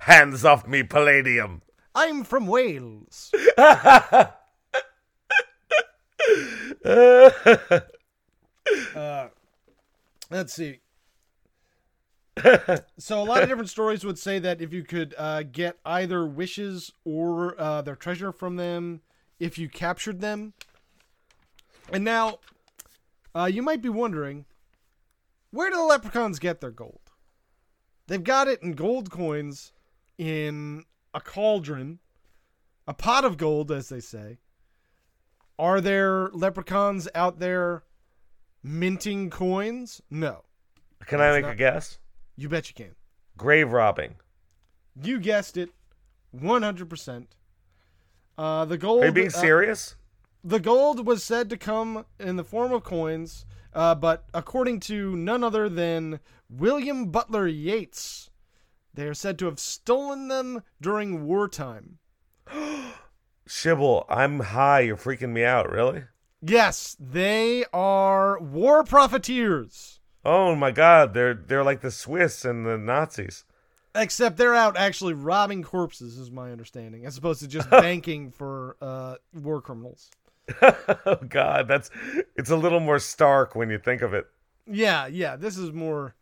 Hands 0.00 0.44
off 0.44 0.68
me 0.68 0.82
palladium. 0.82 1.62
I'm 1.94 2.24
from 2.24 2.46
Wales. 2.46 3.32
Uh, 8.94 9.28
let's 10.30 10.54
see. 10.54 10.80
so 12.98 13.22
a 13.22 13.24
lot 13.24 13.42
of 13.42 13.48
different 13.48 13.70
stories 13.70 14.04
would 14.04 14.18
say 14.18 14.38
that 14.38 14.60
if 14.60 14.72
you 14.72 14.82
could 14.82 15.14
uh, 15.18 15.42
get 15.42 15.78
either 15.84 16.26
wishes 16.26 16.90
or 17.04 17.60
uh, 17.60 17.82
their 17.82 17.96
treasure 17.96 18.32
from 18.32 18.56
them, 18.56 19.02
if 19.38 19.58
you 19.58 19.68
captured 19.68 20.20
them. 20.20 20.54
And 21.92 22.04
now, 22.04 22.38
uh, 23.34 23.44
you 23.52 23.62
might 23.62 23.82
be 23.82 23.88
wondering, 23.88 24.46
where 25.50 25.70
do 25.70 25.76
the 25.76 25.82
leprechauns 25.82 26.38
get 26.38 26.60
their 26.60 26.70
gold? 26.70 27.00
They've 28.06 28.22
got 28.22 28.48
it 28.48 28.62
in 28.62 28.72
gold 28.72 29.10
coins, 29.10 29.72
in 30.18 30.84
a 31.12 31.20
cauldron, 31.20 32.00
a 32.86 32.94
pot 32.94 33.24
of 33.24 33.36
gold, 33.36 33.70
as 33.70 33.88
they 33.88 34.00
say. 34.00 34.38
Are 35.58 35.80
there 35.80 36.28
leprechauns 36.32 37.08
out 37.14 37.38
there 37.38 37.84
minting 38.62 39.30
coins? 39.30 40.00
No. 40.10 40.44
Can 41.06 41.20
I 41.20 41.32
make 41.32 41.44
not- 41.44 41.52
a 41.52 41.56
guess? 41.56 41.98
You 42.36 42.48
bet 42.48 42.68
you 42.68 42.74
can. 42.74 42.94
Grave 43.36 43.72
robbing. 43.72 44.16
You 45.00 45.20
guessed 45.20 45.56
it, 45.56 45.70
100%. 46.36 47.26
Uh, 48.36 48.64
the 48.64 48.78
gold. 48.78 49.02
Are 49.02 49.06
you 49.06 49.12
being 49.12 49.28
uh, 49.28 49.30
serious? 49.30 49.96
the 50.42 50.60
gold 50.60 51.06
was 51.06 51.24
said 51.24 51.48
to 51.48 51.56
come 51.56 52.04
in 52.20 52.36
the 52.36 52.44
form 52.44 52.70
of 52.72 52.84
coins, 52.84 53.46
uh, 53.72 53.94
but 53.94 54.26
according 54.34 54.78
to 54.78 55.16
none 55.16 55.42
other 55.42 55.68
than 55.68 56.20
William 56.50 57.10
Butler 57.10 57.46
Yeats, 57.46 58.30
they 58.92 59.06
are 59.06 59.14
said 59.14 59.38
to 59.38 59.46
have 59.46 59.58
stolen 59.58 60.28
them 60.28 60.62
during 60.80 61.24
wartime. 61.24 61.98
Shibble, 63.46 64.04
I'm 64.08 64.40
high. 64.40 64.80
You're 64.80 64.96
freaking 64.96 65.30
me 65.30 65.44
out. 65.44 65.70
Really? 65.70 66.04
Yes, 66.40 66.96
they 66.98 67.64
are 67.72 68.38
war 68.38 68.84
profiteers. 68.84 70.00
Oh 70.24 70.54
my 70.54 70.70
God, 70.70 71.14
they're 71.14 71.34
they're 71.34 71.64
like 71.64 71.80
the 71.80 71.90
Swiss 71.90 72.44
and 72.44 72.64
the 72.66 72.78
Nazis. 72.78 73.44
Except 73.94 74.36
they're 74.36 74.54
out 74.54 74.76
actually 74.76 75.14
robbing 75.14 75.62
corpses, 75.62 76.18
is 76.18 76.30
my 76.30 76.50
understanding, 76.50 77.06
as 77.06 77.16
opposed 77.16 77.40
to 77.40 77.48
just 77.48 77.70
banking 77.70 78.30
for 78.30 78.76
uh, 78.80 79.16
war 79.34 79.60
criminals. 79.60 80.10
oh 80.62 81.18
God, 81.28 81.68
that's 81.68 81.90
it's 82.36 82.50
a 82.50 82.56
little 82.56 82.80
more 82.80 82.98
stark 82.98 83.54
when 83.54 83.70
you 83.70 83.78
think 83.78 84.02
of 84.02 84.12
it. 84.12 84.26
Yeah, 84.66 85.06
yeah, 85.06 85.36
this 85.36 85.56
is 85.56 85.72
more 85.72 86.14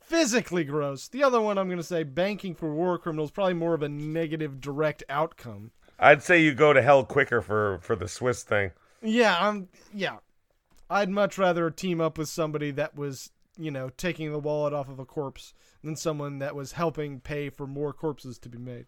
physically 0.00 0.64
gross. 0.64 1.08
The 1.08 1.22
other 1.22 1.40
one, 1.40 1.58
I'm 1.58 1.68
going 1.68 1.78
to 1.78 1.84
say, 1.84 2.02
banking 2.02 2.54
for 2.54 2.74
war 2.74 2.98
criminals, 2.98 3.30
probably 3.30 3.54
more 3.54 3.74
of 3.74 3.82
a 3.82 3.88
negative 3.88 4.60
direct 4.60 5.04
outcome. 5.08 5.70
I'd 6.00 6.22
say 6.22 6.42
you 6.42 6.54
go 6.54 6.72
to 6.72 6.80
hell 6.82 7.04
quicker 7.04 7.40
for 7.42 7.78
for 7.82 7.94
the 7.94 8.08
Swiss 8.08 8.42
thing. 8.42 8.72
Yeah, 9.02 9.36
I'm. 9.38 9.68
Yeah, 9.94 10.16
I'd 10.88 11.10
much 11.10 11.38
rather 11.38 11.70
team 11.70 12.00
up 12.00 12.18
with 12.18 12.28
somebody 12.28 12.70
that 12.72 12.96
was, 12.96 13.30
you 13.58 13.70
know, 13.70 13.90
taking 13.96 14.32
the 14.32 14.38
wallet 14.38 14.72
off 14.72 14.88
of 14.88 14.98
a 14.98 15.04
corpse 15.04 15.52
than 15.84 15.94
someone 15.96 16.38
that 16.40 16.54
was 16.56 16.72
helping 16.72 17.20
pay 17.20 17.50
for 17.50 17.66
more 17.66 17.92
corpses 17.92 18.38
to 18.40 18.48
be 18.48 18.58
made. 18.58 18.86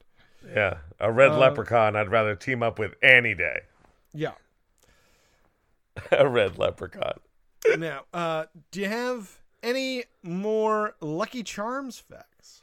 Yeah, 0.55 0.79
a 0.99 1.13
red 1.13 1.31
Uh, 1.33 1.39
leprechaun. 1.39 1.95
I'd 1.95 2.11
rather 2.11 2.35
team 2.35 2.63
up 2.63 2.79
with 2.79 2.95
any 3.03 3.35
day. 3.35 3.61
Yeah. 4.13 4.33
a 6.11 6.27
red 6.29 6.59
leprechaun. 6.59 7.21
now, 7.79 8.05
uh, 8.13 8.47
do 8.71 8.81
you 8.81 8.89
have 8.89 9.39
any 9.63 10.05
more 10.23 10.97
Lucky 11.01 11.43
Charms 11.43 11.99
facts? 11.99 12.63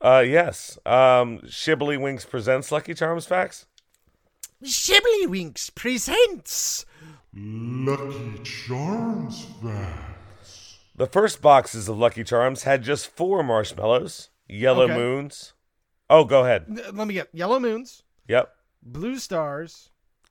Uh, 0.00 0.22
yes. 0.26 0.78
Um, 0.84 1.38
Shibbly 1.46 1.98
Winks 2.00 2.24
presents 2.26 2.70
Lucky 2.70 2.94
Charms 2.94 3.26
facts. 3.26 3.66
Shiblywinks 4.64 5.72
presents. 5.74 6.84
Lucky 7.32 8.42
Charms 8.42 9.44
facts. 9.62 10.78
The 10.96 11.06
first 11.06 11.40
boxes 11.40 11.88
of 11.88 11.96
Lucky 11.98 12.24
Charms 12.24 12.64
had 12.64 12.82
just 12.82 13.06
four 13.08 13.42
marshmallows, 13.44 14.30
yellow 14.48 14.84
Okay. 14.84 14.96
moons. 14.96 15.52
Oh, 16.10 16.24
go 16.24 16.44
ahead. 16.44 16.66
Let 16.92 17.06
me 17.06 17.14
get 17.14 17.28
yellow 17.32 17.60
moons, 17.60 18.02
Yep. 18.26 18.52
blue 18.82 19.18
stars, 19.18 19.90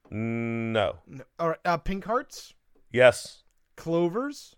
No. 0.10 1.00
n- 1.10 1.24
or 1.40 1.58
uh, 1.64 1.78
pink 1.78 2.04
hearts, 2.06 2.54
Yes. 2.92 3.44
clovers, 3.78 4.56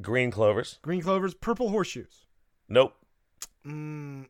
Green 0.00 0.30
clovers. 0.30 0.78
green 0.82 1.02
clovers, 1.02 1.34
purple 1.34 1.70
horseshoes, 1.70 2.26
Nope. 2.68 2.94
mm, 3.66 4.28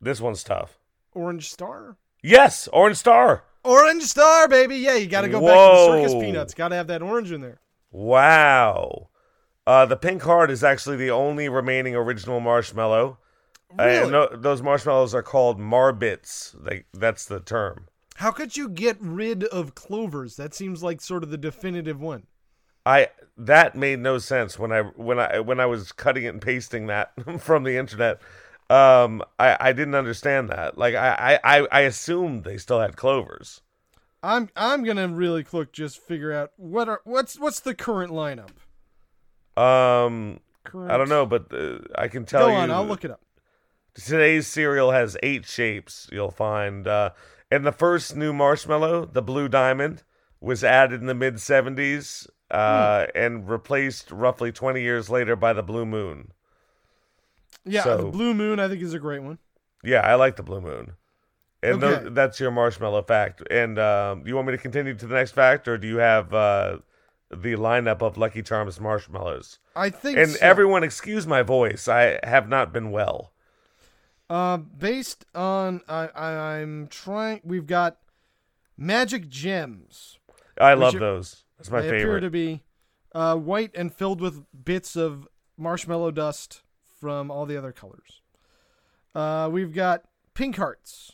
This 0.00 0.20
one's 0.20 0.44
tough. 0.44 0.78
orange 1.14 1.48
star. 1.50 1.96
Yes, 2.22 2.68
Orange 2.68 2.98
Star. 2.98 3.44
Orange 3.64 4.02
star, 4.02 4.48
baby. 4.48 4.76
Yeah, 4.76 4.94
you 4.94 5.06
got 5.06 5.22
to 5.22 5.28
go 5.28 5.40
back 5.40 5.48
to 5.48 5.76
the 5.76 6.08
circus 6.08 6.14
peanuts. 6.14 6.54
Got 6.54 6.68
to 6.68 6.76
have 6.76 6.88
that 6.88 7.02
orange 7.02 7.30
in 7.30 7.40
there. 7.40 7.60
Wow. 7.90 9.08
Uh, 9.66 9.86
the 9.86 9.96
pink 9.96 10.22
heart 10.22 10.50
is 10.50 10.64
actually 10.64 10.96
the 10.96 11.10
only 11.10 11.48
remaining 11.48 11.94
original 11.94 12.40
marshmallow. 12.40 13.18
Really? 13.78 13.98
And 13.98 14.12
no, 14.12 14.28
those 14.34 14.62
marshmallows 14.62 15.14
are 15.14 15.22
called 15.22 15.58
marbits. 15.58 16.54
They, 16.62 16.84
that's 16.92 17.26
the 17.26 17.40
term. 17.40 17.86
How 18.16 18.30
could 18.30 18.56
you 18.56 18.68
get 18.68 18.96
rid 19.00 19.44
of 19.44 19.74
clovers? 19.74 20.36
That 20.36 20.54
seems 20.54 20.82
like 20.82 21.00
sort 21.00 21.22
of 21.22 21.30
the 21.30 21.38
definitive 21.38 22.00
one. 22.00 22.26
I 22.84 23.08
that 23.38 23.76
made 23.76 24.00
no 24.00 24.18
sense 24.18 24.58
when 24.58 24.72
I 24.72 24.82
when 24.82 25.18
I 25.18 25.40
when 25.40 25.60
I 25.60 25.66
was 25.66 25.92
cutting 25.92 26.24
it 26.24 26.28
and 26.28 26.42
pasting 26.42 26.88
that 26.88 27.12
from 27.40 27.62
the 27.62 27.76
internet. 27.76 28.20
Um, 28.72 29.22
I 29.38 29.56
I 29.60 29.72
didn't 29.72 29.94
understand 29.94 30.48
that. 30.50 30.78
Like 30.78 30.94
I 30.94 31.38
I 31.44 31.66
I- 31.70 31.80
assumed 31.80 32.44
they 32.44 32.56
still 32.58 32.80
had 32.80 32.96
clovers. 32.96 33.60
I'm 34.22 34.48
I'm 34.56 34.84
gonna 34.84 35.08
really 35.08 35.44
quick 35.44 35.72
just 35.72 35.98
figure 35.98 36.32
out 36.32 36.52
what 36.56 36.88
are 36.88 37.00
what's 37.04 37.38
what's 37.38 37.60
the 37.60 37.74
current 37.74 38.12
lineup. 38.12 38.50
Um, 39.60 40.40
Current. 40.64 40.90
I 40.92 40.96
don't 40.96 41.08
know, 41.08 41.26
but 41.26 41.52
uh, 41.52 41.78
I 41.96 42.08
can 42.08 42.24
tell 42.24 42.46
Go 42.46 42.52
you. 42.52 42.56
on, 42.56 42.70
I'll 42.70 42.86
look 42.86 43.04
it 43.04 43.10
up. 43.10 43.20
Today's 43.94 44.46
cereal 44.46 44.90
has 44.92 45.16
eight 45.22 45.44
shapes. 45.44 46.08
You'll 46.10 46.30
find, 46.30 46.86
uh, 46.88 47.10
and 47.50 47.66
the 47.66 47.72
first 47.72 48.16
new 48.16 48.32
marshmallow, 48.32 49.04
the 49.06 49.20
blue 49.20 49.48
diamond, 49.48 50.02
was 50.40 50.64
added 50.64 51.00
in 51.02 51.06
the 51.06 51.14
mid 51.14 51.34
70s 51.34 52.26
uh, 52.50 53.06
and 53.14 53.46
replaced 53.48 54.10
roughly 54.10 54.50
20 54.52 54.80
years 54.80 55.10
later 55.10 55.36
by 55.36 55.52
the 55.52 55.62
Blue 55.62 55.84
Moon. 55.84 56.32
Yeah, 57.64 57.82
So- 57.84 57.96
the 57.98 58.04
Blue 58.06 58.34
Moon 58.34 58.58
I 58.60 58.68
think 58.68 58.82
is 58.82 58.94
a 58.94 58.98
great 58.98 59.22
one. 59.22 59.38
Yeah, 59.84 60.00
I 60.00 60.14
like 60.14 60.36
the 60.36 60.42
Blue 60.42 60.60
Moon. 60.60 60.92
And 61.62 61.82
Okay. 61.82 62.08
that's 62.10 62.40
your 62.40 62.50
marshmallow 62.50 63.02
fact. 63.02 63.42
And 63.50 63.78
um, 63.78 64.26
you 64.26 64.34
want 64.34 64.48
me 64.48 64.52
to 64.52 64.58
continue 64.58 64.94
to 64.94 65.06
the 65.06 65.14
next 65.14 65.30
fact, 65.32 65.68
or 65.68 65.78
do 65.78 65.86
you 65.86 65.98
have 65.98 66.34
uh, 66.34 66.78
the 67.30 67.54
lineup 67.54 68.02
of 68.02 68.16
Lucky 68.18 68.42
Charms 68.42 68.80
marshmallows? 68.80 69.58
I 69.76 69.90
think 69.90 70.18
And 70.18 70.30
so. 70.32 70.38
everyone, 70.40 70.82
excuse 70.82 71.24
my 71.26 71.42
voice. 71.42 71.86
I 71.86 72.18
have 72.24 72.48
not 72.48 72.72
been 72.72 72.90
well. 72.90 73.32
Uh, 74.28 74.56
based 74.56 75.24
on 75.34 75.82
I, 75.88 76.08
I 76.08 76.30
I'm 76.58 76.88
trying. 76.88 77.40
We've 77.44 77.66
got 77.66 77.98
magic 78.76 79.28
gems. 79.28 80.18
I 80.58 80.74
love 80.74 80.94
are- 80.96 80.98
those. 81.00 81.44
That's 81.58 81.70
my 81.70 81.80
they 81.82 81.88
appear 81.88 82.18
to 82.18 82.30
be 82.30 82.62
uh, 83.14 83.36
white 83.36 83.70
and 83.76 83.94
filled 83.94 84.20
with 84.20 84.42
bits 84.64 84.96
of 84.96 85.28
marshmallow 85.56 86.10
dust 86.12 86.62
from 87.02 87.32
all 87.32 87.46
the 87.46 87.56
other 87.56 87.72
colors. 87.72 88.22
Uh, 89.12 89.48
we've 89.50 89.74
got 89.74 90.04
pink 90.34 90.56
hearts. 90.56 91.10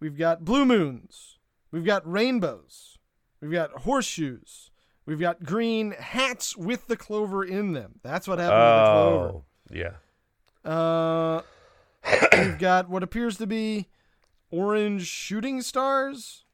We've 0.00 0.18
got 0.18 0.44
blue 0.44 0.66
moons. 0.66 1.38
We've 1.70 1.84
got 1.84 2.06
rainbows. 2.06 2.98
We've 3.40 3.50
got 3.50 3.70
horseshoes. 3.70 4.70
We've 5.06 5.18
got 5.18 5.44
green 5.44 5.92
hats 5.92 6.58
with 6.58 6.88
the 6.88 6.98
clover 6.98 7.42
in 7.42 7.72
them. 7.72 8.00
That's 8.02 8.28
what 8.28 8.38
happened 8.38 8.60
to 8.60 8.76
the 8.76 8.92
clover. 8.92 9.28
Oh, 9.28 9.44
yeah. 10.62 10.70
Uh, 10.70 11.40
we've 12.36 12.58
got 12.58 12.90
what 12.90 13.02
appears 13.02 13.38
to 13.38 13.46
be 13.46 13.88
orange 14.50 15.06
shooting 15.06 15.62
stars. 15.62 16.44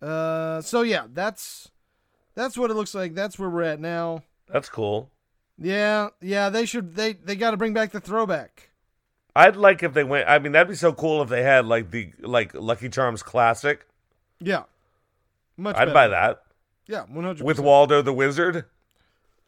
Uh, 0.00 0.62
so 0.62 0.80
yeah, 0.80 1.06
that's 1.12 1.70
that's 2.34 2.56
what 2.56 2.70
it 2.70 2.74
looks 2.74 2.94
like. 2.94 3.14
That's 3.14 3.38
where 3.38 3.50
we're 3.50 3.62
at 3.62 3.78
now. 3.78 4.22
That's 4.50 4.70
cool. 4.70 5.10
Yeah, 5.58 6.08
yeah, 6.20 6.48
they 6.48 6.66
should 6.66 6.94
they 6.96 7.12
they 7.12 7.36
got 7.36 7.52
to 7.52 7.56
bring 7.56 7.72
back 7.72 7.92
the 7.92 8.00
throwback. 8.00 8.70
I'd 9.36 9.56
like 9.56 9.82
if 9.82 9.94
they 9.94 10.04
went. 10.04 10.28
I 10.28 10.38
mean, 10.38 10.52
that'd 10.52 10.68
be 10.68 10.74
so 10.74 10.92
cool 10.92 11.22
if 11.22 11.28
they 11.28 11.42
had 11.42 11.66
like 11.66 11.90
the 11.90 12.12
like 12.20 12.54
Lucky 12.54 12.88
Charms 12.88 13.22
classic. 13.22 13.86
Yeah, 14.40 14.64
much. 15.56 15.76
I'd 15.76 15.86
better. 15.86 15.94
buy 15.94 16.08
that 16.08 16.42
Yeah, 16.86 17.04
one 17.04 17.24
hundred 17.24 17.44
with 17.44 17.58
Waldo 17.60 18.02
the 18.02 18.12
Wizard. 18.12 18.64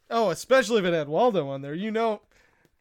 Oh, 0.09 0.31
especially 0.31 0.79
if 0.79 0.85
it 0.85 0.95
had 0.95 1.09
Waldo 1.09 1.49
on 1.49 1.63
there. 1.63 1.75
You 1.75 1.91
know, 1.91 2.23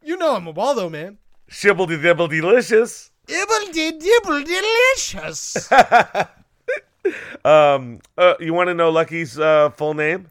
you 0.03 0.17
know 0.17 0.35
I'm 0.35 0.47
a 0.47 0.51
Waldo 0.51 0.89
man. 0.89 1.17
Shibbledy 1.49 2.01
dibble 2.01 2.27
delicious. 2.27 3.11
Ibble 3.27 3.71
dibble 3.73 4.43
delicious. 4.43 5.69
Um, 7.43 7.99
uh, 8.17 8.33
you 8.39 8.51
want 8.53 8.69
to 8.69 8.73
know 8.73 8.89
Lucky's 8.89 9.37
uh, 9.37 9.69
full 9.69 9.93
name? 9.93 10.27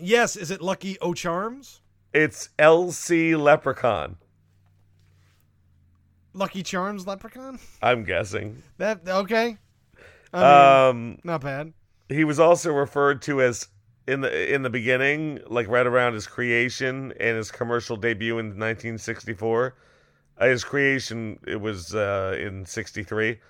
yes, 0.00 0.34
is 0.34 0.50
it 0.50 0.60
Lucky 0.60 0.96
O'Charms? 1.00 1.78
It's 2.12 2.48
LC 2.58 3.38
Leprechaun. 3.40 4.16
Lucky 6.34 6.62
Charms 6.62 7.06
Leprechaun? 7.06 7.58
I'm 7.82 8.04
guessing. 8.04 8.62
That 8.78 9.00
okay? 9.06 9.58
I 10.32 10.38
mean, 10.38 10.90
Um, 11.14 11.18
not 11.24 11.40
bad. 11.40 11.72
he 12.08 12.24
was 12.24 12.38
also 12.38 12.72
referred 12.72 13.22
to 13.22 13.42
as 13.42 13.68
in 14.06 14.20
the 14.22 14.54
in 14.54 14.62
the 14.62 14.70
beginning, 14.70 15.40
like 15.48 15.68
right 15.68 15.86
around 15.86 16.14
his 16.14 16.26
creation 16.26 17.12
and 17.20 17.36
his 17.36 17.50
commercial 17.50 17.96
debut 17.96 18.38
in 18.38 18.46
1964. 18.46 19.74
Uh, 20.38 20.46
his 20.46 20.64
creation 20.64 21.38
it 21.46 21.60
was 21.60 21.94
uh, 21.94 22.36
in 22.40 22.64
'63. 22.64 23.40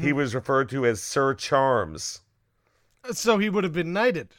He 0.00 0.14
was 0.14 0.34
referred 0.34 0.70
to 0.70 0.86
as 0.86 1.02
Sir 1.02 1.34
Charms. 1.34 2.22
So 3.12 3.36
he 3.36 3.50
would 3.50 3.62
have 3.62 3.74
been 3.74 3.92
knighted. 3.92 4.30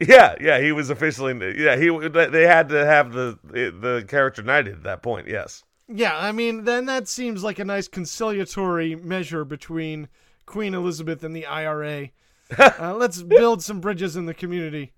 Yeah, 0.00 0.36
yeah, 0.40 0.60
he 0.60 0.70
was 0.70 0.90
officially. 0.90 1.34
Yeah, 1.60 1.76
he. 1.76 1.88
They 2.08 2.46
had 2.46 2.68
to 2.68 2.86
have 2.86 3.12
the 3.12 3.38
the 3.42 4.04
character 4.06 4.42
knighted 4.42 4.74
at 4.74 4.82
that 4.84 5.02
point. 5.02 5.26
Yes. 5.26 5.64
Yeah, 5.88 6.16
I 6.16 6.32
mean, 6.32 6.64
then 6.64 6.84
that 6.86 7.08
seems 7.08 7.42
like 7.42 7.58
a 7.58 7.64
nice 7.64 7.88
conciliatory 7.88 8.94
measure 8.94 9.44
between 9.44 10.08
Queen 10.44 10.74
Elizabeth 10.74 11.24
and 11.24 11.34
the 11.34 11.46
IRA. 11.46 12.10
uh, 12.58 12.94
let's 12.94 13.22
build 13.22 13.62
some 13.62 13.80
bridges 13.80 14.14
in 14.14 14.26
the 14.26 14.34
community. 14.34 14.92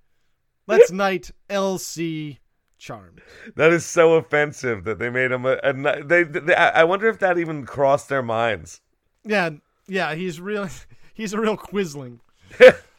Let's 0.66 0.90
knight 0.90 1.30
LC 1.48 2.38
Charms. 2.78 3.20
That 3.56 3.72
is 3.72 3.84
so 3.84 4.14
offensive 4.14 4.84
that 4.84 4.98
they 4.98 5.10
made 5.10 5.32
him 5.32 5.46
a. 5.46 5.58
a 5.62 6.02
they, 6.04 6.24
they. 6.24 6.54
I 6.54 6.80
I 6.80 6.84
wonder 6.84 7.08
if 7.08 7.18
that 7.20 7.38
even 7.38 7.64
crossed 7.64 8.08
their 8.08 8.22
minds. 8.22 8.80
Yeah, 9.24 9.50
yeah, 9.86 10.14
he's 10.14 10.40
real. 10.40 10.68
He's 11.12 11.34
a 11.34 11.40
real 11.40 11.58
quisling. 11.58 12.20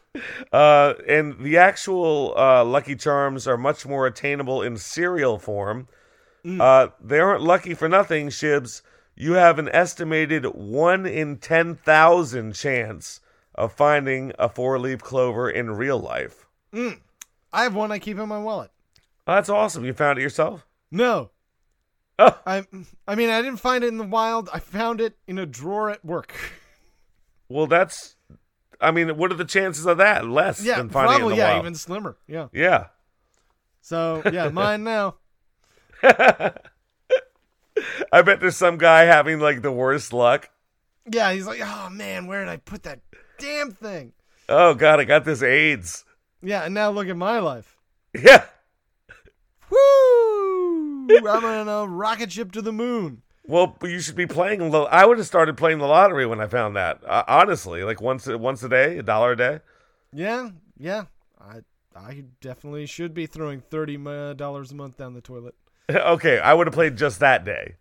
Uh, 0.52 0.94
and 1.08 1.40
the 1.40 1.58
actual 1.58 2.34
uh, 2.38 2.64
Lucky 2.66 2.96
Charms 2.96 3.48
are 3.48 3.58
much 3.58 3.86
more 3.86 4.06
attainable 4.08 4.62
in 4.62 4.78
cereal 4.78 5.38
form. 5.38 5.88
Uh, 6.44 6.88
they 7.00 7.20
aren't 7.20 7.44
lucky 7.44 7.74
for 7.76 7.88
nothing, 7.88 8.30
Shibs. 8.30 8.82
You 9.16 9.34
have 9.34 9.60
an 9.60 9.70
estimated 9.70 10.46
one 10.46 11.06
in 11.06 11.38
ten 11.38 11.76
thousand 11.76 12.54
chance 12.56 13.20
of 13.54 13.72
finding 13.74 14.32
a 14.40 14.50
four-leaf 14.50 15.02
clover 15.04 15.50
in 15.50 15.72
real 15.72 16.00
life. 16.00 16.48
I 16.74 17.64
have 17.64 17.76
one 17.76 17.92
I 17.92 18.00
keep 18.00 18.18
in 18.18 18.28
my 18.28 18.40
wallet. 18.40 18.72
Oh, 19.28 19.36
that's 19.36 19.50
awesome. 19.50 19.86
You 19.86 19.94
found 19.94 20.18
it 20.18 20.24
yourself. 20.24 20.66
No, 20.90 21.30
Oh, 22.18 22.40
I. 22.46 22.66
I 23.08 23.16
mean, 23.16 23.30
I 23.30 23.42
didn't 23.42 23.60
find 23.60 23.84
it 23.84 23.88
in 23.88 23.98
the 23.98 24.04
wild. 24.04 24.50
I 24.54 24.60
found 24.60 25.00
it 25.02 25.18
in 25.28 25.38
a 25.40 25.46
drawer 25.46 25.90
at 25.90 26.04
work. 26.04 26.34
well, 27.50 27.68
that's. 27.68 28.16
I 28.82 28.92
mean, 28.92 29.16
what 29.18 29.32
are 29.32 29.36
the 29.36 29.46
chances 29.46 29.86
of 29.86 29.98
that? 30.00 30.28
Less 30.28 30.64
Yeah, 30.64 30.78
than 30.78 30.90
finding 30.90 31.12
it 31.12 31.16
in 31.16 31.20
probably. 31.22 31.36
the 31.36 31.42
Yeah, 31.42 31.52
wild. 31.54 31.64
even 31.66 31.76
slimmer. 31.76 32.18
Yeah. 32.28 32.48
Yeah. 32.52 32.88
So 33.82 34.22
yeah, 34.32 34.50
mine 34.50 34.84
now. 34.84 35.16
I 38.12 38.22
bet 38.24 38.40
there's 38.40 38.58
some 38.58 38.78
guy 38.78 39.04
having 39.04 39.40
like 39.40 39.62
the 39.62 39.72
worst 39.72 40.14
luck. 40.14 40.50
Yeah, 41.10 41.32
he's 41.34 41.48
like, 41.48 41.62
oh 41.64 41.90
man, 41.90 42.28
where 42.28 42.44
did 42.44 42.52
I 42.52 42.58
put 42.58 42.84
that 42.84 43.00
damn 43.40 43.72
thing? 43.72 44.14
Oh 44.50 44.74
God, 44.74 45.00
I 45.00 45.06
got 45.06 45.26
this 45.26 45.42
AIDS. 45.42 46.04
Yeah, 46.42 46.64
and 46.64 46.74
now 46.74 46.92
look 46.92 47.08
at 47.08 47.18
my 47.18 47.40
life. 47.40 47.78
Yeah. 48.14 48.46
Woo! 49.70 51.08
I'm 51.28 51.46
on 51.46 51.68
a 51.70 51.88
rocket 51.88 52.32
ship 52.32 52.52
to 52.54 52.62
the 52.62 52.74
moon. 52.74 53.22
Well, 53.52 53.76
you 53.84 54.00
should 54.00 54.16
be 54.16 54.28
playing. 54.28 54.72
lo- 54.72 54.86
I 54.86 55.06
would 55.06 55.18
have 55.18 55.28
started 55.28 55.58
playing 55.58 55.80
the 55.80 55.86
lottery 55.86 56.26
when 56.26 56.40
I 56.40 56.48
found 56.48 56.78
that. 56.78 57.02
Uh, 57.06 57.24
honestly, 57.28 57.84
like 57.84 58.00
once 58.00 58.26
once 58.26 58.64
a 58.64 58.70
day, 58.70 58.98
a 58.98 59.04
dollar 59.04 59.34
a 59.34 59.36
day. 59.36 59.60
Yeah, 60.14 60.52
yeah. 60.78 61.04
I 61.38 61.60
I 61.94 62.24
definitely 62.40 62.86
should 62.86 63.14
be 63.14 63.26
throwing 63.26 63.60
thirty 63.60 64.00
uh, 64.08 64.32
dollars 64.36 64.72
a 64.72 64.76
month 64.76 64.96
down 64.96 65.16
the 65.16 65.20
toilet. 65.22 65.54
okay, 65.92 66.40
I 66.40 66.54
would 66.54 66.68
have 66.68 66.74
played 66.74 66.96
just 66.96 67.20
that 67.20 67.44
day. 67.44 67.76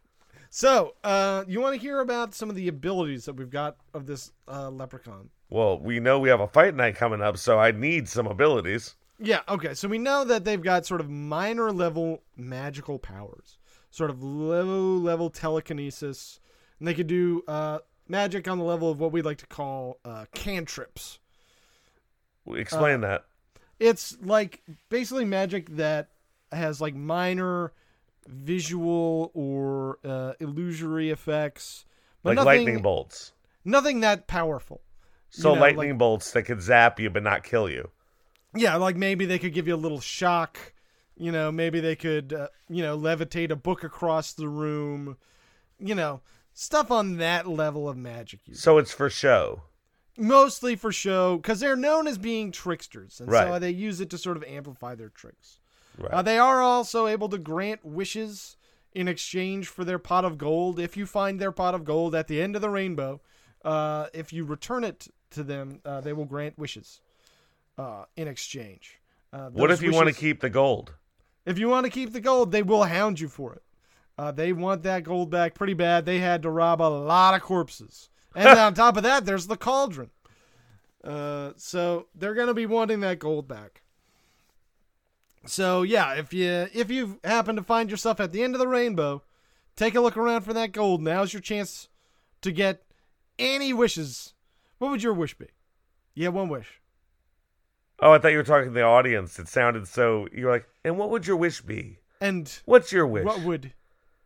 So, 0.52 0.96
uh, 1.04 1.44
you 1.46 1.60
want 1.60 1.76
to 1.76 1.80
hear 1.80 2.00
about 2.00 2.34
some 2.34 2.50
of 2.50 2.56
the 2.56 2.66
abilities 2.66 3.26
that 3.26 3.34
we've 3.34 3.48
got 3.48 3.76
of 3.94 4.06
this 4.06 4.32
uh, 4.48 4.70
leprechaun? 4.70 5.30
Well, 5.50 5.78
we 5.78 6.00
know 6.00 6.18
we 6.18 6.30
have 6.30 6.40
a 6.40 6.48
fight 6.48 6.74
night 6.74 6.96
coming 6.96 7.22
up, 7.22 7.38
so 7.38 7.60
I 7.60 7.70
need 7.70 8.08
some 8.08 8.26
abilities. 8.26 8.96
Yeah, 9.20 9.42
okay. 9.48 9.74
So 9.74 9.86
we 9.86 9.98
know 9.98 10.24
that 10.24 10.44
they've 10.44 10.60
got 10.60 10.84
sort 10.84 11.00
of 11.00 11.08
minor 11.08 11.70
level 11.70 12.22
magical 12.36 12.98
powers, 12.98 13.58
sort 13.90 14.10
of 14.10 14.22
low 14.22 14.96
level 14.96 15.30
telekinesis, 15.30 16.40
and 16.78 16.86
they 16.88 16.94
could 16.94 17.06
do 17.06 17.42
uh, 17.48 17.78
magic 18.08 18.48
on 18.48 18.58
the 18.58 18.64
level 18.64 18.90
of 18.90 19.00
what 19.00 19.12
we 19.12 19.22
like 19.22 19.38
to 19.38 19.46
call 19.46 19.98
uh, 20.04 20.26
cantrips. 20.34 21.18
Explain 22.46 23.02
that. 23.02 23.24
It's 23.78 24.16
like 24.22 24.62
basically 24.88 25.24
magic 25.24 25.68
that 25.76 26.08
has 26.52 26.80
like 26.80 26.94
minor 26.94 27.72
visual 28.26 29.30
or 29.34 29.98
uh, 30.04 30.32
illusory 30.40 31.10
effects, 31.10 31.84
but 32.22 32.30
Like 32.30 32.36
nothing, 32.36 32.46
lightning 32.66 32.82
bolts. 32.82 33.32
nothing 33.64 34.00
that 34.00 34.26
powerful. 34.26 34.80
You 35.32 35.42
So 35.42 35.54
know, 35.54 35.60
lightning 35.60 35.90
like- 35.90 35.98
bolts 35.98 36.32
that 36.32 36.42
could 36.42 36.60
zap 36.60 36.98
you 37.00 37.08
but 37.10 37.22
not 37.22 37.44
kill 37.44 37.68
you. 37.68 37.90
Yeah, 38.54 38.76
like 38.76 38.96
maybe 38.96 39.26
they 39.26 39.38
could 39.38 39.54
give 39.54 39.68
you 39.68 39.74
a 39.74 39.76
little 39.76 40.00
shock. 40.00 40.58
You 41.20 41.30
know, 41.30 41.52
maybe 41.52 41.80
they 41.80 41.96
could, 41.96 42.32
uh, 42.32 42.48
you 42.70 42.82
know, 42.82 42.98
levitate 42.98 43.50
a 43.50 43.56
book 43.56 43.84
across 43.84 44.32
the 44.32 44.48
room. 44.48 45.18
You 45.78 45.94
know, 45.94 46.22
stuff 46.54 46.90
on 46.90 47.18
that 47.18 47.46
level 47.46 47.90
of 47.90 47.96
magic. 47.96 48.40
So 48.52 48.78
it's 48.78 48.92
for 48.92 49.10
show. 49.10 49.62
Mostly 50.16 50.76
for 50.76 50.90
show, 50.90 51.36
because 51.36 51.60
they're 51.60 51.76
known 51.76 52.06
as 52.06 52.16
being 52.16 52.50
tricksters, 52.52 53.20
and 53.20 53.30
so 53.30 53.58
they 53.58 53.70
use 53.70 54.00
it 54.00 54.10
to 54.10 54.18
sort 54.18 54.36
of 54.36 54.44
amplify 54.44 54.94
their 54.94 55.08
tricks. 55.10 55.60
Right. 55.98 56.10
Uh, 56.10 56.22
they 56.22 56.38
are 56.38 56.62
also 56.62 57.06
able 57.06 57.28
to 57.28 57.38
grant 57.38 57.84
wishes 57.84 58.56
in 58.92 59.06
exchange 59.06 59.68
for 59.68 59.84
their 59.84 59.98
pot 59.98 60.24
of 60.24 60.38
gold. 60.38 60.80
If 60.80 60.96
you 60.96 61.06
find 61.06 61.38
their 61.38 61.52
pot 61.52 61.74
of 61.74 61.84
gold 61.84 62.14
at 62.14 62.28
the 62.28 62.40
end 62.40 62.56
of 62.56 62.62
the 62.62 62.70
rainbow, 62.70 63.20
uh, 63.64 64.06
if 64.12 64.32
you 64.32 64.44
return 64.44 64.84
it 64.84 65.08
to 65.30 65.42
them, 65.42 65.80
uh, 65.84 66.00
they 66.00 66.12
will 66.12 66.24
grant 66.24 66.58
wishes 66.58 67.00
uh, 67.78 68.04
in 68.16 68.26
exchange. 68.26 69.00
Uh, 69.32 69.50
what 69.50 69.70
if 69.70 69.82
you 69.82 69.92
want 69.92 70.08
to 70.08 70.14
keep 70.14 70.40
the 70.40 70.50
gold? 70.50 70.94
If 71.44 71.58
you 71.58 71.68
want 71.68 71.84
to 71.84 71.90
keep 71.90 72.12
the 72.12 72.20
gold, 72.20 72.52
they 72.52 72.62
will 72.62 72.84
hound 72.84 73.20
you 73.20 73.28
for 73.28 73.54
it. 73.54 73.62
Uh, 74.18 74.30
they 74.32 74.52
want 74.52 74.82
that 74.82 75.04
gold 75.04 75.30
back 75.30 75.54
pretty 75.54 75.74
bad. 75.74 76.04
They 76.04 76.18
had 76.18 76.42
to 76.42 76.50
rob 76.50 76.82
a 76.82 76.84
lot 76.84 77.34
of 77.34 77.40
corpses, 77.40 78.10
and 78.34 78.58
on 78.58 78.74
top 78.74 78.96
of 78.96 79.02
that, 79.02 79.24
there's 79.24 79.46
the 79.46 79.56
cauldron. 79.56 80.10
Uh, 81.02 81.52
so 81.56 82.08
they're 82.14 82.34
gonna 82.34 82.52
be 82.52 82.66
wanting 82.66 83.00
that 83.00 83.18
gold 83.18 83.48
back. 83.48 83.82
So 85.46 85.82
yeah, 85.82 86.14
if 86.14 86.34
you 86.34 86.68
if 86.74 86.90
you 86.90 87.18
happen 87.24 87.56
to 87.56 87.62
find 87.62 87.90
yourself 87.90 88.20
at 88.20 88.32
the 88.32 88.42
end 88.42 88.54
of 88.54 88.58
the 88.58 88.68
rainbow, 88.68 89.22
take 89.76 89.94
a 89.94 90.00
look 90.00 90.18
around 90.18 90.42
for 90.42 90.52
that 90.52 90.72
gold. 90.72 91.00
Now's 91.00 91.32
your 91.32 91.40
chance 91.40 91.88
to 92.42 92.52
get 92.52 92.82
any 93.38 93.72
wishes. 93.72 94.34
What 94.78 94.90
would 94.90 95.02
your 95.02 95.14
wish 95.14 95.36
be? 95.38 95.46
Yeah, 96.14 96.28
one 96.28 96.48
wish. 96.48 96.80
Oh, 98.02 98.12
I 98.12 98.18
thought 98.18 98.32
you 98.32 98.38
were 98.38 98.42
talking 98.44 98.68
to 98.70 98.74
the 98.74 98.82
audience. 98.82 99.38
It 99.38 99.48
sounded 99.48 99.86
so. 99.86 100.26
You're 100.32 100.50
like, 100.50 100.66
and 100.84 100.96
what 100.98 101.10
would 101.10 101.26
your 101.26 101.36
wish 101.36 101.60
be? 101.60 101.98
And 102.20 102.50
What's 102.64 102.92
your 102.92 103.06
wish? 103.06 103.24
what 103.24 103.40
would 103.42 103.72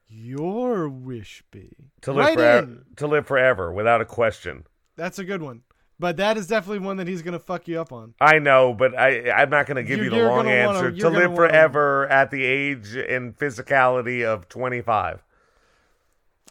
your 0.09 0.89
wish 0.89 1.43
be? 1.51 1.73
to 2.03 2.13
live 2.13 2.25
Write 2.27 2.35
forever, 2.35 2.59
in. 2.67 2.85
to 2.97 3.07
live 3.07 3.27
forever 3.27 3.73
without 3.73 4.01
a 4.01 4.05
question. 4.05 4.65
That's 4.97 5.19
a 5.19 5.25
good 5.25 5.43
one. 5.43 5.63
But 5.99 6.17
that 6.19 6.37
is 6.37 6.47
definitely 6.49 6.81
one 6.87 6.97
that 6.99 7.07
he's 7.09 7.23
gonna 7.23 7.39
fuck 7.39 7.67
you 7.69 7.81
up 7.81 7.93
on. 7.93 8.15
I 8.21 8.39
know, 8.41 8.75
but 8.75 8.99
I 8.99 9.31
I'm 9.31 9.49
not 9.51 9.67
going 9.67 9.77
to 9.77 9.83
give 9.85 9.99
You're- 9.99 10.05
you 10.17 10.23
the 10.23 10.29
long 10.29 10.45
gonna 10.45 10.67
wanna- 10.67 10.79
answer. 10.79 10.91
to 10.91 11.01
gonna 11.03 11.19
live 11.19 11.35
forever 11.37 12.07
at 12.09 12.31
the 12.31 12.45
age 12.45 12.95
and 12.97 13.37
physicality 13.37 14.25
of 14.25 14.49
25, 14.49 15.23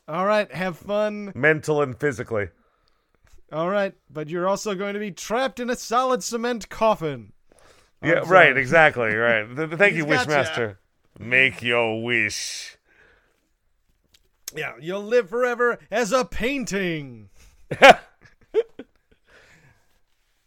All 0.07 0.25
right, 0.25 0.51
have 0.53 0.77
fun. 0.77 1.31
mental 1.35 1.81
and 1.81 1.97
physically. 1.97 2.49
All 3.53 3.69
right, 3.69 3.93
but 4.09 4.29
you're 4.29 4.47
also 4.47 4.73
going 4.73 4.95
to 4.95 4.99
be 4.99 5.11
trapped 5.11 5.59
in 5.59 5.69
a 5.69 5.75
solid 5.75 6.23
cement 6.23 6.69
coffin. 6.69 7.33
Yeah, 8.01 8.21
I'm 8.21 8.29
right, 8.29 8.49
sorry. 8.49 8.59
exactly, 8.61 9.15
right. 9.15 9.45
Th- 9.45 9.69
th- 9.69 9.77
Thank 9.79 9.95
you, 9.95 10.05
gotcha. 10.07 10.29
Wishmaster. 10.29 10.77
Make 11.19 11.61
your 11.61 12.01
wish. 12.03 12.77
Yeah, 14.55 14.73
you'll 14.81 15.03
live 15.03 15.29
forever 15.29 15.77
as 15.91 16.11
a 16.11 16.25
painting. 16.25 17.29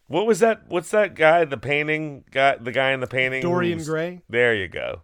What 0.07 0.25
was 0.25 0.39
that? 0.39 0.69
What's 0.69 0.91
that 0.91 1.15
guy? 1.15 1.43
The 1.43 1.57
painting 1.57 2.23
guy? 2.31 2.55
The 2.55 2.71
guy 2.71 2.91
in 2.93 3.01
the 3.01 3.07
painting? 3.07 3.41
Dorian 3.41 3.79
who's- 3.79 3.89
Gray. 3.89 4.21
There 4.29 4.55
you 4.55 4.69
go. 4.69 5.01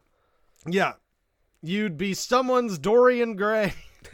Yeah, 0.66 0.94
you'd 1.62 1.98
be 1.98 2.14
someone's 2.14 2.78
Dorian 2.80 3.36
Gray. 3.36 3.74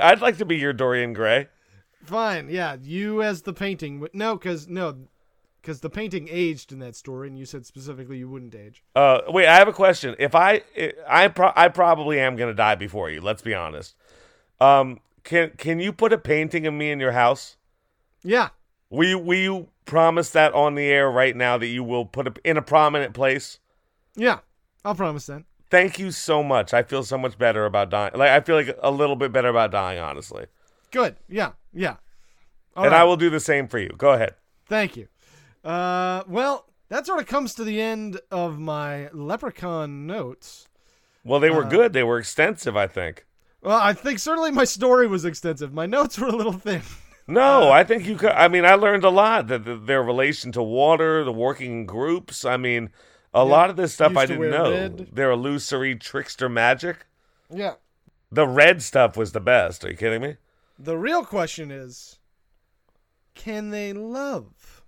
I'd 0.00 0.22
like 0.22 0.38
to 0.38 0.46
be 0.46 0.56
your 0.56 0.72
Dorian 0.72 1.12
Gray. 1.12 1.48
Fine, 2.04 2.48
yeah, 2.50 2.76
you 2.82 3.22
as 3.22 3.42
the 3.42 3.52
painting. 3.52 4.06
No, 4.12 4.36
because 4.36 4.68
no, 4.68 4.96
because 5.60 5.80
the 5.80 5.90
painting 5.90 6.28
aged 6.30 6.72
in 6.72 6.80
that 6.80 6.96
story, 6.96 7.28
and 7.28 7.38
you 7.38 7.44
said 7.44 7.64
specifically 7.64 8.18
you 8.18 8.28
wouldn't 8.28 8.54
age. 8.54 8.82
Uh, 8.96 9.20
wait, 9.28 9.46
I 9.46 9.54
have 9.56 9.68
a 9.68 9.72
question. 9.72 10.16
If 10.18 10.34
I, 10.34 10.62
I, 11.08 11.28
pro- 11.28 11.52
I 11.54 11.68
probably 11.68 12.18
am 12.18 12.34
gonna 12.36 12.54
die 12.54 12.74
before 12.74 13.08
you. 13.10 13.20
Let's 13.20 13.42
be 13.42 13.54
honest. 13.54 13.94
Um, 14.60 15.00
can 15.22 15.50
can 15.56 15.78
you 15.78 15.92
put 15.92 16.12
a 16.12 16.18
painting 16.18 16.66
of 16.66 16.74
me 16.74 16.90
in 16.90 16.98
your 16.98 17.12
house? 17.12 17.56
Yeah, 18.24 18.48
Will 18.90 19.08
you, 19.08 19.18
will 19.18 19.38
you 19.38 19.68
promise 19.86 20.30
that 20.30 20.52
on 20.52 20.74
the 20.74 20.84
air 20.84 21.10
right 21.10 21.34
now 21.34 21.56
that 21.58 21.66
you 21.66 21.82
will 21.82 22.04
put 22.04 22.26
it 22.26 22.38
in 22.44 22.56
a 22.56 22.62
prominent 22.62 23.14
place? 23.14 23.58
yeah, 24.16 24.40
I'll 24.84 24.94
promise 24.94 25.26
that. 25.26 25.44
Thank 25.70 25.98
you 25.98 26.10
so 26.10 26.42
much. 26.42 26.74
I 26.74 26.82
feel 26.82 27.02
so 27.02 27.16
much 27.16 27.38
better 27.38 27.64
about 27.64 27.88
dying. 27.88 28.12
Like 28.14 28.30
I 28.30 28.40
feel 28.40 28.56
like 28.56 28.76
a 28.82 28.90
little 28.90 29.16
bit 29.16 29.32
better 29.32 29.48
about 29.48 29.70
dying, 29.70 29.98
honestly. 29.98 30.46
Good. 30.90 31.16
Yeah, 31.28 31.52
yeah. 31.72 31.96
All 32.76 32.84
and 32.84 32.92
right. 32.92 33.00
I 33.02 33.04
will 33.04 33.16
do 33.16 33.28
the 33.30 33.40
same 33.40 33.68
for 33.68 33.78
you. 33.78 33.90
Go 33.98 34.12
ahead. 34.12 34.34
Thank 34.66 34.96
you. 34.96 35.08
Uh, 35.64 36.22
well, 36.26 36.66
that 36.88 37.06
sort 37.06 37.20
of 37.20 37.26
comes 37.26 37.54
to 37.54 37.64
the 37.64 37.80
end 37.80 38.20
of 38.30 38.58
my 38.58 39.08
leprechaun 39.12 40.06
notes. 40.06 40.68
Well, 41.24 41.38
they 41.40 41.50
Uh, 41.50 41.54
were 41.56 41.64
good. 41.64 41.92
They 41.92 42.02
were 42.02 42.18
extensive. 42.18 42.76
I 42.76 42.86
think. 42.86 43.26
Well, 43.62 43.78
I 43.78 43.92
think 43.92 44.18
certainly 44.18 44.50
my 44.50 44.64
story 44.64 45.06
was 45.06 45.24
extensive. 45.24 45.72
My 45.72 45.86
notes 45.86 46.18
were 46.18 46.28
a 46.28 46.36
little 46.36 46.52
thin. 46.52 46.82
No, 47.28 47.68
Uh, 47.68 47.70
I 47.70 47.84
think 47.84 48.04
you 48.04 48.16
could. 48.16 48.32
I 48.32 48.48
mean, 48.48 48.64
I 48.64 48.74
learned 48.74 49.04
a 49.04 49.08
lot. 49.08 49.46
That 49.46 49.64
the, 49.64 49.76
their 49.76 50.02
relation 50.02 50.50
to 50.52 50.62
water, 50.62 51.22
the 51.22 51.32
working 51.32 51.86
groups. 51.86 52.44
I 52.44 52.56
mean, 52.56 52.90
a 53.32 53.44
lot 53.44 53.70
of 53.70 53.76
this 53.76 53.94
stuff 53.94 54.16
I 54.16 54.26
didn't 54.26 54.50
know. 54.50 54.72
red. 54.72 55.08
Their 55.12 55.30
illusory 55.30 55.94
trickster 55.94 56.48
magic. 56.48 57.06
Yeah. 57.48 57.74
The 58.32 58.48
red 58.48 58.82
stuff 58.82 59.16
was 59.16 59.30
the 59.30 59.40
best. 59.40 59.84
Are 59.84 59.90
you 59.90 59.96
kidding 59.96 60.20
me? 60.20 60.36
The 60.84 60.96
real 60.96 61.24
question 61.24 61.70
is, 61.70 62.18
can 63.36 63.70
they 63.70 63.92
love? 63.92 64.82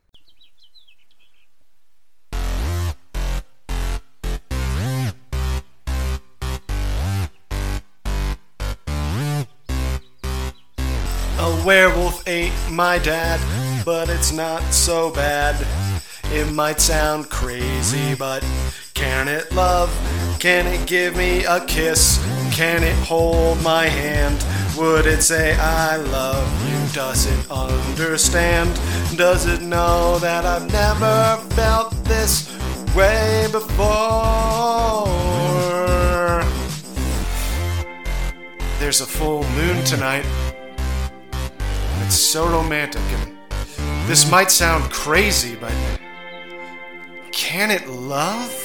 A 11.38 11.62
werewolf 11.64 12.26
ate 12.26 12.50
my 12.72 12.98
dad, 12.98 13.84
but 13.84 14.08
it's 14.08 14.32
not 14.32 14.62
so 14.74 15.12
bad. 15.14 15.64
It 16.32 16.52
might 16.52 16.80
sound 16.80 17.30
crazy, 17.30 18.16
but 18.16 18.44
can 18.94 19.28
it 19.28 19.52
love? 19.52 19.90
Can 20.38 20.66
it 20.66 20.86
give 20.86 21.16
me 21.16 21.44
a 21.44 21.64
kiss? 21.66 22.18
Can 22.52 22.82
it 22.82 22.96
hold 23.04 23.62
my 23.62 23.86
hand? 23.86 24.44
Would 24.78 25.06
it 25.06 25.22
say 25.22 25.56
I 25.56 25.96
love 25.96 26.70
you? 26.70 26.92
Does 26.92 27.26
it 27.26 27.50
understand? 27.50 28.74
Does 29.16 29.46
it 29.46 29.62
know 29.62 30.18
that 30.20 30.44
I've 30.44 30.70
never 30.72 31.36
felt 31.54 31.92
this 32.04 32.48
way 32.94 33.48
before? 33.50 33.84
There's 38.78 39.00
a 39.00 39.06
full 39.06 39.44
moon 39.50 39.84
tonight. 39.84 40.26
It's 42.02 42.16
so 42.16 42.46
romantic, 42.46 43.02
and 43.02 43.36
this 44.06 44.30
might 44.30 44.50
sound 44.50 44.90
crazy, 44.90 45.56
but 45.56 45.72
can 47.32 47.70
it 47.70 47.88
love? 47.88 48.63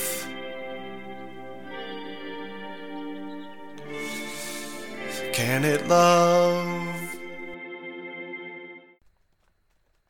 Can 5.34 5.63
it 5.63 5.88
love? 5.88 7.17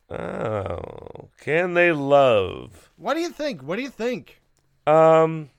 Oh, 0.10 1.30
can 1.40 1.74
they 1.76 1.92
love? 1.92 2.90
What 2.98 3.14
do 3.14 3.20
you 3.20 3.30
think? 3.30 3.62
What 3.62 3.76
do 3.76 3.82
you 3.82 3.90
think? 3.90 4.42
Um. 4.88 5.52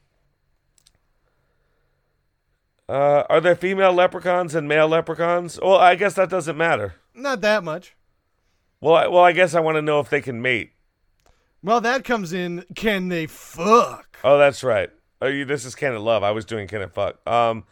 Uh, 2.88 3.22
are 3.30 3.40
there 3.40 3.54
female 3.54 3.92
leprechauns 3.92 4.54
and 4.56 4.66
male 4.66 4.88
leprechauns? 4.88 5.60
Well, 5.62 5.76
I 5.76 5.94
guess 5.94 6.14
that 6.14 6.28
doesn't 6.28 6.56
matter. 6.56 6.94
Not 7.14 7.40
that 7.42 7.62
much. 7.62 7.94
Well, 8.80 8.94
I, 8.94 9.06
well, 9.06 9.22
I 9.22 9.30
guess 9.30 9.54
I 9.54 9.60
want 9.60 9.76
to 9.76 9.82
know 9.82 10.00
if 10.00 10.10
they 10.10 10.20
can 10.20 10.42
mate. 10.42 10.72
Well, 11.62 11.80
that 11.82 12.02
comes 12.04 12.32
in. 12.32 12.64
Can 12.74 13.08
they 13.08 13.26
fuck? 13.26 14.18
Oh, 14.24 14.38
that's 14.38 14.64
right. 14.64 14.90
Oh, 15.22 15.28
you, 15.28 15.44
this 15.44 15.64
is 15.64 15.74
Can 15.76 15.94
It 15.94 15.98
Love. 15.98 16.24
I 16.24 16.30
was 16.32 16.44
doing 16.44 16.66
Can 16.66 16.80
It 16.82 16.92
Fuck. 16.92 17.24
Um, 17.28 17.64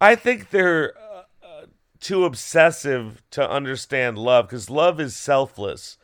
I 0.00 0.14
think 0.14 0.50
they're 0.50 0.94
uh, 0.96 1.22
uh, 1.42 1.66
too 2.00 2.24
obsessive 2.24 3.22
to 3.32 3.48
understand 3.48 4.16
love 4.16 4.46
because 4.46 4.70
love 4.70 4.98
is 4.98 5.14
selfless, 5.14 5.98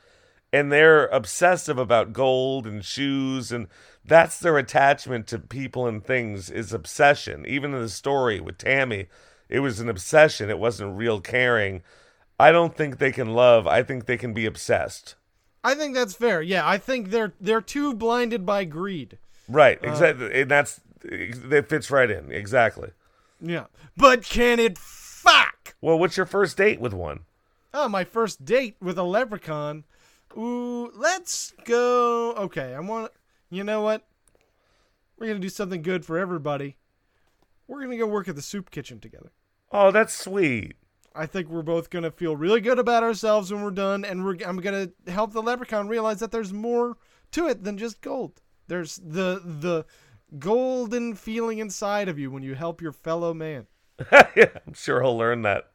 and 0.52 0.70
they're 0.70 1.06
obsessive 1.06 1.78
about 1.78 2.12
gold 2.12 2.66
and 2.66 2.84
shoes, 2.84 3.50
and 3.50 3.68
that's 4.04 4.38
their 4.38 4.58
attachment 4.58 5.26
to 5.28 5.38
people 5.38 5.86
and 5.86 6.04
things 6.04 6.50
is 6.50 6.72
obsession. 6.72 7.44
Even 7.46 7.74
in 7.74 7.80
the 7.80 7.88
story 7.88 8.40
with 8.40 8.58
Tammy, 8.58 9.06
it 9.48 9.60
was 9.60 9.80
an 9.80 9.88
obsession. 9.88 10.50
It 10.50 10.58
wasn't 10.58 10.96
real 10.96 11.20
caring. 11.20 11.82
I 12.38 12.52
don't 12.52 12.76
think 12.76 12.98
they 12.98 13.12
can 13.12 13.32
love. 13.32 13.66
I 13.66 13.82
think 13.82 14.04
they 14.04 14.18
can 14.18 14.34
be 14.34 14.44
obsessed. 14.44 15.14
I 15.64 15.74
think 15.74 15.94
that's 15.94 16.14
fair. 16.14 16.42
Yeah, 16.42 16.68
I 16.68 16.78
think 16.78 17.10
they're 17.10 17.32
they're 17.40 17.60
too 17.60 17.94
blinded 17.94 18.44
by 18.44 18.64
greed. 18.64 19.18
Right, 19.48 19.78
exactly, 19.82 20.42
and 20.42 20.50
that's 20.50 20.80
that 21.02 21.68
fits 21.68 21.90
right 21.90 22.10
in 22.10 22.30
exactly. 22.30 22.90
Yeah, 23.40 23.66
but 23.96 24.22
can 24.22 24.58
it 24.58 24.78
fuck? 24.78 25.74
Well, 25.80 25.98
what's 25.98 26.16
your 26.16 26.26
first 26.26 26.56
date 26.56 26.80
with 26.80 26.94
one? 26.94 27.20
Oh, 27.74 27.88
my 27.88 28.04
first 28.04 28.44
date 28.44 28.76
with 28.80 28.98
a 28.98 29.02
leprechaun. 29.02 29.84
Ooh, 30.36 30.90
let's 30.94 31.52
go. 31.64 32.32
Okay, 32.34 32.74
I 32.74 32.80
want. 32.80 33.12
You 33.50 33.64
know 33.64 33.80
what? 33.80 34.06
We're 35.18 35.28
gonna 35.28 35.38
do 35.38 35.48
something 35.48 35.82
good 35.82 36.04
for 36.04 36.18
everybody. 36.18 36.76
We're 37.68 37.82
gonna 37.82 37.96
go 37.96 38.06
work 38.06 38.28
at 38.28 38.36
the 38.36 38.42
soup 38.42 38.70
kitchen 38.70 39.00
together. 39.00 39.32
Oh, 39.72 39.90
that's 39.90 40.14
sweet. 40.14 40.76
I 41.14 41.26
think 41.26 41.48
we're 41.48 41.62
both 41.62 41.90
gonna 41.90 42.10
feel 42.10 42.36
really 42.36 42.60
good 42.60 42.78
about 42.78 43.02
ourselves 43.02 43.52
when 43.52 43.62
we're 43.62 43.70
done, 43.70 44.04
and 44.04 44.24
we're, 44.24 44.36
I'm 44.46 44.58
gonna 44.58 44.90
help 45.08 45.32
the 45.32 45.42
leprechaun 45.42 45.88
realize 45.88 46.20
that 46.20 46.30
there's 46.30 46.52
more 46.52 46.96
to 47.32 47.48
it 47.48 47.64
than 47.64 47.78
just 47.78 48.00
gold. 48.00 48.40
There's 48.68 48.96
the 48.96 49.40
the 49.44 49.86
golden 50.38 51.14
feeling 51.14 51.58
inside 51.58 52.08
of 52.08 52.18
you 52.18 52.30
when 52.30 52.42
you 52.42 52.54
help 52.54 52.80
your 52.82 52.92
fellow 52.92 53.32
man. 53.34 53.66
yeah, 54.36 54.48
I'm 54.66 54.74
sure 54.74 55.02
he'll 55.02 55.16
learn 55.16 55.42
that. 55.42 55.70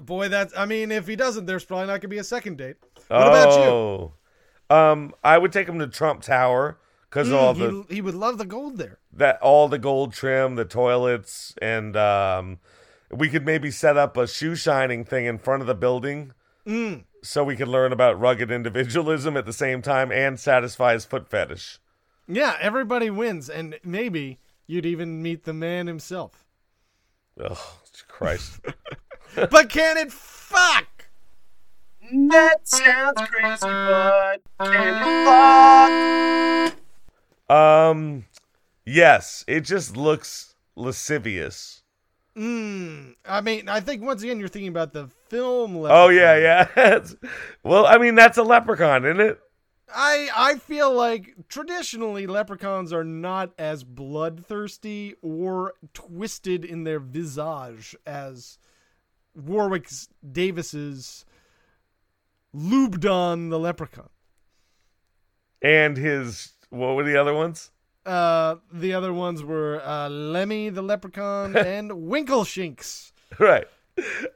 Boy, 0.00 0.28
that's 0.28 0.56
I 0.56 0.64
mean, 0.64 0.90
if 0.90 1.06
he 1.06 1.16
doesn't, 1.16 1.44
there's 1.46 1.64
probably 1.64 1.86
not 1.86 2.00
gonna 2.00 2.08
be 2.08 2.18
a 2.18 2.24
second 2.24 2.56
date. 2.58 2.76
What 3.08 3.28
about 3.28 3.52
you? 3.62 3.70
oh. 3.70 4.12
Um, 4.70 5.14
I 5.22 5.36
would 5.36 5.52
take 5.52 5.68
him 5.68 5.78
to 5.80 5.86
Trump 5.86 6.22
Tower 6.22 6.78
because 7.10 7.30
all 7.30 7.52
the 7.52 7.66
Mm, 7.68 7.88
he, 7.90 7.96
he 7.96 8.00
would 8.00 8.14
love 8.14 8.38
the 8.38 8.46
gold 8.46 8.78
there. 8.78 8.98
that 9.12 9.38
all 9.42 9.68
the 9.68 9.78
gold 9.78 10.14
trim, 10.14 10.54
the 10.54 10.64
toilets, 10.64 11.54
and 11.60 11.94
um, 11.94 12.58
we 13.10 13.28
could 13.28 13.44
maybe 13.44 13.70
set 13.70 13.98
up 13.98 14.16
a 14.16 14.26
shoe 14.26 14.54
shining 14.54 15.04
thing 15.04 15.26
in 15.26 15.36
front 15.36 15.60
of 15.60 15.66
the 15.66 15.74
building 15.74 16.32
so 17.22 17.44
we 17.44 17.54
can 17.56 17.68
learn 17.68 17.92
about 17.92 18.18
rugged 18.18 18.50
individualism 18.50 19.36
at 19.36 19.44
the 19.44 19.52
same 19.52 19.82
time 19.82 20.10
and 20.10 20.40
satisfy 20.40 20.94
his 20.94 21.04
foot 21.04 21.28
fetish. 21.28 21.78
Yeah, 22.28 22.56
everybody 22.60 23.10
wins, 23.10 23.50
and 23.50 23.78
maybe 23.84 24.38
you'd 24.66 24.86
even 24.86 25.22
meet 25.22 25.44
the 25.44 25.52
man 25.52 25.86
himself. 25.86 26.44
Oh, 27.40 27.78
Christ. 28.08 28.60
but 29.34 29.68
can 29.68 29.96
it 29.96 30.12
fuck? 30.12 31.06
That 32.12 32.68
sounds 32.68 33.20
crazy, 33.22 33.60
but 33.62 34.42
can 34.60 35.02
it 35.02 36.74
fuck? 37.48 37.56
um, 37.56 38.26
yes, 38.84 39.44
it 39.46 39.60
just 39.60 39.96
looks 39.96 40.54
lascivious. 40.76 41.82
Mm, 42.36 43.14
I 43.24 43.40
mean, 43.40 43.68
I 43.68 43.80
think 43.80 44.02
once 44.02 44.22
again 44.22 44.38
you're 44.38 44.48
thinking 44.48 44.68
about 44.68 44.92
the 44.92 45.08
film. 45.28 45.76
Oh 45.76 46.08
yeah, 46.08 46.66
yeah. 46.76 46.98
well, 47.62 47.86
I 47.86 47.98
mean 47.98 48.14
that's 48.14 48.38
a 48.38 48.42
leprechaun, 48.42 49.04
isn't 49.04 49.20
it? 49.20 49.40
I 49.94 50.28
I 50.34 50.54
feel 50.56 50.92
like 50.92 51.34
traditionally 51.48 52.26
leprechauns 52.26 52.92
are 52.92 53.04
not 53.04 53.52
as 53.58 53.84
bloodthirsty 53.84 55.14
or 55.22 55.74
twisted 55.94 56.64
in 56.64 56.84
their 56.84 57.00
visage 57.00 57.96
as 58.06 58.58
Warwick 59.34 59.88
Davis's 60.30 61.24
Lubdan 62.54 63.50
the 63.50 63.58
leprechaun. 63.58 64.08
And 65.62 65.96
his 65.96 66.52
what 66.70 66.96
were 66.96 67.04
the 67.04 67.20
other 67.20 67.34
ones? 67.34 67.70
Uh, 68.04 68.56
the 68.72 68.94
other 68.94 69.12
ones 69.12 69.44
were 69.44 69.80
uh, 69.84 70.08
Lemmy 70.08 70.68
the 70.70 70.82
leprechaun 70.82 71.56
and 71.56 71.90
Winkleshinks. 71.90 73.12
Right. 73.38 73.66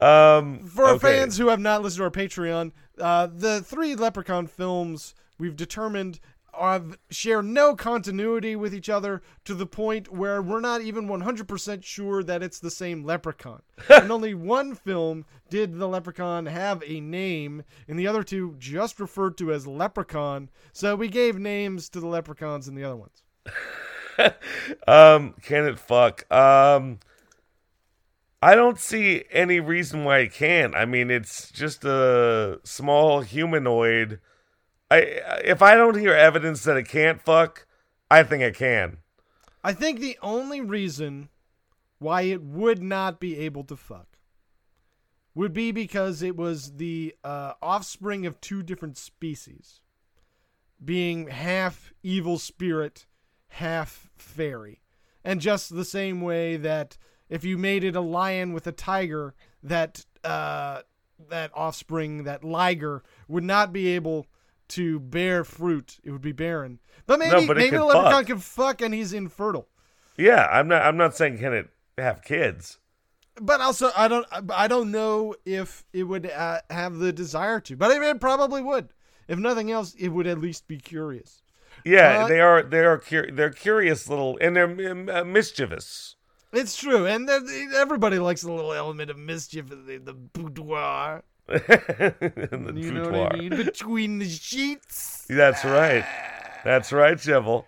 Um, 0.01 0.61
For 0.61 0.91
okay. 0.91 0.99
fans 0.99 1.39
who 1.39 1.49
have 1.49 1.61
not 1.61 1.83
listened 1.83 1.99
to 1.99 2.05
our 2.05 2.11
Patreon, 2.11 2.73
uh, 3.01 3.27
the 3.33 3.63
three 3.63 3.95
Leprechaun 3.95 4.47
films 4.47 5.15
we've 5.39 5.57
determined 5.57 6.21
have, 6.59 6.99
share 7.11 7.43
no 7.43 7.75
continuity 7.75 8.57
with 8.57 8.75
each 8.75 8.89
other 8.89 9.23
to 9.45 9.55
the 9.55 9.67
point 9.67 10.13
where 10.13 10.41
we're 10.41 10.61
not 10.61 10.81
even 10.81 11.07
100% 11.07 11.85
sure 11.85 12.23
that 12.23 12.43
it's 12.43 12.59
the 12.59 12.71
same 12.71 13.05
Leprechaun. 13.05 13.63
and 13.89 14.11
only 14.11 14.35
one 14.35 14.75
film 14.75 15.25
did 15.51 15.79
the 15.79 15.89
Leprechaun 15.89 16.47
have 16.47 16.83
a 16.87 17.01
name, 17.01 17.63
and 17.89 17.99
the 17.99 18.07
other 18.07 18.23
two 18.23 18.57
just 18.59 18.99
referred 18.99 19.37
to 19.39 19.53
as 19.53 19.67
Leprechaun. 19.67 20.51
So 20.73 20.97
we 20.97 21.09
gave 21.09 21.39
names 21.39 21.89
to 21.91 22.01
the 22.01 22.09
Leprechauns 22.09 22.69
in 22.69 22.75
the 22.75 22.85
other 22.85 22.97
ones. 22.97 23.23
Um, 24.89 25.35
can 25.43 25.67
it 25.67 25.79
fuck? 25.79 26.31
Um, 26.33 27.01
I 28.43 28.55
don't 28.55 28.79
see 28.79 29.25
any 29.31 29.61
reason 29.61 30.05
why 30.05 30.21
it 30.21 30.33
can't. 30.33 30.75
I 30.75 30.85
mean, 30.85 31.11
it's 31.11 31.51
just 31.51 31.85
a 31.85 32.61
small 32.65 33.21
humanoid. 33.21 34.21
I 34.91 34.99
if 35.45 35.63
I 35.63 35.75
don't 35.75 35.99
hear 35.99 36.15
evidence 36.15 36.65
that 36.65 36.77
it 36.77 36.89
can't 36.89 37.21
fuck, 37.21 37.67
I 38.11 38.23
think 38.23 38.43
it 38.43 38.57
can. 38.57 38.99
I 39.65 39.73
think 39.73 39.99
the 39.99 40.19
only 40.23 40.61
reason 40.61 41.29
why 41.99 42.23
it 42.23 42.43
would 42.43 42.83
not 42.83 43.19
be 43.19 43.39
able 43.39 43.65
to 43.65 43.77
fuck 43.77 44.19
would 45.35 45.53
be 45.53 45.73
because 45.73 46.23
it 46.23 46.37
was 46.37 46.77
the 46.77 47.15
uh, 47.25 47.53
offspring 47.61 48.25
of 48.25 48.41
two 48.41 48.63
different 48.63 48.97
species, 48.97 49.81
being 50.83 51.29
half 51.29 51.93
evil 52.03 52.39
spirit, 52.39 53.07
half 53.49 54.09
fairy. 54.17 54.81
And 55.25 55.41
just 55.41 55.75
the 55.75 55.85
same 55.85 56.21
way 56.21 56.57
that 56.57 56.97
if 57.29 57.45
you 57.45 57.59
mated 57.59 57.97
a 57.97 58.01
lion 58.01 58.53
with 58.53 58.67
a 58.67 58.73
tiger, 58.73 59.35
that 59.63 60.07
uh, 60.23 60.83
that 61.29 61.51
offspring, 61.55 62.25
that 62.25 62.45
liger, 62.45 63.03
would 63.27 63.45
not 63.45 63.73
be 63.73 63.89
able 63.89 64.27
to 64.69 64.99
bear 65.01 65.45
fruit. 65.45 65.99
It 66.05 66.11
would 66.11 66.23
be 66.23 66.33
barren. 66.33 66.79
But 67.07 67.19
maybe 67.19 67.33
No, 67.41 67.47
but 67.47 67.57
maybe 67.57 67.77
the 67.77 67.85
leprechaun 67.85 68.13
fuck. 68.13 68.27
can 68.27 68.39
fuck 68.39 68.81
and 68.83 68.93
he's 68.95 69.13
infertile. 69.13 69.69
Yeah, 70.17 70.47
I'm 70.51 70.69
not. 70.69 70.83
I'm 70.83 70.97
not 70.97 71.15
saying 71.17 71.39
can 71.39 71.53
it 71.53 71.69
have 71.99 72.23
kids. 72.23 72.79
But 73.41 73.61
also, 73.61 73.91
I 73.95 74.09
don't, 74.09 74.27
I 74.51 74.67
don't 74.67 74.91
know 74.91 75.35
if 75.45 75.85
it 75.93 76.05
would 76.05 76.31
uh, 76.31 76.61
have 76.71 76.97
the 76.97 77.13
desire 77.13 77.61
to. 77.61 77.77
But 77.77 77.91
it 77.91 78.21
probably 78.21 78.63
would. 78.63 78.89
If 79.29 79.39
nothing 79.39 79.71
else, 79.71 79.95
it 79.99 80.09
would 80.09 80.27
at 80.27 80.39
least 80.41 80.67
be 80.67 80.79
curious. 80.79 81.43
Yeah, 81.85 82.25
Uh, 82.25 82.29
they 82.29 82.41
are. 82.41 82.63
They 82.63 82.85
are. 82.85 82.99
Cur- 82.99 83.31
they're 83.31 83.51
curious 83.51 84.09
little, 84.09 84.39
and 84.41 84.57
they're 84.57 84.91
um, 84.91 85.09
uh, 85.11 85.23
mischievous. 85.25 86.17
It's 86.53 86.77
true, 86.77 87.05
and 87.07 87.29
everybody 87.29 88.19
likes 88.19 88.43
a 88.45 88.51
little 88.51 88.73
element 88.73 89.11
of 89.11 89.19
mischief 89.19 89.71
in 89.71 89.85
the, 89.87 89.99
the 89.99 90.15
boudoir. 90.15 91.23
In 91.49 91.55
the 92.65 92.73
You 92.77 92.93
know 92.93 93.11
what. 93.11 93.35
I 93.35 93.39
mean? 93.39 93.51
Between 93.51 94.19
the 94.19 94.29
sheets. 94.29 95.27
That's 95.29 95.65
right. 95.65 96.05
That's 96.65 96.93
right, 96.93 97.19
Shovel. 97.19 97.67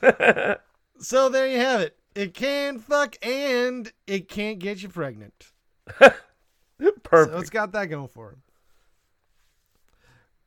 So 1.02 1.28
there 1.28 1.48
you 1.48 1.58
have 1.58 1.80
it. 1.80 1.96
It 2.14 2.32
can 2.32 2.78
fuck 2.78 3.16
and 3.26 3.92
it 4.06 4.28
can't 4.28 4.60
get 4.60 4.84
you 4.84 4.88
pregnant. 4.88 5.50
Perfect. 5.98 6.22
So 7.10 7.38
it's 7.38 7.50
got 7.50 7.72
that 7.72 7.86
going 7.86 8.06
for 8.06 8.30
it. 8.30 8.38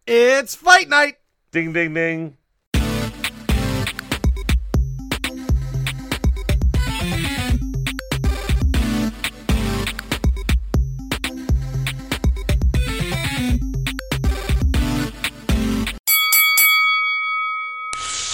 It's 0.07 0.55
fight 0.55 0.88
night. 0.88 1.15
Ding, 1.51 1.73
ding, 1.73 1.93
ding. 1.93 2.38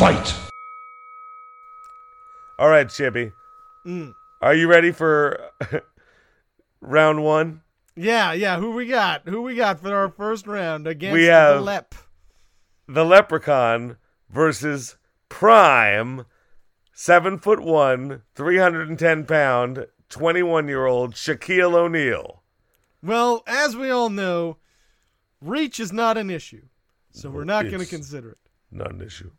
Fight! 0.02 0.34
All 2.58 2.70
right, 2.70 2.90
Chippy. 2.90 3.34
Mm. 3.86 4.16
Are 4.42 4.56
you 4.56 4.68
ready 4.68 4.92
for 4.92 5.40
round 6.82 7.24
one? 7.24 7.62
Yeah, 7.96 8.34
yeah. 8.34 8.58
Who 8.58 8.72
we 8.72 8.88
got? 8.88 9.28
Who 9.30 9.44
we 9.44 9.54
got 9.54 9.80
for 9.80 9.94
our 9.94 10.10
first 10.10 10.48
round 10.48 10.88
against 10.88 11.14
We 11.14 11.26
have- 11.26 11.58
the 11.58 11.62
Lep? 11.62 11.94
The 12.88 13.06
Leprechaun 13.06 13.98
versus 14.28 14.98
Prime, 15.30 16.26
seven 16.94 17.38
foot 17.38 17.60
one, 17.60 18.24
310 18.34 19.26
pound, 19.28 19.86
21 20.10 20.68
year 20.68 20.88
old 20.88 21.14
Shaquille 21.14 21.76
O'Neal. 21.76 22.42
Well, 23.04 23.44
as 23.46 23.78
we 23.78 23.92
all 23.92 24.10
know, 24.10 24.58
reach 25.40 25.80
is 25.80 25.94
not 25.94 26.18
an 26.18 26.32
issue. 26.32 26.64
So 27.12 27.30
we're 27.30 27.44
not 27.44 27.66
going 27.66 27.82
to 27.82 27.86
consider 27.86 28.32
it. 28.32 28.38
Not 28.72 28.94
an 28.94 29.02
issue. 29.02 29.30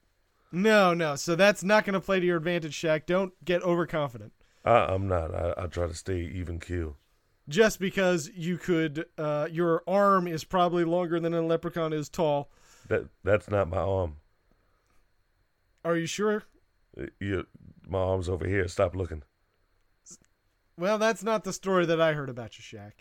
No, 0.52 0.92
no. 0.92 1.16
So 1.16 1.34
that's 1.34 1.64
not 1.64 1.84
going 1.84 1.94
to 1.94 2.00
play 2.00 2.20
to 2.20 2.26
your 2.26 2.36
advantage, 2.36 2.78
Shaq. 2.80 3.06
Don't 3.06 3.32
get 3.44 3.62
overconfident. 3.62 4.32
Uh, 4.64 4.86
I'm 4.90 5.08
not. 5.08 5.34
I, 5.34 5.54
I'll 5.56 5.68
try 5.68 5.86
to 5.86 5.94
stay 5.94 6.20
even 6.20 6.60
keel. 6.60 6.96
Just 7.48 7.80
because 7.80 8.30
you 8.34 8.58
could, 8.58 9.06
uh, 9.18 9.48
your 9.50 9.82
arm 9.88 10.28
is 10.28 10.44
probably 10.44 10.84
longer 10.84 11.18
than 11.18 11.34
a 11.34 11.42
leprechaun 11.42 11.92
is 11.92 12.08
tall. 12.08 12.50
That 12.88 13.06
That's 13.24 13.50
not 13.50 13.68
my 13.68 13.78
arm. 13.78 14.16
Are 15.84 15.96
you 15.96 16.06
sure? 16.06 16.44
Uh, 16.96 17.06
You, 17.18 17.46
my 17.88 17.98
arm's 17.98 18.28
over 18.28 18.46
here. 18.46 18.68
Stop 18.68 18.94
looking. 18.94 19.22
Well, 20.78 20.98
that's 20.98 21.22
not 21.24 21.44
the 21.44 21.52
story 21.52 21.86
that 21.86 22.00
I 22.00 22.12
heard 22.12 22.28
about 22.28 22.56
you, 22.58 22.62
Shaq. 22.62 22.92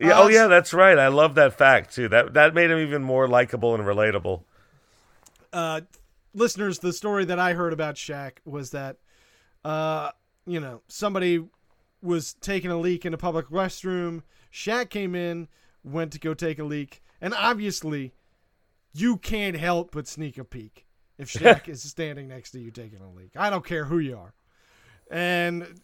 Yeah, 0.00 0.18
Uh, 0.20 0.22
oh 0.24 0.28
yeah, 0.28 0.46
that's 0.46 0.72
right. 0.72 0.98
I 0.98 1.08
love 1.08 1.34
that 1.34 1.52
fact 1.54 1.94
too. 1.94 2.08
That 2.08 2.34
that 2.34 2.54
made 2.54 2.70
him 2.70 2.78
even 2.78 3.02
more 3.02 3.28
likable 3.28 3.74
and 3.74 3.84
relatable. 3.84 4.44
uh, 5.52 5.82
listeners, 6.34 6.78
the 6.78 6.92
story 6.92 7.24
that 7.24 7.38
I 7.38 7.54
heard 7.54 7.72
about 7.72 7.96
Shaq 7.96 8.32
was 8.44 8.70
that, 8.70 8.98
uh, 9.64 10.10
you 10.46 10.60
know, 10.60 10.82
somebody 10.88 11.44
was 12.02 12.34
taking 12.34 12.70
a 12.70 12.78
leak 12.78 13.04
in 13.06 13.14
a 13.14 13.18
public 13.18 13.48
restroom. 13.48 14.22
Shaq 14.52 14.90
came 14.90 15.14
in, 15.14 15.48
went 15.84 16.12
to 16.12 16.18
go 16.18 16.34
take 16.34 16.58
a 16.58 16.64
leak, 16.64 17.02
and 17.20 17.34
obviously, 17.34 18.12
you 18.92 19.16
can't 19.16 19.56
help 19.56 19.92
but 19.92 20.06
sneak 20.06 20.36
a 20.38 20.44
peek 20.44 20.86
if 21.18 21.28
Shaq 21.32 21.68
is 21.68 21.82
standing 21.82 22.28
next 22.28 22.50
to 22.52 22.60
you 22.60 22.70
taking 22.70 23.00
a 23.00 23.10
leak. 23.10 23.32
I 23.36 23.50
don't 23.50 23.64
care 23.64 23.84
who 23.84 23.98
you 23.98 24.16
are. 24.18 24.34
And 25.10 25.80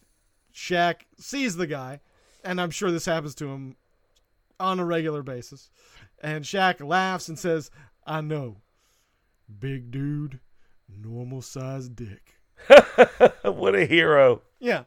Shaq 0.53 1.01
sees 1.17 1.55
the 1.55 1.67
guy, 1.67 2.01
and 2.43 2.59
I'm 2.59 2.71
sure 2.71 2.91
this 2.91 3.05
happens 3.05 3.35
to 3.35 3.47
him 3.47 3.75
on 4.59 4.79
a 4.79 4.85
regular 4.85 5.23
basis. 5.23 5.69
And 6.21 6.43
Shaq 6.43 6.85
laughs 6.85 7.29
and 7.29 7.39
says, 7.39 7.71
I 8.05 8.21
know. 8.21 8.57
Big 9.59 9.91
dude, 9.91 10.39
normal 10.87 11.41
sized 11.41 11.95
dick. 11.95 12.35
what 13.43 13.75
a 13.75 13.85
hero! 13.85 14.41
Yeah. 14.59 14.83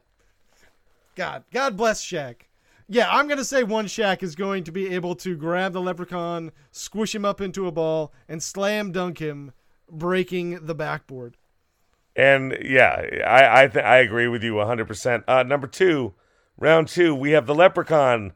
God, 1.15 1.43
God 1.51 1.75
bless 1.77 2.03
Shaq. 2.03 2.35
Yeah, 2.87 3.09
I'm 3.09 3.27
going 3.27 3.37
to 3.37 3.45
say 3.45 3.63
one 3.63 3.85
Shaq 3.85 4.23
is 4.23 4.35
going 4.35 4.63
to 4.65 4.71
be 4.71 4.93
able 4.93 5.15
to 5.15 5.35
grab 5.35 5.73
the 5.73 5.81
leprechaun, 5.81 6.51
squish 6.71 7.15
him 7.15 7.25
up 7.25 7.39
into 7.39 7.67
a 7.67 7.71
ball, 7.71 8.13
and 8.27 8.41
slam 8.41 8.91
dunk 8.91 9.19
him, 9.19 9.51
breaking 9.89 10.65
the 10.65 10.75
backboard. 10.75 11.37
And 12.15 12.57
yeah, 12.61 13.05
I 13.25 13.63
I, 13.63 13.67
th- 13.67 13.83
I 13.85 13.97
agree 13.97 14.27
with 14.27 14.43
you 14.43 14.55
100. 14.55 14.87
percent 14.87 15.23
uh, 15.27 15.43
Number 15.43 15.67
two, 15.67 16.13
round 16.57 16.87
two, 16.87 17.15
we 17.15 17.31
have 17.31 17.45
the 17.47 17.55
Leprechaun 17.55 18.33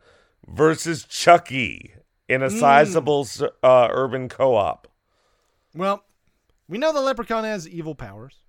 versus 0.47 1.03
Chucky, 1.03 1.93
in 2.27 2.41
a 2.41 2.49
sizable 2.49 3.27
uh, 3.63 3.87
urban 3.91 4.29
co-op. 4.29 4.87
Well, 5.75 6.03
we 6.67 6.77
know 6.77 6.93
the 6.93 7.01
leprechaun 7.01 7.43
has 7.43 7.67
evil 7.67 7.95
powers. 7.95 8.43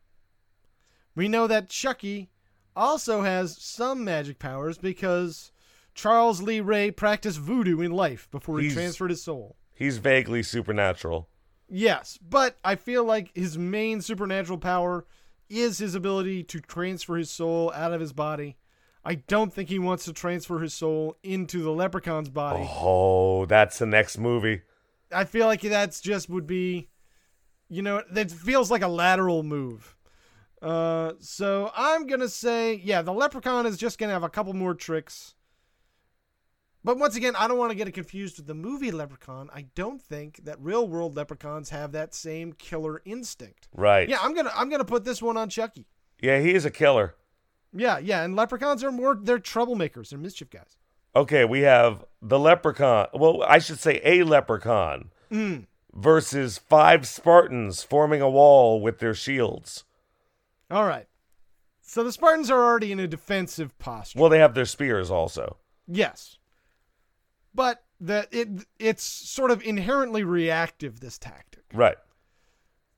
We 1.14 1.28
know 1.28 1.46
that 1.46 1.68
Chucky 1.68 2.30
also 2.76 3.22
has 3.22 3.56
some 3.60 4.04
magic 4.04 4.38
powers 4.38 4.78
because 4.78 5.50
Charles 5.94 6.40
Lee 6.40 6.60
Ray 6.60 6.90
practiced 6.90 7.38
voodoo 7.38 7.80
in 7.80 7.90
life 7.90 8.28
before 8.30 8.60
he 8.60 8.70
transferred 8.70 9.10
his 9.10 9.22
soul. 9.22 9.56
He's 9.74 9.98
vaguely 9.98 10.42
supernatural. 10.42 11.28
Yes, 11.68 12.18
but 12.22 12.56
I 12.64 12.76
feel 12.76 13.04
like 13.04 13.30
his 13.34 13.58
main 13.58 14.00
supernatural 14.00 14.58
power 14.58 15.06
is 15.48 15.78
his 15.78 15.94
ability 15.94 16.44
to 16.44 16.60
transfer 16.60 17.16
his 17.16 17.30
soul 17.30 17.72
out 17.74 17.92
of 17.92 18.00
his 18.00 18.12
body. 18.12 18.56
I 19.04 19.16
don't 19.16 19.52
think 19.52 19.68
he 19.68 19.78
wants 19.78 20.04
to 20.04 20.12
transfer 20.12 20.58
his 20.58 20.74
soul 20.74 21.16
into 21.22 21.62
the 21.62 21.70
leprechaun's 21.70 22.28
body. 22.28 22.68
Oh, 22.68 23.46
that's 23.46 23.78
the 23.78 23.86
next 23.86 24.18
movie. 24.18 24.62
I 25.12 25.24
feel 25.24 25.46
like 25.46 25.62
that's 25.62 26.00
just 26.00 26.28
would 26.28 26.46
be, 26.46 26.90
you 27.68 27.82
know, 27.82 28.02
that 28.10 28.30
feels 28.30 28.70
like 28.70 28.82
a 28.82 28.88
lateral 28.88 29.42
move. 29.42 29.94
Uh, 30.60 31.12
so 31.20 31.70
I'm 31.76 32.06
gonna 32.06 32.28
say, 32.28 32.74
yeah, 32.74 33.02
the 33.02 33.12
leprechaun 33.12 33.66
is 33.66 33.76
just 33.76 33.98
gonna 33.98 34.12
have 34.12 34.24
a 34.24 34.28
couple 34.28 34.52
more 34.54 34.74
tricks. 34.74 35.34
But 36.84 36.98
once 36.98 37.16
again, 37.16 37.34
I 37.36 37.48
don't 37.48 37.58
want 37.58 37.70
to 37.70 37.74
get 37.74 37.88
it 37.88 37.92
confused 37.92 38.38
with 38.38 38.46
the 38.46 38.54
movie 38.54 38.90
Leprechaun. 38.90 39.50
I 39.52 39.66
don't 39.74 40.00
think 40.00 40.44
that 40.44 40.60
real 40.60 40.88
world 40.88 41.16
leprechauns 41.16 41.70
have 41.70 41.92
that 41.92 42.14
same 42.14 42.52
killer 42.52 43.02
instinct. 43.04 43.68
Right. 43.74 44.08
Yeah, 44.08 44.18
I'm 44.22 44.34
gonna 44.34 44.52
I'm 44.54 44.70
gonna 44.70 44.84
put 44.84 45.04
this 45.04 45.20
one 45.20 45.36
on 45.36 45.48
Chucky. 45.50 45.86
Yeah, 46.20 46.40
he 46.40 46.54
is 46.54 46.64
a 46.64 46.70
killer. 46.70 47.14
Yeah, 47.74 47.98
yeah, 47.98 48.22
and 48.22 48.34
leprechauns 48.34 48.82
are 48.82 48.92
more 48.92 49.18
they're 49.20 49.38
troublemakers, 49.38 50.10
they're 50.10 50.18
mischief 50.18 50.50
guys. 50.50 50.78
Okay, 51.14 51.44
we 51.44 51.60
have 51.60 52.04
the 52.22 52.38
leprechaun. 52.38 53.08
Well, 53.12 53.42
I 53.42 53.58
should 53.58 53.78
say 53.80 54.00
a 54.04 54.22
leprechaun 54.22 55.10
Hmm. 55.30 55.58
Versus 55.98 56.58
five 56.58 57.06
Spartans 57.06 57.82
forming 57.82 58.20
a 58.20 58.30
wall 58.30 58.80
with 58.80 58.98
their 58.98 59.14
shields. 59.14 59.84
All 60.70 60.84
right. 60.84 61.06
So 61.82 62.04
the 62.04 62.12
Spartans 62.12 62.50
are 62.50 62.62
already 62.62 62.92
in 62.92 63.00
a 63.00 63.08
defensive 63.08 63.78
posture. 63.78 64.18
Well, 64.20 64.30
they 64.30 64.38
have 64.38 64.54
their 64.54 64.66
spears 64.66 65.10
also. 65.10 65.56
Yes. 65.86 66.38
But 67.54 67.82
the 67.98 68.28
it 68.30 68.66
it's 68.78 69.02
sort 69.02 69.50
of 69.50 69.62
inherently 69.62 70.22
reactive 70.22 71.00
this 71.00 71.18
tactic. 71.18 71.64
Right. 71.72 71.96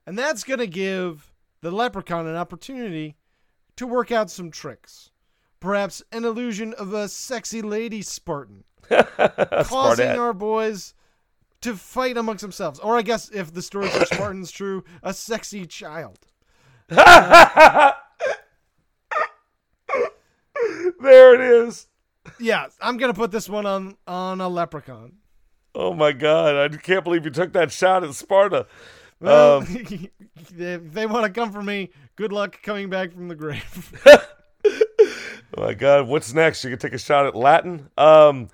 And 0.07 0.19
that's 0.19 0.45
going 0.45 0.59
to 0.59 0.67
give 0.67 1.33
the 1.61 1.71
leprechaun 1.71 2.27
an 2.27 2.37
opportunity 2.37 3.17
to 3.77 3.87
work 3.87 4.11
out 4.11 4.31
some 4.31 4.51
tricks. 4.51 5.11
Perhaps 5.61 6.03
an 6.11 6.25
illusion 6.25 6.75
of 6.75 6.93
a 6.93 7.09
sexy 7.09 7.63
lady 7.63 8.03
Spartan 8.03 8.65
causing 8.89 10.19
our 10.19 10.33
boys 10.33 10.95
to 11.63 11.77
fight 11.77 12.17
amongst 12.17 12.43
themselves. 12.43 12.79
Or 12.81 12.97
I 12.97 13.03
guess 13.03 13.31
if 13.31 13.53
the 13.53 13.63
story 13.63 13.89
for 13.89 14.05
Spartans 14.15 14.51
true, 14.51 14.85
a 15.03 15.13
sexy 15.15 15.67
child. 15.67 16.19
There 21.03 21.35
it 21.35 21.41
is. 21.67 21.87
Yeah, 22.39 22.67
I'm 22.81 22.97
going 22.99 23.13
to 23.13 23.17
put 23.19 23.31
this 23.31 23.49
one 23.49 23.65
on 23.65 23.97
on 24.07 24.41
a 24.41 24.49
leprechaun. 24.49 25.13
Oh 25.75 25.95
my 25.95 26.13
god, 26.13 26.57
I 26.57 26.77
can't 26.77 27.05
believe 27.05 27.25
you 27.25 27.31
took 27.31 27.53
that 27.55 27.73
shot 27.73 28.05
at 28.05 28.13
Sparta. 28.15 28.67
Well, 29.21 29.59
Um, 29.59 29.67
if 29.71 30.51
they 30.93 31.07
want 31.07 31.25
to 31.25 31.31
come 31.31 31.53
for 31.53 31.63
me, 31.63 31.91
good 32.17 32.33
luck 32.33 32.61
coming 32.63 32.91
back 32.91 33.13
from 33.13 33.29
the 33.29 33.35
grave. 33.35 34.03
Oh 35.57 35.63
my 35.67 35.75
god, 35.75 36.07
what's 36.07 36.33
next? 36.33 36.63
You 36.63 36.71
can 36.71 36.79
take 36.79 36.93
a 36.93 36.99
shot 36.99 37.27
at 37.27 37.35
Latin. 37.35 37.91
Um, 37.99 38.49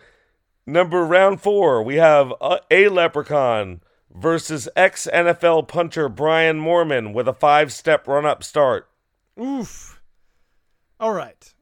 number 0.67 1.05
round 1.05 1.41
four, 1.41 1.83
we 1.83 1.97
have 1.97 2.33
a, 2.41 2.61
a 2.71 2.89
leprechaun 2.89 3.81
versus 4.15 4.69
ex 4.75 5.09
NFL 5.13 5.69
punter 5.69 6.09
Brian 6.09 6.61
Moorman 6.61 7.13
with 7.13 7.29
a 7.29 7.33
five 7.33 7.73
step 7.73 8.09
run 8.09 8.27
up 8.27 8.43
start. 8.43 8.89
Oof. 9.41 10.01
All 10.99 11.13
right. 11.13 11.55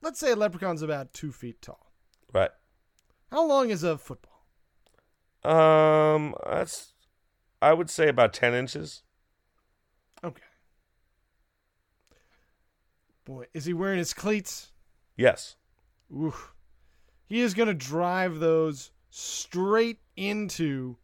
Let's 0.00 0.18
say 0.18 0.32
a 0.32 0.36
leprechaun's 0.36 0.82
about 0.82 1.12
two 1.12 1.32
feet 1.32 1.60
tall. 1.60 1.92
Right. 2.32 2.50
How 3.30 3.46
long 3.46 3.70
is 3.70 3.82
a 3.82 3.98
football? 3.98 4.46
Um, 5.44 6.34
that's 6.48 6.94
I 7.60 7.72
would 7.72 7.90
say 7.90 8.08
about 8.08 8.32
ten 8.32 8.54
inches. 8.54 9.02
Okay. 10.24 10.42
Boy, 13.24 13.46
is 13.52 13.66
he 13.66 13.74
wearing 13.74 13.98
his 13.98 14.14
cleats? 14.14 14.72
Yes. 15.16 15.56
Oof. 16.14 16.54
He 17.28 17.40
is 17.40 17.54
going 17.54 17.68
to 17.68 17.74
drive 17.74 18.38
those 18.38 18.90
straight 19.10 19.98
into 20.16 20.96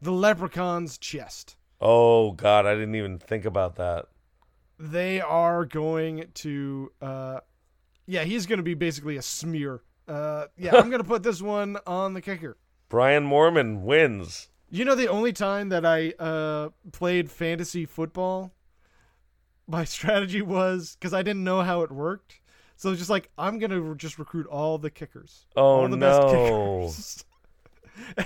the 0.00 0.12
leprechaun's 0.12 0.98
chest. 0.98 1.56
Oh 1.80 2.32
god, 2.32 2.66
I 2.66 2.74
didn't 2.74 2.94
even 2.96 3.18
think 3.18 3.44
about 3.44 3.76
that. 3.76 4.06
They 4.78 5.20
are 5.20 5.64
going 5.64 6.26
to, 6.34 6.92
uh, 7.00 7.40
yeah, 8.06 8.24
he's 8.24 8.46
going 8.46 8.58
to 8.58 8.64
be 8.64 8.74
basically 8.74 9.16
a 9.16 9.22
smear. 9.22 9.82
Uh, 10.08 10.46
yeah, 10.58 10.76
I'm 10.76 10.90
going 10.90 11.02
to 11.02 11.08
put 11.08 11.22
this 11.22 11.40
one 11.40 11.78
on 11.86 12.14
the 12.14 12.20
kicker. 12.20 12.56
Brian 12.88 13.28
Moorman 13.28 13.82
wins. 13.82 14.48
You 14.70 14.84
know, 14.84 14.94
the 14.94 15.08
only 15.08 15.32
time 15.32 15.68
that 15.68 15.86
I 15.86 16.10
uh, 16.18 16.70
played 16.92 17.30
fantasy 17.30 17.86
football, 17.86 18.52
my 19.68 19.84
strategy 19.84 20.42
was 20.42 20.96
because 20.98 21.14
I 21.14 21.22
didn't 21.22 21.44
know 21.44 21.62
how 21.62 21.82
it 21.82 21.92
worked. 21.92 22.40
So 22.76 22.94
just 22.94 23.10
like 23.10 23.30
I'm 23.38 23.58
gonna 23.58 23.94
just 23.94 24.18
recruit 24.18 24.46
all 24.46 24.78
the 24.78 24.90
kickers. 24.90 25.46
Oh 25.56 25.62
all 25.62 25.88
the 25.88 25.96
no. 25.96 26.80
best 26.80 27.24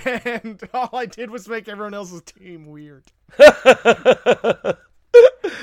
kickers. 0.01 0.25
and 0.25 0.69
all 0.73 0.89
I 0.93 1.05
did 1.05 1.29
was 1.29 1.47
make 1.47 1.67
everyone 1.67 1.93
else's 1.93 2.21
team 2.21 2.67
weird. 2.67 3.11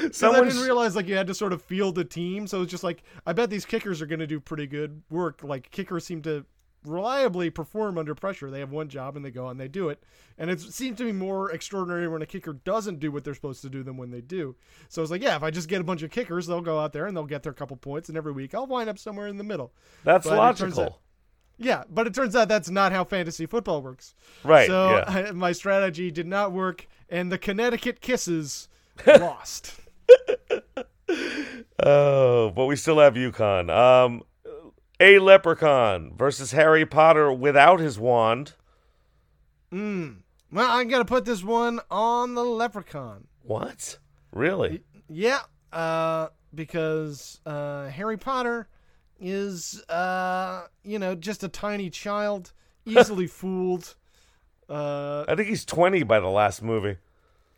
Because 0.04 0.22
I 0.22 0.28
Someone 0.28 0.48
didn't 0.48 0.62
realize 0.62 0.96
like 0.96 1.06
you 1.06 1.16
had 1.16 1.26
to 1.28 1.34
sort 1.34 1.52
of 1.52 1.62
field 1.62 1.98
a 1.98 2.04
team. 2.04 2.46
So 2.46 2.62
it's 2.62 2.70
just 2.70 2.84
like 2.84 3.02
I 3.26 3.32
bet 3.32 3.50
these 3.50 3.64
kickers 3.64 4.02
are 4.02 4.06
gonna 4.06 4.26
do 4.26 4.40
pretty 4.40 4.66
good 4.66 5.02
work. 5.10 5.42
Like 5.42 5.70
kickers 5.70 6.04
seem 6.04 6.22
to 6.22 6.44
reliably 6.84 7.50
perform 7.50 7.98
under 7.98 8.14
pressure. 8.14 8.50
They 8.50 8.60
have 8.60 8.70
one 8.70 8.88
job 8.88 9.16
and 9.16 9.24
they 9.24 9.30
go 9.30 9.48
and 9.48 9.58
they 9.58 9.68
do 9.68 9.88
it. 9.88 10.02
And 10.38 10.50
it 10.50 10.60
seems 10.60 10.98
to 10.98 11.04
be 11.04 11.12
more 11.12 11.50
extraordinary 11.50 12.08
when 12.08 12.22
a 12.22 12.26
kicker 12.26 12.52
doesn't 12.52 13.00
do 13.00 13.10
what 13.12 13.24
they're 13.24 13.34
supposed 13.34 13.62
to 13.62 13.70
do 13.70 13.82
than 13.82 13.96
when 13.96 14.10
they 14.10 14.20
do. 14.20 14.56
So 14.88 15.00
it's 15.02 15.10
like, 15.10 15.22
yeah, 15.22 15.36
if 15.36 15.42
I 15.42 15.50
just 15.50 15.68
get 15.68 15.80
a 15.80 15.84
bunch 15.84 16.02
of 16.02 16.10
kickers, 16.10 16.46
they'll 16.46 16.60
go 16.60 16.78
out 16.78 16.92
there 16.92 17.06
and 17.06 17.16
they'll 17.16 17.24
get 17.24 17.42
their 17.42 17.52
couple 17.52 17.76
points, 17.76 18.08
and 18.08 18.18
every 18.18 18.32
week 18.32 18.54
I'll 18.54 18.66
wind 18.66 18.88
up 18.90 18.98
somewhere 18.98 19.28
in 19.28 19.38
the 19.38 19.44
middle. 19.44 19.72
That's 20.02 20.26
but 20.26 20.36
logical. 20.36 20.82
out- 20.82 20.98
Yeah, 21.56 21.84
but 21.88 22.06
it 22.06 22.14
turns 22.14 22.34
out 22.34 22.48
that's 22.48 22.68
not 22.68 22.90
how 22.92 23.04
fantasy 23.04 23.46
football 23.46 23.80
works. 23.82 24.14
Right. 24.42 24.66
So 24.66 24.90
yeah. 24.90 25.04
I, 25.28 25.30
my 25.32 25.52
strategy 25.52 26.10
did 26.10 26.26
not 26.26 26.50
work, 26.52 26.86
and 27.08 27.30
the 27.30 27.38
Connecticut 27.38 28.00
Kisses 28.00 28.68
lost. 29.06 29.74
Oh, 31.82 32.50
but 32.50 32.66
we 32.66 32.76
still 32.76 32.98
have 32.98 33.14
UConn. 33.14 33.70
Um, 33.70 34.22
a 35.04 35.18
leprechaun 35.18 36.12
versus 36.16 36.52
Harry 36.52 36.86
Potter 36.86 37.30
without 37.30 37.78
his 37.78 37.98
wand. 37.98 38.54
Mm. 39.70 40.20
Well, 40.50 40.70
I'm 40.70 40.88
gonna 40.88 41.04
put 41.04 41.26
this 41.26 41.44
one 41.44 41.78
on 41.90 42.34
the 42.34 42.44
Leprechaun. 42.44 43.26
What? 43.42 43.98
Really? 44.32 44.82
Yeah, 45.10 45.40
uh, 45.72 46.28
because 46.54 47.38
uh, 47.44 47.88
Harry 47.88 48.16
Potter 48.16 48.66
is, 49.20 49.82
uh, 49.90 50.68
you 50.84 50.98
know, 50.98 51.14
just 51.14 51.44
a 51.44 51.48
tiny 51.48 51.90
child, 51.90 52.52
easily 52.86 53.26
fooled. 53.26 53.96
Uh, 54.70 55.24
I 55.28 55.34
think 55.34 55.48
he's 55.48 55.66
20 55.66 56.02
by 56.04 56.18
the 56.20 56.28
last 56.28 56.62
movie. 56.62 56.96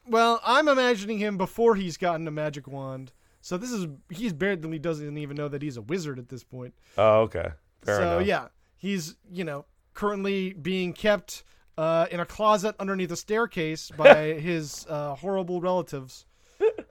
well, 0.09 0.41
I'm 0.45 0.67
imagining 0.67 1.19
him 1.19 1.39
before 1.39 1.77
he's 1.77 1.97
gotten 1.97 2.27
a 2.27 2.33
magic 2.33 2.67
wand. 2.67 3.13
So 3.47 3.57
this 3.57 3.71
is 3.71 3.87
he's 4.11 4.33
barely 4.33 4.81
doesn't 4.81 5.19
even 5.19 5.37
know 5.37 5.47
that 5.47 5.63
he's 5.63 5.77
a 5.77 5.81
wizard 5.81 6.19
at 6.19 6.29
this 6.29 6.43
point. 6.43 6.75
Oh, 6.99 7.21
okay. 7.21 7.51
Fair 7.85 7.99
so 7.99 8.03
enough. 8.03 8.27
yeah, 8.27 8.49
he's 8.77 9.15
you 9.31 9.45
know 9.45 9.67
currently 9.95 10.53
being 10.53 10.93
kept 10.93 11.45
uh, 11.79 12.07
in 12.11 12.19
a 12.19 12.27
closet 12.27 12.75
underneath 12.81 13.13
a 13.13 13.17
staircase 13.17 13.89
by 13.97 14.33
his 14.33 14.85
uh, 14.89 15.15
horrible 15.15 15.61
relatives. 15.61 16.27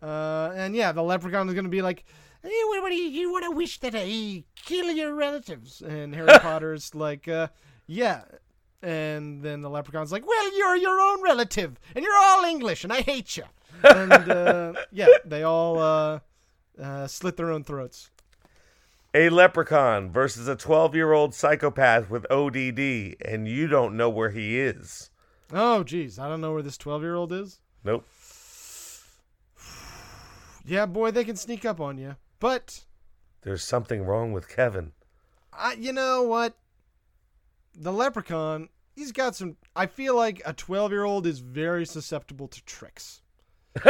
Uh, 0.01 0.53
and 0.56 0.74
yeah, 0.74 0.93
the 0.93 1.03
leprechaun 1.03 1.49
is 1.49 1.53
going 1.56 1.66
to 1.66 1.70
be 1.70 1.82
like, 1.82 2.06
hey, 2.41 2.62
what, 2.68 2.84
what 2.84 2.89
do 2.89 2.95
you, 2.95 3.10
you 3.10 3.34
want 3.34 3.43
to 3.43 3.51
wish 3.51 3.82
that 3.82 3.93
I 3.93 4.45
kill 4.56 4.93
your 4.93 5.14
relatives? 5.14 5.82
And 5.82 6.16
Harry 6.16 6.28
Potter's 6.39 6.95
like, 6.95 7.28
uh, 7.28 7.49
yeah. 7.86 8.22
And 8.82 9.43
then 9.43 9.62
the 9.62 9.70
leprechaun's 9.70 10.14
like, 10.14 10.26
well, 10.26 10.58
you're 10.58 10.78
your 10.78 11.01
own 11.01 11.22
relative, 11.22 11.78
and 11.93 12.06
you're 12.06 12.18
all 12.18 12.45
English, 12.45 12.86
and 12.86 12.93
I 12.93 13.01
hate 13.01 13.36
you. 13.36 13.43
And 13.84 14.14
uh, 14.14 14.74
yeah, 14.93 15.08
they 15.26 15.43
all 15.43 16.22
uh, 16.82 17.07
slit 17.07 17.38
their 17.38 17.51
own 17.51 17.63
throats. 17.63 18.11
A 19.13 19.30
leprechaun 19.30 20.11
versus 20.11 20.47
a 20.47 20.55
12 20.55 20.95
year 20.95 21.13
old 21.13 21.34
psychopath 21.34 22.09
with 22.09 22.30
ODD, 22.30 23.15
and 23.23 23.47
you 23.47 23.67
don't 23.67 23.95
know 23.95 24.09
where 24.09 24.32
he 24.32 24.59
is. 24.59 25.09
Oh, 25.53 25.84
geez, 25.84 26.17
I 26.19 26.28
don't 26.28 26.41
know 26.41 26.53
where 26.53 26.63
this 26.63 26.78
twelve-year-old 26.78 27.32
is. 27.32 27.59
Nope. 27.84 28.05
Yeah, 30.67 30.88
boy, 30.88 31.11
they 31.11 31.23
can 31.23 31.36
sneak 31.36 31.63
up 31.63 31.80
on 31.80 31.99
you. 31.99 32.15
But 32.39 32.86
There's 33.43 33.63
something 33.63 34.03
wrong 34.03 34.32
with 34.32 34.49
Kevin. 34.49 34.93
I, 35.53 35.73
you 35.73 35.93
know 35.93 36.23
what? 36.23 36.57
The 37.76 37.93
leprechaun 37.93 38.69
he's 38.95 39.11
got 39.11 39.36
some. 39.36 39.57
I 39.76 39.86
feel 39.86 40.15
like 40.15 40.41
a 40.43 40.53
12 40.53 40.91
year 40.91 41.03
old 41.03 41.28
is 41.28 41.39
very 41.39 41.86
susceptible 41.86 42.47
to 42.47 42.63
tricks. 42.65 43.21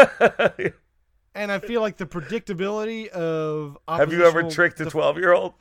And 1.36 1.51
I 1.51 1.59
feel 1.59 1.81
like 1.81 1.97
the 1.97 2.05
predictability 2.05 3.09
of 3.09 3.77
Have 3.88 4.13
you 4.13 4.25
ever 4.25 4.49
tricked 4.49 4.79
a 4.79 4.86
12 4.86 5.17
year 5.17 5.33
old? 5.33 5.53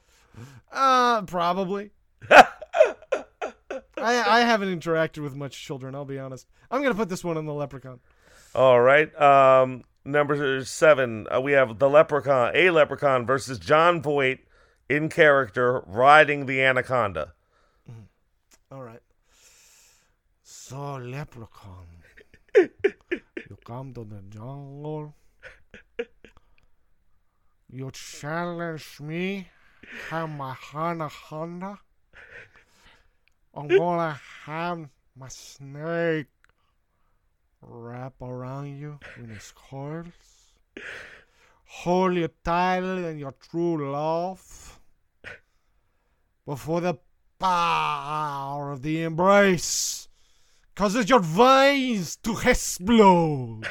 Uh, 0.73 1.23
probably. 1.23 1.91
I 2.31 2.47
I 3.97 4.41
haven't 4.41 4.69
interacted 4.81 5.23
with 5.23 5.35
much 5.35 5.61
children. 5.61 5.95
I'll 5.95 6.05
be 6.05 6.19
honest. 6.19 6.47
I'm 6.71 6.83
gonna 6.83 6.95
put 6.95 7.09
this 7.09 7.25
one 7.25 7.37
on 7.37 7.47
the 7.47 7.53
leprechaun. 7.53 8.01
All 8.55 8.81
right. 8.81 9.15
Um, 9.21 9.85
number 10.05 10.65
seven, 10.65 11.27
uh, 11.35 11.41
we 11.41 11.53
have 11.53 11.79
the 11.79 11.89
leprechaun, 11.89 12.53
a 12.55 12.71
leprechaun 12.71 13.27
versus 13.27 13.59
Jon 13.59 14.01
Voight 14.01 14.41
in 14.89 15.09
character 15.09 15.83
riding 15.87 16.47
the 16.47 16.63
anaconda. 16.63 17.35
All 18.71 18.83
right. 18.83 19.03
So 20.43 20.95
leprechaun, 20.97 21.87
you 22.57 23.59
come 23.65 23.93
to 23.95 24.05
the 24.05 24.23
jungle. 24.29 25.15
You 27.77 27.91
challenge 27.91 29.01
me, 29.01 29.49
have 30.09 30.31
my 30.31 30.55
anaconda. 30.73 31.81
I'm 33.53 33.67
gonna 33.67 34.21
have 34.45 34.89
my 35.17 35.27
snake 35.27 36.29
wrap 37.61 38.23
around 38.23 38.79
you 38.79 39.01
in 39.17 39.29
his 39.29 39.53
coils. 39.57 40.53
Hold 41.65 42.15
you 42.15 42.29
tighter 42.45 43.01
than 43.01 43.19
your 43.19 43.33
true 43.33 43.91
love. 43.91 44.79
Before 46.47 46.81
the 46.81 46.99
power 47.41 48.71
of 48.71 48.83
the 48.83 49.03
embrace 49.03 50.09
causes 50.77 51.09
your 51.09 51.19
veins 51.19 52.15
to 52.17 52.39
explode. 52.39 53.67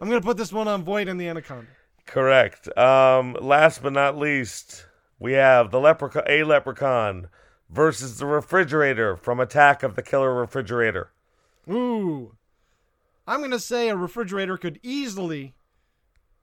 I'm 0.00 0.08
gonna 0.08 0.20
put 0.20 0.36
this 0.36 0.52
one 0.52 0.68
on 0.68 0.84
Voight 0.84 1.08
and 1.08 1.20
the 1.20 1.28
Anaconda. 1.28 1.68
Correct. 2.06 2.76
Um, 2.76 3.36
last 3.40 3.82
but 3.82 3.92
not 3.92 4.16
least, 4.18 4.86
we 5.18 5.32
have 5.34 5.70
the 5.70 5.80
leprechaun, 5.80 6.24
a 6.28 6.42
leprechaun 6.44 7.28
versus 7.70 8.18
the 8.18 8.26
refrigerator 8.26 9.16
from 9.16 9.40
Attack 9.40 9.82
of 9.82 9.94
the 9.94 10.02
Killer 10.02 10.34
Refrigerator. 10.34 11.10
Ooh. 11.70 12.34
I'm 13.26 13.40
gonna 13.40 13.58
say 13.60 13.88
a 13.88 13.96
refrigerator 13.96 14.56
could 14.56 14.80
easily 14.82 15.54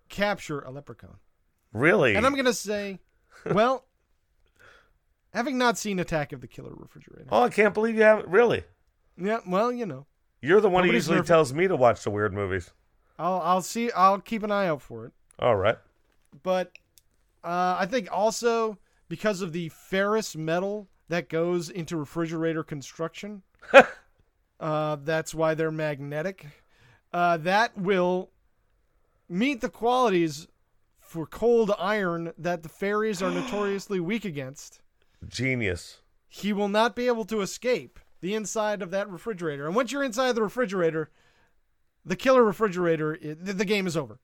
capture 0.07 0.61
a 0.61 0.71
leprechaun. 0.71 1.17
Really? 1.73 2.15
And 2.15 2.25
I'm 2.25 2.35
gonna 2.35 2.53
say, 2.53 2.99
well, 3.45 3.85
having 5.33 5.57
not 5.57 5.77
seen 5.77 5.99
Attack 5.99 6.31
of 6.31 6.41
the 6.41 6.47
Killer 6.47 6.73
Refrigerator. 6.73 7.27
oh, 7.31 7.43
I 7.43 7.49
can't 7.49 7.73
believe 7.73 7.95
you 7.95 8.03
haven't. 8.03 8.27
Really? 8.29 8.63
Yeah, 9.17 9.39
well, 9.45 9.71
you 9.71 9.85
know. 9.85 10.05
You're 10.41 10.61
the 10.61 10.69
one 10.69 10.85
who 10.85 10.93
usually 10.93 11.17
nervous. 11.17 11.27
tells 11.27 11.53
me 11.53 11.67
to 11.67 11.75
watch 11.75 12.03
the 12.03 12.09
weird 12.11 12.33
movies. 12.33 12.71
I'll 13.19 13.41
I'll 13.41 13.61
see 13.61 13.91
I'll 13.91 14.19
keep 14.19 14.41
an 14.43 14.51
eye 14.51 14.67
out 14.67 14.81
for 14.81 15.05
it. 15.05 15.11
All 15.37 15.55
right. 15.55 15.77
but 16.43 16.71
uh, 17.43 17.77
I 17.79 17.85
think 17.85 18.07
also 18.11 18.77
because 19.07 19.41
of 19.41 19.53
the 19.53 19.69
ferrous 19.69 20.35
metal 20.35 20.87
that 21.09 21.29
goes 21.29 21.69
into 21.69 21.95
refrigerator 21.97 22.63
construction, 22.63 23.41
uh, 24.59 24.97
that's 25.03 25.33
why 25.35 25.53
they're 25.53 25.71
magnetic. 25.71 26.45
Uh, 27.13 27.37
that 27.37 27.77
will 27.77 28.29
meet 29.27 29.61
the 29.61 29.69
qualities 29.69 30.47
for 30.99 31.25
cold 31.25 31.71
iron 31.79 32.33
that 32.37 32.63
the 32.63 32.69
fairies 32.69 33.21
are 33.21 33.31
notoriously 33.31 33.99
weak 33.99 34.25
against. 34.25 34.81
Genius. 35.27 36.01
He 36.27 36.53
will 36.53 36.69
not 36.69 36.95
be 36.95 37.07
able 37.07 37.25
to 37.25 37.41
escape 37.41 37.99
the 38.21 38.35
inside 38.35 38.81
of 38.81 38.91
that 38.91 39.09
refrigerator. 39.09 39.65
And 39.65 39.75
once 39.75 39.91
you're 39.91 40.03
inside 40.03 40.33
the 40.35 40.43
refrigerator, 40.43 41.09
the 42.05 42.15
killer 42.15 42.43
refrigerator, 42.43 43.17
the 43.21 43.53
the 43.53 43.65
game 43.65 43.87
is 43.87 43.97
over. 43.97 44.19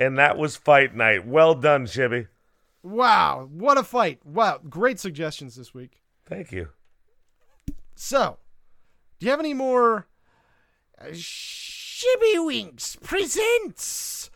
And 0.00 0.18
that 0.18 0.36
was 0.36 0.56
fight 0.56 0.94
night. 0.94 1.26
Well 1.26 1.54
done, 1.54 1.86
Shibby. 1.86 2.26
Wow, 2.82 3.48
what 3.52 3.78
a 3.78 3.84
fight. 3.84 4.24
Wow, 4.24 4.58
great 4.68 4.98
suggestions 4.98 5.54
this 5.54 5.72
week. 5.72 6.02
Thank 6.24 6.50
you. 6.50 6.68
So, 7.94 8.38
do 9.18 9.26
you 9.26 9.30
have 9.30 9.38
any 9.38 9.54
more 9.54 10.08
uh, 11.00 11.06
Shibby 11.12 12.44
Winks 12.44 12.96
presents? 12.96 14.30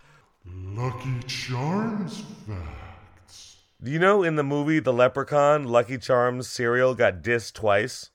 Lucky 0.45 1.19
Charms 1.27 2.23
facts. 2.47 3.57
Do 3.83 3.91
you 3.91 3.99
know 3.99 4.23
in 4.23 4.37
the 4.37 4.45
movie 4.45 4.79
The 4.79 4.93
Leprechaun, 4.93 5.65
Lucky 5.65 5.99
Charms 5.99 6.49
cereal 6.49 6.95
got 6.95 7.23
dissed 7.23 7.55
twice? 7.55 8.11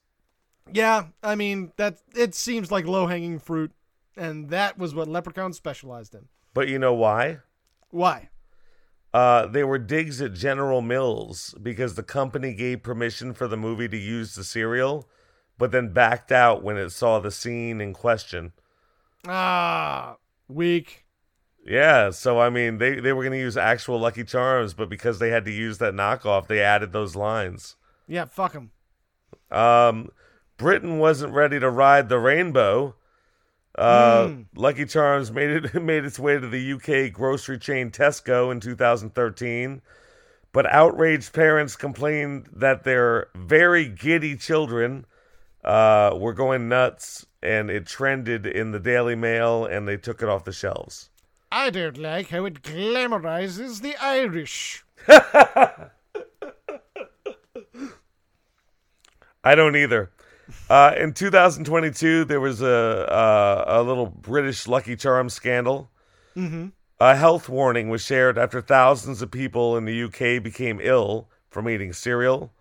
Yeah, 0.72 1.06
I 1.22 1.34
mean 1.34 1.72
that 1.76 1.98
it 2.16 2.34
seems 2.34 2.70
like 2.70 2.86
low-hanging 2.86 3.40
fruit 3.40 3.72
and 4.16 4.50
that 4.50 4.78
was 4.78 4.94
what 4.94 5.08
Leprechaun 5.08 5.52
specialized 5.52 6.14
in. 6.14 6.28
But 6.54 6.68
you 6.68 6.78
know 6.78 6.94
why? 6.94 7.38
Why? 7.90 8.30
Uh, 9.12 9.46
they 9.46 9.62
were 9.62 9.78
digs 9.78 10.22
at 10.22 10.32
General 10.32 10.80
Mills 10.80 11.54
because 11.62 11.94
the 11.94 12.02
company 12.02 12.54
gave 12.54 12.82
permission 12.82 13.34
for 13.34 13.46
the 13.46 13.56
movie 13.56 13.88
to 13.88 13.96
use 13.96 14.34
the 14.34 14.44
cereal, 14.44 15.08
but 15.58 15.70
then 15.70 15.92
backed 15.92 16.32
out 16.32 16.62
when 16.62 16.78
it 16.78 16.90
saw 16.90 17.18
the 17.18 17.30
scene 17.30 17.80
in 17.80 17.92
question. 17.92 18.52
Ah, 19.28 20.16
weak. 20.48 21.04
Yeah, 21.64 22.10
so 22.10 22.40
I 22.40 22.50
mean, 22.50 22.78
they, 22.78 22.98
they 22.98 23.12
were 23.12 23.22
going 23.22 23.32
to 23.32 23.38
use 23.38 23.56
actual 23.56 24.00
Lucky 24.00 24.24
Charms, 24.24 24.74
but 24.74 24.88
because 24.88 25.18
they 25.18 25.28
had 25.28 25.44
to 25.44 25.52
use 25.52 25.78
that 25.78 25.94
knockoff, 25.94 26.46
they 26.46 26.60
added 26.60 26.92
those 26.92 27.14
lines. 27.14 27.76
Yeah, 28.08 28.24
fuck 28.24 28.54
them. 28.54 28.72
Um, 29.50 30.08
Britain 30.56 30.98
wasn't 30.98 31.34
ready 31.34 31.60
to 31.60 31.70
ride 31.70 32.08
the 32.08 32.18
rainbow. 32.18 32.96
Uh, 33.76 34.26
Mm. 34.28 34.46
Lucky 34.54 34.84
Charms 34.84 35.32
made 35.32 35.50
it 35.50 35.74
made 35.82 36.04
its 36.04 36.18
way 36.18 36.38
to 36.38 36.46
the 36.46 36.72
UK 36.74 37.12
grocery 37.12 37.58
chain 37.58 37.90
Tesco 37.90 38.52
in 38.52 38.60
2013, 38.60 39.80
but 40.52 40.66
outraged 40.66 41.32
parents 41.32 41.74
complained 41.76 42.48
that 42.52 42.84
their 42.84 43.28
very 43.34 43.86
giddy 43.88 44.36
children 44.36 45.06
uh, 45.64 46.14
were 46.18 46.34
going 46.34 46.68
nuts, 46.68 47.24
and 47.42 47.70
it 47.70 47.86
trended 47.86 48.46
in 48.46 48.72
the 48.72 48.80
Daily 48.80 49.14
Mail, 49.14 49.64
and 49.64 49.88
they 49.88 49.96
took 49.96 50.22
it 50.22 50.28
off 50.28 50.44
the 50.44 50.52
shelves. 50.52 51.08
I 51.50 51.70
don't 51.70 51.98
like 51.98 52.28
how 52.30 52.44
it 52.46 52.62
glamorizes 52.62 53.80
the 53.80 53.94
Irish. 54.02 54.84
I 59.44 59.54
don't 59.54 59.76
either. 59.76 60.10
Uh, 60.68 60.94
in 60.98 61.12
2022, 61.12 62.24
there 62.24 62.40
was 62.40 62.60
a 62.60 62.66
a, 62.66 63.80
a 63.80 63.82
little 63.82 64.06
British 64.06 64.66
Lucky 64.66 64.96
Charms 64.96 65.34
scandal. 65.34 65.90
Mm-hmm. 66.36 66.68
A 67.00 67.16
health 67.16 67.48
warning 67.48 67.88
was 67.88 68.02
shared 68.02 68.38
after 68.38 68.60
thousands 68.60 69.22
of 69.22 69.30
people 69.30 69.76
in 69.76 69.84
the 69.84 70.04
UK 70.04 70.42
became 70.42 70.78
ill 70.80 71.28
from 71.50 71.68
eating 71.68 71.92
cereal. 71.92 72.52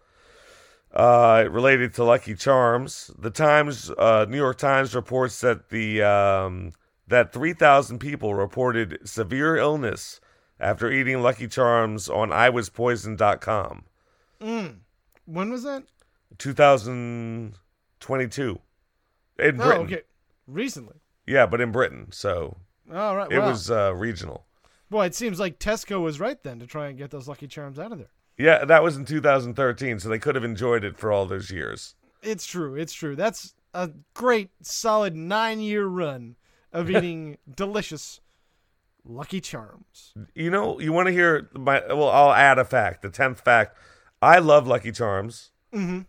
Uh, 0.93 1.45
related 1.49 1.93
to 1.93 2.03
Lucky 2.03 2.36
Charms, 2.36 3.11
the 3.17 3.29
Times, 3.29 3.89
uh, 3.91 4.25
New 4.27 4.38
York 4.38 4.57
Times 4.57 4.93
reports 4.93 5.39
that 5.39 5.69
the 5.69 6.01
um, 6.01 6.73
that 7.07 7.32
3,000 7.32 7.99
people 7.99 8.34
reported 8.36 8.99
severe 9.05 9.55
illness 9.55 10.19
after 10.59 10.91
eating 10.91 11.21
Lucky 11.21 11.47
Charms 11.47 12.09
on 12.09 12.29
IWasPoisoned.com. 12.29 13.84
When 15.25 15.51
was 15.51 15.63
that? 15.63 15.84
2022 18.01 18.59
in 19.39 19.57
Britain. 19.57 19.73
Oh, 19.73 19.83
okay. 19.83 20.01
Recently. 20.47 20.95
Yeah, 21.25 21.45
but 21.45 21.61
in 21.61 21.71
Britain, 21.71 22.07
so 22.11 22.57
All 22.93 23.15
right. 23.15 23.31
it 23.31 23.39
wow. 23.39 23.49
was 23.49 23.71
uh, 23.71 23.93
regional. 23.95 24.45
Boy, 24.89 25.05
it 25.05 25.15
seems 25.15 25.39
like 25.39 25.59
Tesco 25.59 26.01
was 26.01 26.19
right 26.19 26.41
then 26.43 26.59
to 26.59 26.67
try 26.67 26.87
and 26.87 26.97
get 26.97 27.11
those 27.11 27.27
Lucky 27.27 27.47
Charms 27.47 27.79
out 27.79 27.91
of 27.93 27.99
there. 27.99 28.09
Yeah, 28.37 28.65
that 28.65 28.83
was 28.83 28.97
in 28.97 29.05
2013, 29.05 29.99
so 29.99 30.09
they 30.09 30.19
could 30.19 30.35
have 30.35 30.43
enjoyed 30.43 30.83
it 30.83 30.97
for 30.97 31.11
all 31.11 31.25
those 31.25 31.51
years. 31.51 31.95
It's 32.21 32.45
true. 32.45 32.75
It's 32.75 32.91
true. 32.91 33.15
That's 33.15 33.53
a 33.73 33.91
great, 34.13 34.49
solid 34.61 35.15
nine 35.15 35.61
year 35.61 35.85
run 35.85 36.35
of 36.73 36.89
eating 36.89 37.37
delicious 37.55 38.19
Lucky 39.05 39.39
Charms. 39.39 40.13
You 40.35 40.49
know, 40.49 40.79
you 40.79 40.91
want 40.91 41.07
to 41.07 41.13
hear 41.13 41.49
my? 41.53 41.81
Well, 41.87 42.09
I'll 42.09 42.33
add 42.33 42.59
a 42.59 42.65
fact. 42.65 43.01
The 43.01 43.09
tenth 43.09 43.41
fact: 43.41 43.77
I 44.21 44.39
love 44.39 44.67
Lucky 44.67 44.91
Charms, 44.91 45.51
Mm-hmm. 45.73 46.01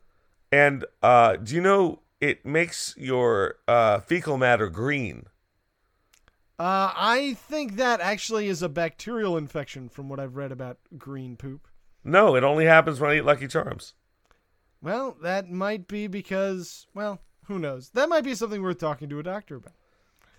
And 0.53 0.85
uh, 1.03 1.37
do 1.37 1.55
you 1.55 1.61
know 1.61 2.01
it 2.21 2.47
makes 2.47 2.95
your 2.97 3.57
uh, 3.67 3.99
fecal 4.01 4.37
matter 4.37 4.69
green? 4.69 5.25
Uh, 6.59 6.93
I 6.95 7.35
think 7.35 7.77
that 7.77 8.01
actually 8.01 8.47
is 8.47 8.63
a 8.63 8.69
bacterial 8.69 9.37
infection 9.37 9.89
from 9.89 10.09
what 10.09 10.21
I've 10.21 10.37
read 10.37 10.53
about 10.53 10.79
green 10.97 11.37
poop. 11.37 11.67
No, 12.05 12.37
it 12.37 12.45
only 12.45 12.67
happens 12.67 13.01
when 13.01 13.11
I 13.11 13.17
eat 13.17 13.25
Lucky 13.25 13.49
Charms. 13.49 13.95
Well, 14.81 15.17
that 15.23 15.51
might 15.51 15.89
be 15.89 16.07
because, 16.07 16.87
well, 16.95 17.21
who 17.47 17.59
knows? 17.59 17.89
That 17.91 18.09
might 18.09 18.25
be 18.25 18.35
something 18.35 18.63
worth 18.63 18.79
talking 18.79 19.09
to 19.09 19.19
a 19.19 19.23
doctor 19.23 19.57
about. 19.57 19.73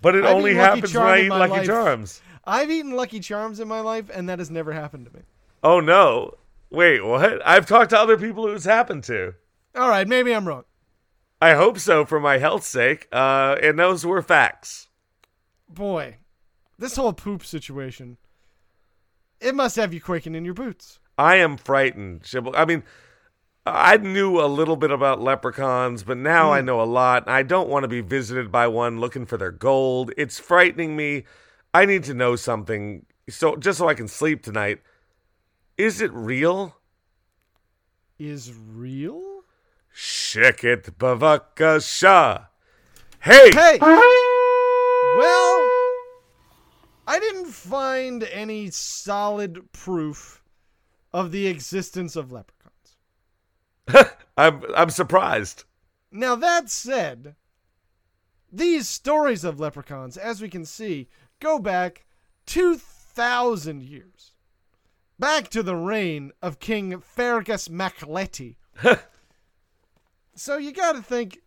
But 0.01 0.15
it 0.15 0.25
I've 0.25 0.35
only 0.35 0.53
happens 0.53 0.93
when 0.93 1.03
I 1.07 1.21
eat 1.23 1.29
Lucky 1.29 1.51
life. 1.51 1.65
Charms. 1.65 2.21
I've 2.45 2.69
eaten 2.69 2.91
Lucky 2.91 3.19
Charms 3.19 3.59
in 3.59 3.67
my 3.67 3.79
life, 3.79 4.09
and 4.13 4.27
that 4.29 4.39
has 4.39 4.51
never 4.51 4.73
happened 4.73 5.05
to 5.05 5.13
me. 5.13 5.21
Oh 5.63 5.79
no! 5.79 6.35
Wait, 6.69 7.05
what? 7.05 7.45
I've 7.45 7.65
talked 7.65 7.91
to 7.91 7.99
other 7.99 8.17
people 8.17 8.45
who's 8.47 8.65
happened 8.65 9.05
to. 9.05 9.33
All 9.75 9.89
right, 9.89 10.07
maybe 10.07 10.33
I'm 10.33 10.47
wrong. 10.47 10.65
I 11.41 11.55
hope 11.55 11.79
so 11.79 12.05
for 12.05 12.19
my 12.19 12.37
health's 12.37 12.67
sake. 12.67 13.07
Uh, 13.11 13.57
and 13.61 13.77
those 13.77 14.05
were 14.05 14.21
facts. 14.21 14.87
Boy, 15.67 16.17
this 16.77 16.95
whole 16.95 17.13
poop 17.13 17.43
situation, 17.43 18.17
it 19.41 19.55
must 19.55 19.75
have 19.75 19.93
you 19.93 19.99
quaking 19.99 20.35
in 20.35 20.45
your 20.45 20.53
boots. 20.53 20.99
I 21.17 21.37
am 21.37 21.57
frightened. 21.57 22.23
Shibble. 22.23 22.53
I 22.55 22.65
mean, 22.65 22.83
I 23.65 23.97
knew 23.97 24.39
a 24.39 24.47
little 24.47 24.75
bit 24.75 24.91
about 24.91 25.21
leprechauns, 25.21 26.03
but 26.03 26.17
now 26.17 26.51
I 26.51 26.61
know 26.61 26.81
a 26.81 26.83
lot. 26.83 27.27
I 27.27 27.43
don't 27.43 27.69
want 27.69 27.83
to 27.83 27.87
be 27.87 28.01
visited 28.01 28.51
by 28.51 28.67
one 28.67 28.99
looking 28.99 29.25
for 29.25 29.37
their 29.37 29.51
gold. 29.51 30.11
It's 30.17 30.39
frightening 30.39 30.95
me. 30.95 31.23
I 31.73 31.85
need 31.85 32.03
to 32.05 32.13
know 32.13 32.35
something 32.35 33.05
so 33.29 33.55
just 33.55 33.79
so 33.79 33.87
I 33.87 33.95
can 33.95 34.07
sleep 34.07 34.43
tonight. 34.43 34.81
Is 35.77 36.01
it 36.01 36.13
real? 36.13 36.77
Is 38.19 38.53
real? 38.53 39.32
Shikit 39.93 40.97
bavakasha. 40.97 42.47
Hey! 43.19 43.49
Hey! 43.53 43.77
Well, 43.79 45.69
I 47.07 47.19
didn't 47.19 47.47
find 47.47 48.23
any 48.23 48.69
solid 48.71 49.71
proof 49.71 50.43
of 51.13 51.31
the 51.31 51.47
existence 51.47 52.15
of 52.15 52.31
leprechauns. 52.31 52.97
I'm 54.37 54.63
I'm 54.75 54.89
surprised. 54.89 55.65
Now, 56.11 56.35
that 56.35 56.69
said, 56.69 57.35
these 58.51 58.87
stories 58.87 59.43
of 59.43 59.59
leprechauns, 59.59 60.17
as 60.17 60.41
we 60.41 60.49
can 60.49 60.65
see, 60.65 61.09
go 61.39 61.57
back 61.59 62.05
2,000 62.45 63.83
years. 63.83 64.33
Back 65.17 65.49
to 65.49 65.63
the 65.63 65.75
reign 65.75 66.31
of 66.41 66.59
King 66.59 66.99
Fergus 66.99 67.69
mac 67.69 67.99
Léti. 67.99 68.55
so 70.35 70.57
you 70.57 70.71
got 70.71 70.95
to 70.95 71.01
think, 71.01 71.39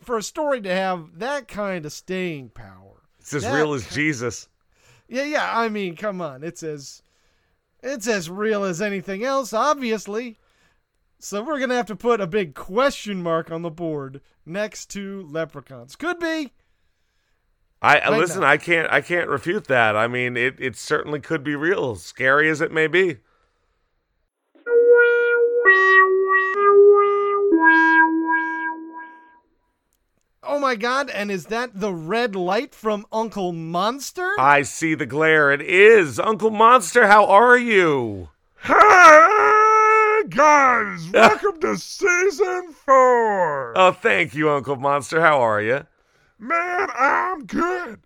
for 0.00 0.16
a 0.16 0.22
story 0.22 0.60
to 0.60 0.70
have 0.74 1.18
that 1.18 1.48
kind 1.48 1.86
of 1.86 1.92
staying 1.92 2.50
power. 2.50 3.02
It's 3.18 3.32
as 3.34 3.46
real 3.46 3.72
as 3.72 3.88
Jesus. 3.88 4.48
Yeah, 5.08 5.24
yeah. 5.24 5.58
I 5.58 5.68
mean, 5.68 5.96
come 5.96 6.20
on. 6.20 6.42
It's 6.42 6.62
as 6.62 7.02
it's 7.82 8.06
as 8.06 8.28
real 8.30 8.64
as 8.64 8.82
anything 8.82 9.24
else, 9.24 9.52
obviously. 9.52 10.38
So 11.18 11.42
we're 11.42 11.58
gonna 11.58 11.74
have 11.74 11.86
to 11.86 11.96
put 11.96 12.20
a 12.20 12.26
big 12.26 12.54
question 12.54 13.22
mark 13.22 13.50
on 13.50 13.62
the 13.62 13.70
board 13.70 14.20
next 14.44 14.90
to 14.90 15.26
leprechauns. 15.30 15.96
Could 15.96 16.18
be. 16.18 16.52
I 17.80 18.10
Might 18.10 18.18
listen. 18.18 18.40
not. 18.40 18.50
I 18.50 18.56
can't. 18.56 18.92
I 18.92 19.00
can't 19.00 19.28
refute 19.28 19.68
that. 19.68 19.96
I 19.96 20.06
mean, 20.06 20.36
it. 20.36 20.56
It 20.58 20.76
certainly 20.76 21.20
could 21.20 21.44
be 21.44 21.54
real, 21.56 21.96
scary 21.96 22.48
as 22.50 22.60
it 22.60 22.72
may 22.72 22.86
be. 22.86 23.18
Oh 30.54 30.60
my 30.60 30.76
god! 30.76 31.10
And 31.10 31.32
is 31.32 31.46
that 31.46 31.80
the 31.80 31.92
red 31.92 32.36
light 32.36 32.76
from 32.76 33.06
Uncle 33.10 33.52
Monster? 33.52 34.34
I 34.38 34.62
see 34.62 34.94
the 34.94 35.04
glare. 35.04 35.50
It 35.50 35.60
is 35.60 36.20
Uncle 36.20 36.50
Monster. 36.50 37.08
How 37.08 37.26
are 37.26 37.58
you? 37.58 38.28
Hey, 38.62 40.22
guys! 40.28 41.10
Welcome 41.12 41.60
to 41.62 41.76
season 41.76 42.72
four! 42.72 43.76
Oh, 43.76 43.90
thank 43.90 44.32
you, 44.36 44.48
Uncle 44.48 44.76
Monster. 44.76 45.20
How 45.20 45.40
are 45.40 45.60
you? 45.60 45.86
Man, 46.38 46.88
I'm 46.96 47.46
good. 47.46 48.02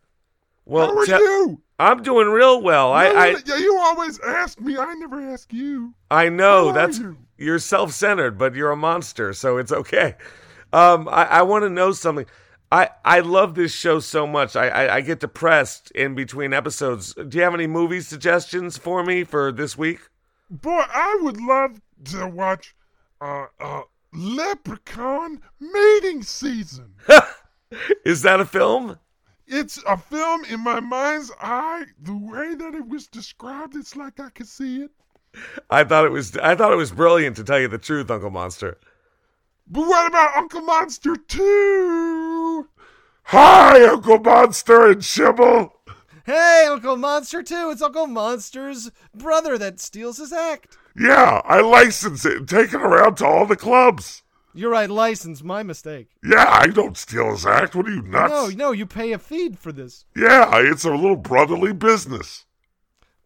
Well, 0.64 0.86
How 0.86 0.98
are 1.00 1.04
te- 1.04 1.12
you? 1.12 1.60
I'm 1.78 2.02
doing 2.02 2.28
real 2.28 2.62
well. 2.62 2.94
I. 2.94 3.08
No, 3.10 3.18
I. 3.18 3.36
yeah, 3.44 3.58
you 3.58 3.78
always 3.78 4.18
ask 4.20 4.58
me. 4.58 4.78
I 4.78 4.94
never 4.94 5.20
ask 5.20 5.52
you. 5.52 5.92
I 6.10 6.30
know 6.30 6.64
How 6.64 6.68
are 6.70 6.72
that's 6.72 6.98
you? 6.98 7.18
you're 7.36 7.58
self-centered, 7.58 8.38
but 8.38 8.54
you're 8.54 8.70
a 8.70 8.76
monster, 8.76 9.34
so 9.34 9.58
it's 9.58 9.70
okay. 9.70 10.14
Um, 10.72 11.08
I, 11.08 11.24
I 11.24 11.42
want 11.42 11.64
to 11.64 11.70
know 11.70 11.92
something. 11.92 12.26
I, 12.70 12.90
I 13.04 13.20
love 13.20 13.54
this 13.54 13.72
show 13.72 13.98
so 14.00 14.26
much. 14.26 14.54
I, 14.54 14.68
I, 14.68 14.96
I 14.96 15.00
get 15.00 15.20
depressed 15.20 15.90
in 15.92 16.14
between 16.14 16.52
episodes. 16.52 17.14
Do 17.14 17.38
you 17.38 17.42
have 17.42 17.54
any 17.54 17.66
movie 17.66 18.00
suggestions 18.00 18.76
for 18.76 19.02
me 19.02 19.24
for 19.24 19.50
this 19.50 19.78
week? 19.78 20.00
Boy, 20.50 20.82
I 20.88 21.18
would 21.22 21.40
love 21.40 21.80
to 22.06 22.26
watch 22.26 22.74
uh, 23.20 23.46
uh, 23.58 23.82
Leprechaun 24.12 25.40
Mating 25.60 26.22
Season. 26.22 26.94
Is 28.04 28.22
that 28.22 28.40
a 28.40 28.44
film? 28.44 28.98
It's 29.46 29.82
a 29.86 29.96
film 29.96 30.44
in 30.44 30.60
my 30.60 30.80
mind's 30.80 31.30
eye. 31.40 31.84
The 32.02 32.14
way 32.14 32.54
that 32.54 32.74
it 32.74 32.86
was 32.86 33.06
described, 33.06 33.76
it's 33.76 33.96
like 33.96 34.20
I 34.20 34.28
could 34.28 34.48
see 34.48 34.82
it. 34.82 34.90
I 35.70 35.84
thought 35.84 36.04
it 36.04 36.12
was 36.12 36.36
I 36.38 36.54
thought 36.54 36.72
it 36.72 36.76
was 36.76 36.90
brilliant 36.90 37.36
to 37.36 37.44
tell 37.44 37.58
you 37.58 37.68
the 37.68 37.78
truth, 37.78 38.10
Uncle 38.10 38.30
Monster. 38.30 38.78
But 39.70 39.86
what 39.86 40.08
about 40.08 40.36
Uncle 40.36 40.62
Monster 40.62 41.14
2? 41.14 42.68
Hi, 43.24 43.84
Uncle 43.84 44.18
Monster 44.18 44.88
and 44.88 45.02
Shibble. 45.02 45.72
Hey, 46.24 46.66
Uncle 46.68 46.96
Monster 46.96 47.42
too. 47.42 47.70
It's 47.70 47.82
Uncle 47.82 48.06
Monster's 48.06 48.90
brother 49.14 49.56
that 49.58 49.80
steals 49.80 50.18
his 50.18 50.32
act. 50.32 50.76
Yeah, 50.94 51.40
I 51.44 51.60
license 51.60 52.24
it 52.24 52.36
and 52.36 52.48
take 52.48 52.72
it 52.72 52.82
around 52.82 53.16
to 53.16 53.26
all 53.26 53.46
the 53.46 53.56
clubs. 53.56 54.22
You're 54.54 54.70
right, 54.70 54.90
license. 54.90 55.42
My 55.42 55.62
mistake. 55.62 56.08
Yeah, 56.24 56.46
I 56.48 56.66
don't 56.66 56.96
steal 56.96 57.30
his 57.30 57.46
act. 57.46 57.74
What 57.74 57.86
are 57.86 57.90
you 57.90 58.02
nuts? 58.02 58.30
No, 58.30 58.48
no, 58.48 58.72
you 58.72 58.86
pay 58.86 59.12
a 59.12 59.18
fee 59.18 59.52
for 59.58 59.72
this. 59.72 60.04
Yeah, 60.16 60.50
it's 60.54 60.84
a 60.84 60.90
little 60.90 61.16
brotherly 61.16 61.72
business. 61.72 62.44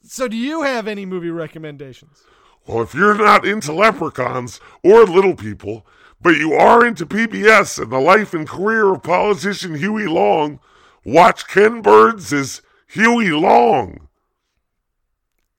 So, 0.02 0.28
do 0.28 0.36
you 0.36 0.62
have 0.62 0.88
any 0.88 1.06
movie 1.06 1.30
recommendations? 1.30 2.22
Well, 2.66 2.82
if 2.82 2.94
you're 2.94 3.16
not 3.16 3.44
into 3.44 3.72
leprechauns 3.72 4.60
or 4.84 5.04
little 5.04 5.34
people, 5.34 5.86
but 6.22 6.36
you 6.36 6.54
are 6.54 6.84
into 6.84 7.04
PBS 7.04 7.82
and 7.82 7.90
the 7.90 7.98
life 7.98 8.32
and 8.32 8.48
career 8.48 8.92
of 8.92 9.02
politician 9.02 9.74
Huey 9.74 10.06
Long, 10.06 10.60
watch 11.04 11.48
Ken 11.48 11.82
Burns' 11.82 12.32
as 12.32 12.62
Huey 12.88 13.30
Long. 13.30 14.08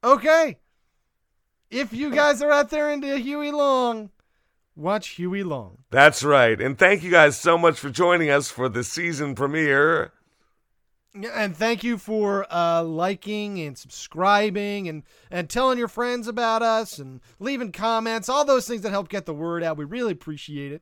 Okay. 0.04 0.58
If 1.70 1.92
you 1.94 2.12
guys 2.12 2.42
are 2.42 2.52
out 2.52 2.70
there 2.70 2.92
into 2.92 3.18
Huey 3.18 3.52
Long, 3.52 4.12
watch 4.76 5.10
Huey 5.10 5.44
Long. 5.44 5.80
That's 5.90 6.24
right. 6.24 6.60
And 6.62 6.78
thank 6.78 7.04
you 7.04 7.12
guys 7.12 7.38
so 7.38 7.58
much 7.58 7.80
for 7.80 7.90
joining 7.90 8.30
us 8.30 8.50
for 8.50 8.70
the 8.70 8.84
season 8.84 9.36
premiere. 9.36 10.14
And 11.16 11.56
thank 11.56 11.84
you 11.84 12.00
for 12.00 12.52
uh, 12.52 12.84
liking 12.84 13.60
and 13.60 13.78
subscribing 13.78 14.90
and, 14.90 15.04
and 15.30 15.48
telling 15.48 15.78
your 15.78 15.88
friends 15.88 16.28
about 16.28 16.64
us 16.64 16.98
and 16.98 17.22
leaving 17.40 17.72
comments, 17.72 18.30
all 18.30 18.44
those 18.46 18.68
things 18.68 18.82
that 18.82 18.90
help 18.90 19.10
get 19.10 19.28
the 19.28 19.34
word 19.34 19.62
out. 19.62 19.78
We 19.78 19.86
really 19.86 20.12
appreciate 20.12 20.72
it. 20.72 20.82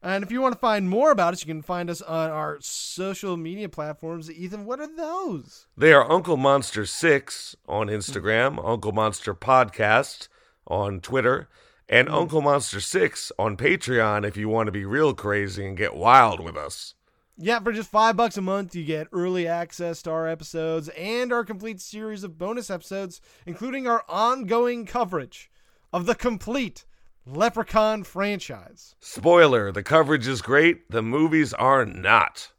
And 0.00 0.22
if 0.22 0.30
you 0.30 0.40
want 0.40 0.52
to 0.54 0.58
find 0.58 0.88
more 0.88 1.10
about 1.10 1.32
us, 1.32 1.42
you 1.42 1.46
can 1.46 1.62
find 1.62 1.90
us 1.90 2.00
on 2.02 2.30
our 2.30 2.58
social 2.60 3.36
media 3.36 3.68
platforms. 3.68 4.30
Ethan, 4.30 4.66
what 4.66 4.80
are 4.80 4.96
those? 4.96 5.66
They 5.76 5.92
are 5.92 6.10
Uncle 6.10 6.36
Monster 6.36 6.86
6 6.86 7.56
on 7.68 7.88
Instagram, 7.88 8.64
Uncle 8.64 8.92
Monster 8.92 9.34
Podcast 9.34 10.28
on 10.66 11.00
Twitter, 11.00 11.48
and 11.88 12.08
Uncle 12.08 12.40
Monster 12.40 12.80
6 12.80 13.32
on 13.38 13.56
Patreon 13.56 14.26
if 14.26 14.36
you 14.36 14.48
want 14.48 14.66
to 14.66 14.72
be 14.72 14.84
real 14.84 15.14
crazy 15.14 15.66
and 15.66 15.76
get 15.76 15.94
wild 15.94 16.40
with 16.40 16.56
us. 16.56 16.94
Yeah, 17.36 17.60
for 17.60 17.72
just 17.72 17.90
five 17.90 18.16
bucks 18.16 18.36
a 18.36 18.42
month, 18.42 18.74
you 18.74 18.84
get 18.84 19.08
early 19.12 19.48
access 19.48 20.02
to 20.02 20.10
our 20.10 20.28
episodes 20.28 20.88
and 20.90 21.32
our 21.32 21.44
complete 21.44 21.80
series 21.80 22.24
of 22.24 22.38
bonus 22.38 22.70
episodes, 22.70 23.20
including 23.46 23.86
our 23.86 24.04
ongoing 24.08 24.84
coverage 24.84 25.50
of 25.92 26.06
the 26.06 26.14
complete 26.14 26.84
Leprechaun 27.24 28.04
franchise. 28.04 28.96
Spoiler 29.00 29.72
the 29.72 29.82
coverage 29.82 30.26
is 30.26 30.42
great, 30.42 30.90
the 30.90 31.02
movies 31.02 31.54
are 31.54 31.86
not. 31.86 32.52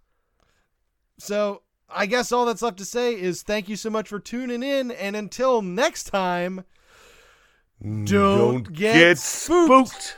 So, 1.20 1.62
I 1.90 2.06
guess 2.06 2.32
all 2.32 2.46
that's 2.46 2.62
left 2.62 2.78
to 2.78 2.86
say 2.86 3.14
is 3.20 3.44
thank 3.44 3.70
you 3.70 3.76
so 3.76 3.90
much 3.90 4.10
for 4.10 4.20
tuning 4.20 4.64
in, 4.64 4.90
and 4.92 5.16
until 5.16 5.62
next 5.62 6.06
time, 6.06 6.64
mm, 7.84 8.08
don't, 8.08 8.74
get, 8.74 9.18
spooked. 9.20 9.90
spooked. 9.90 10.18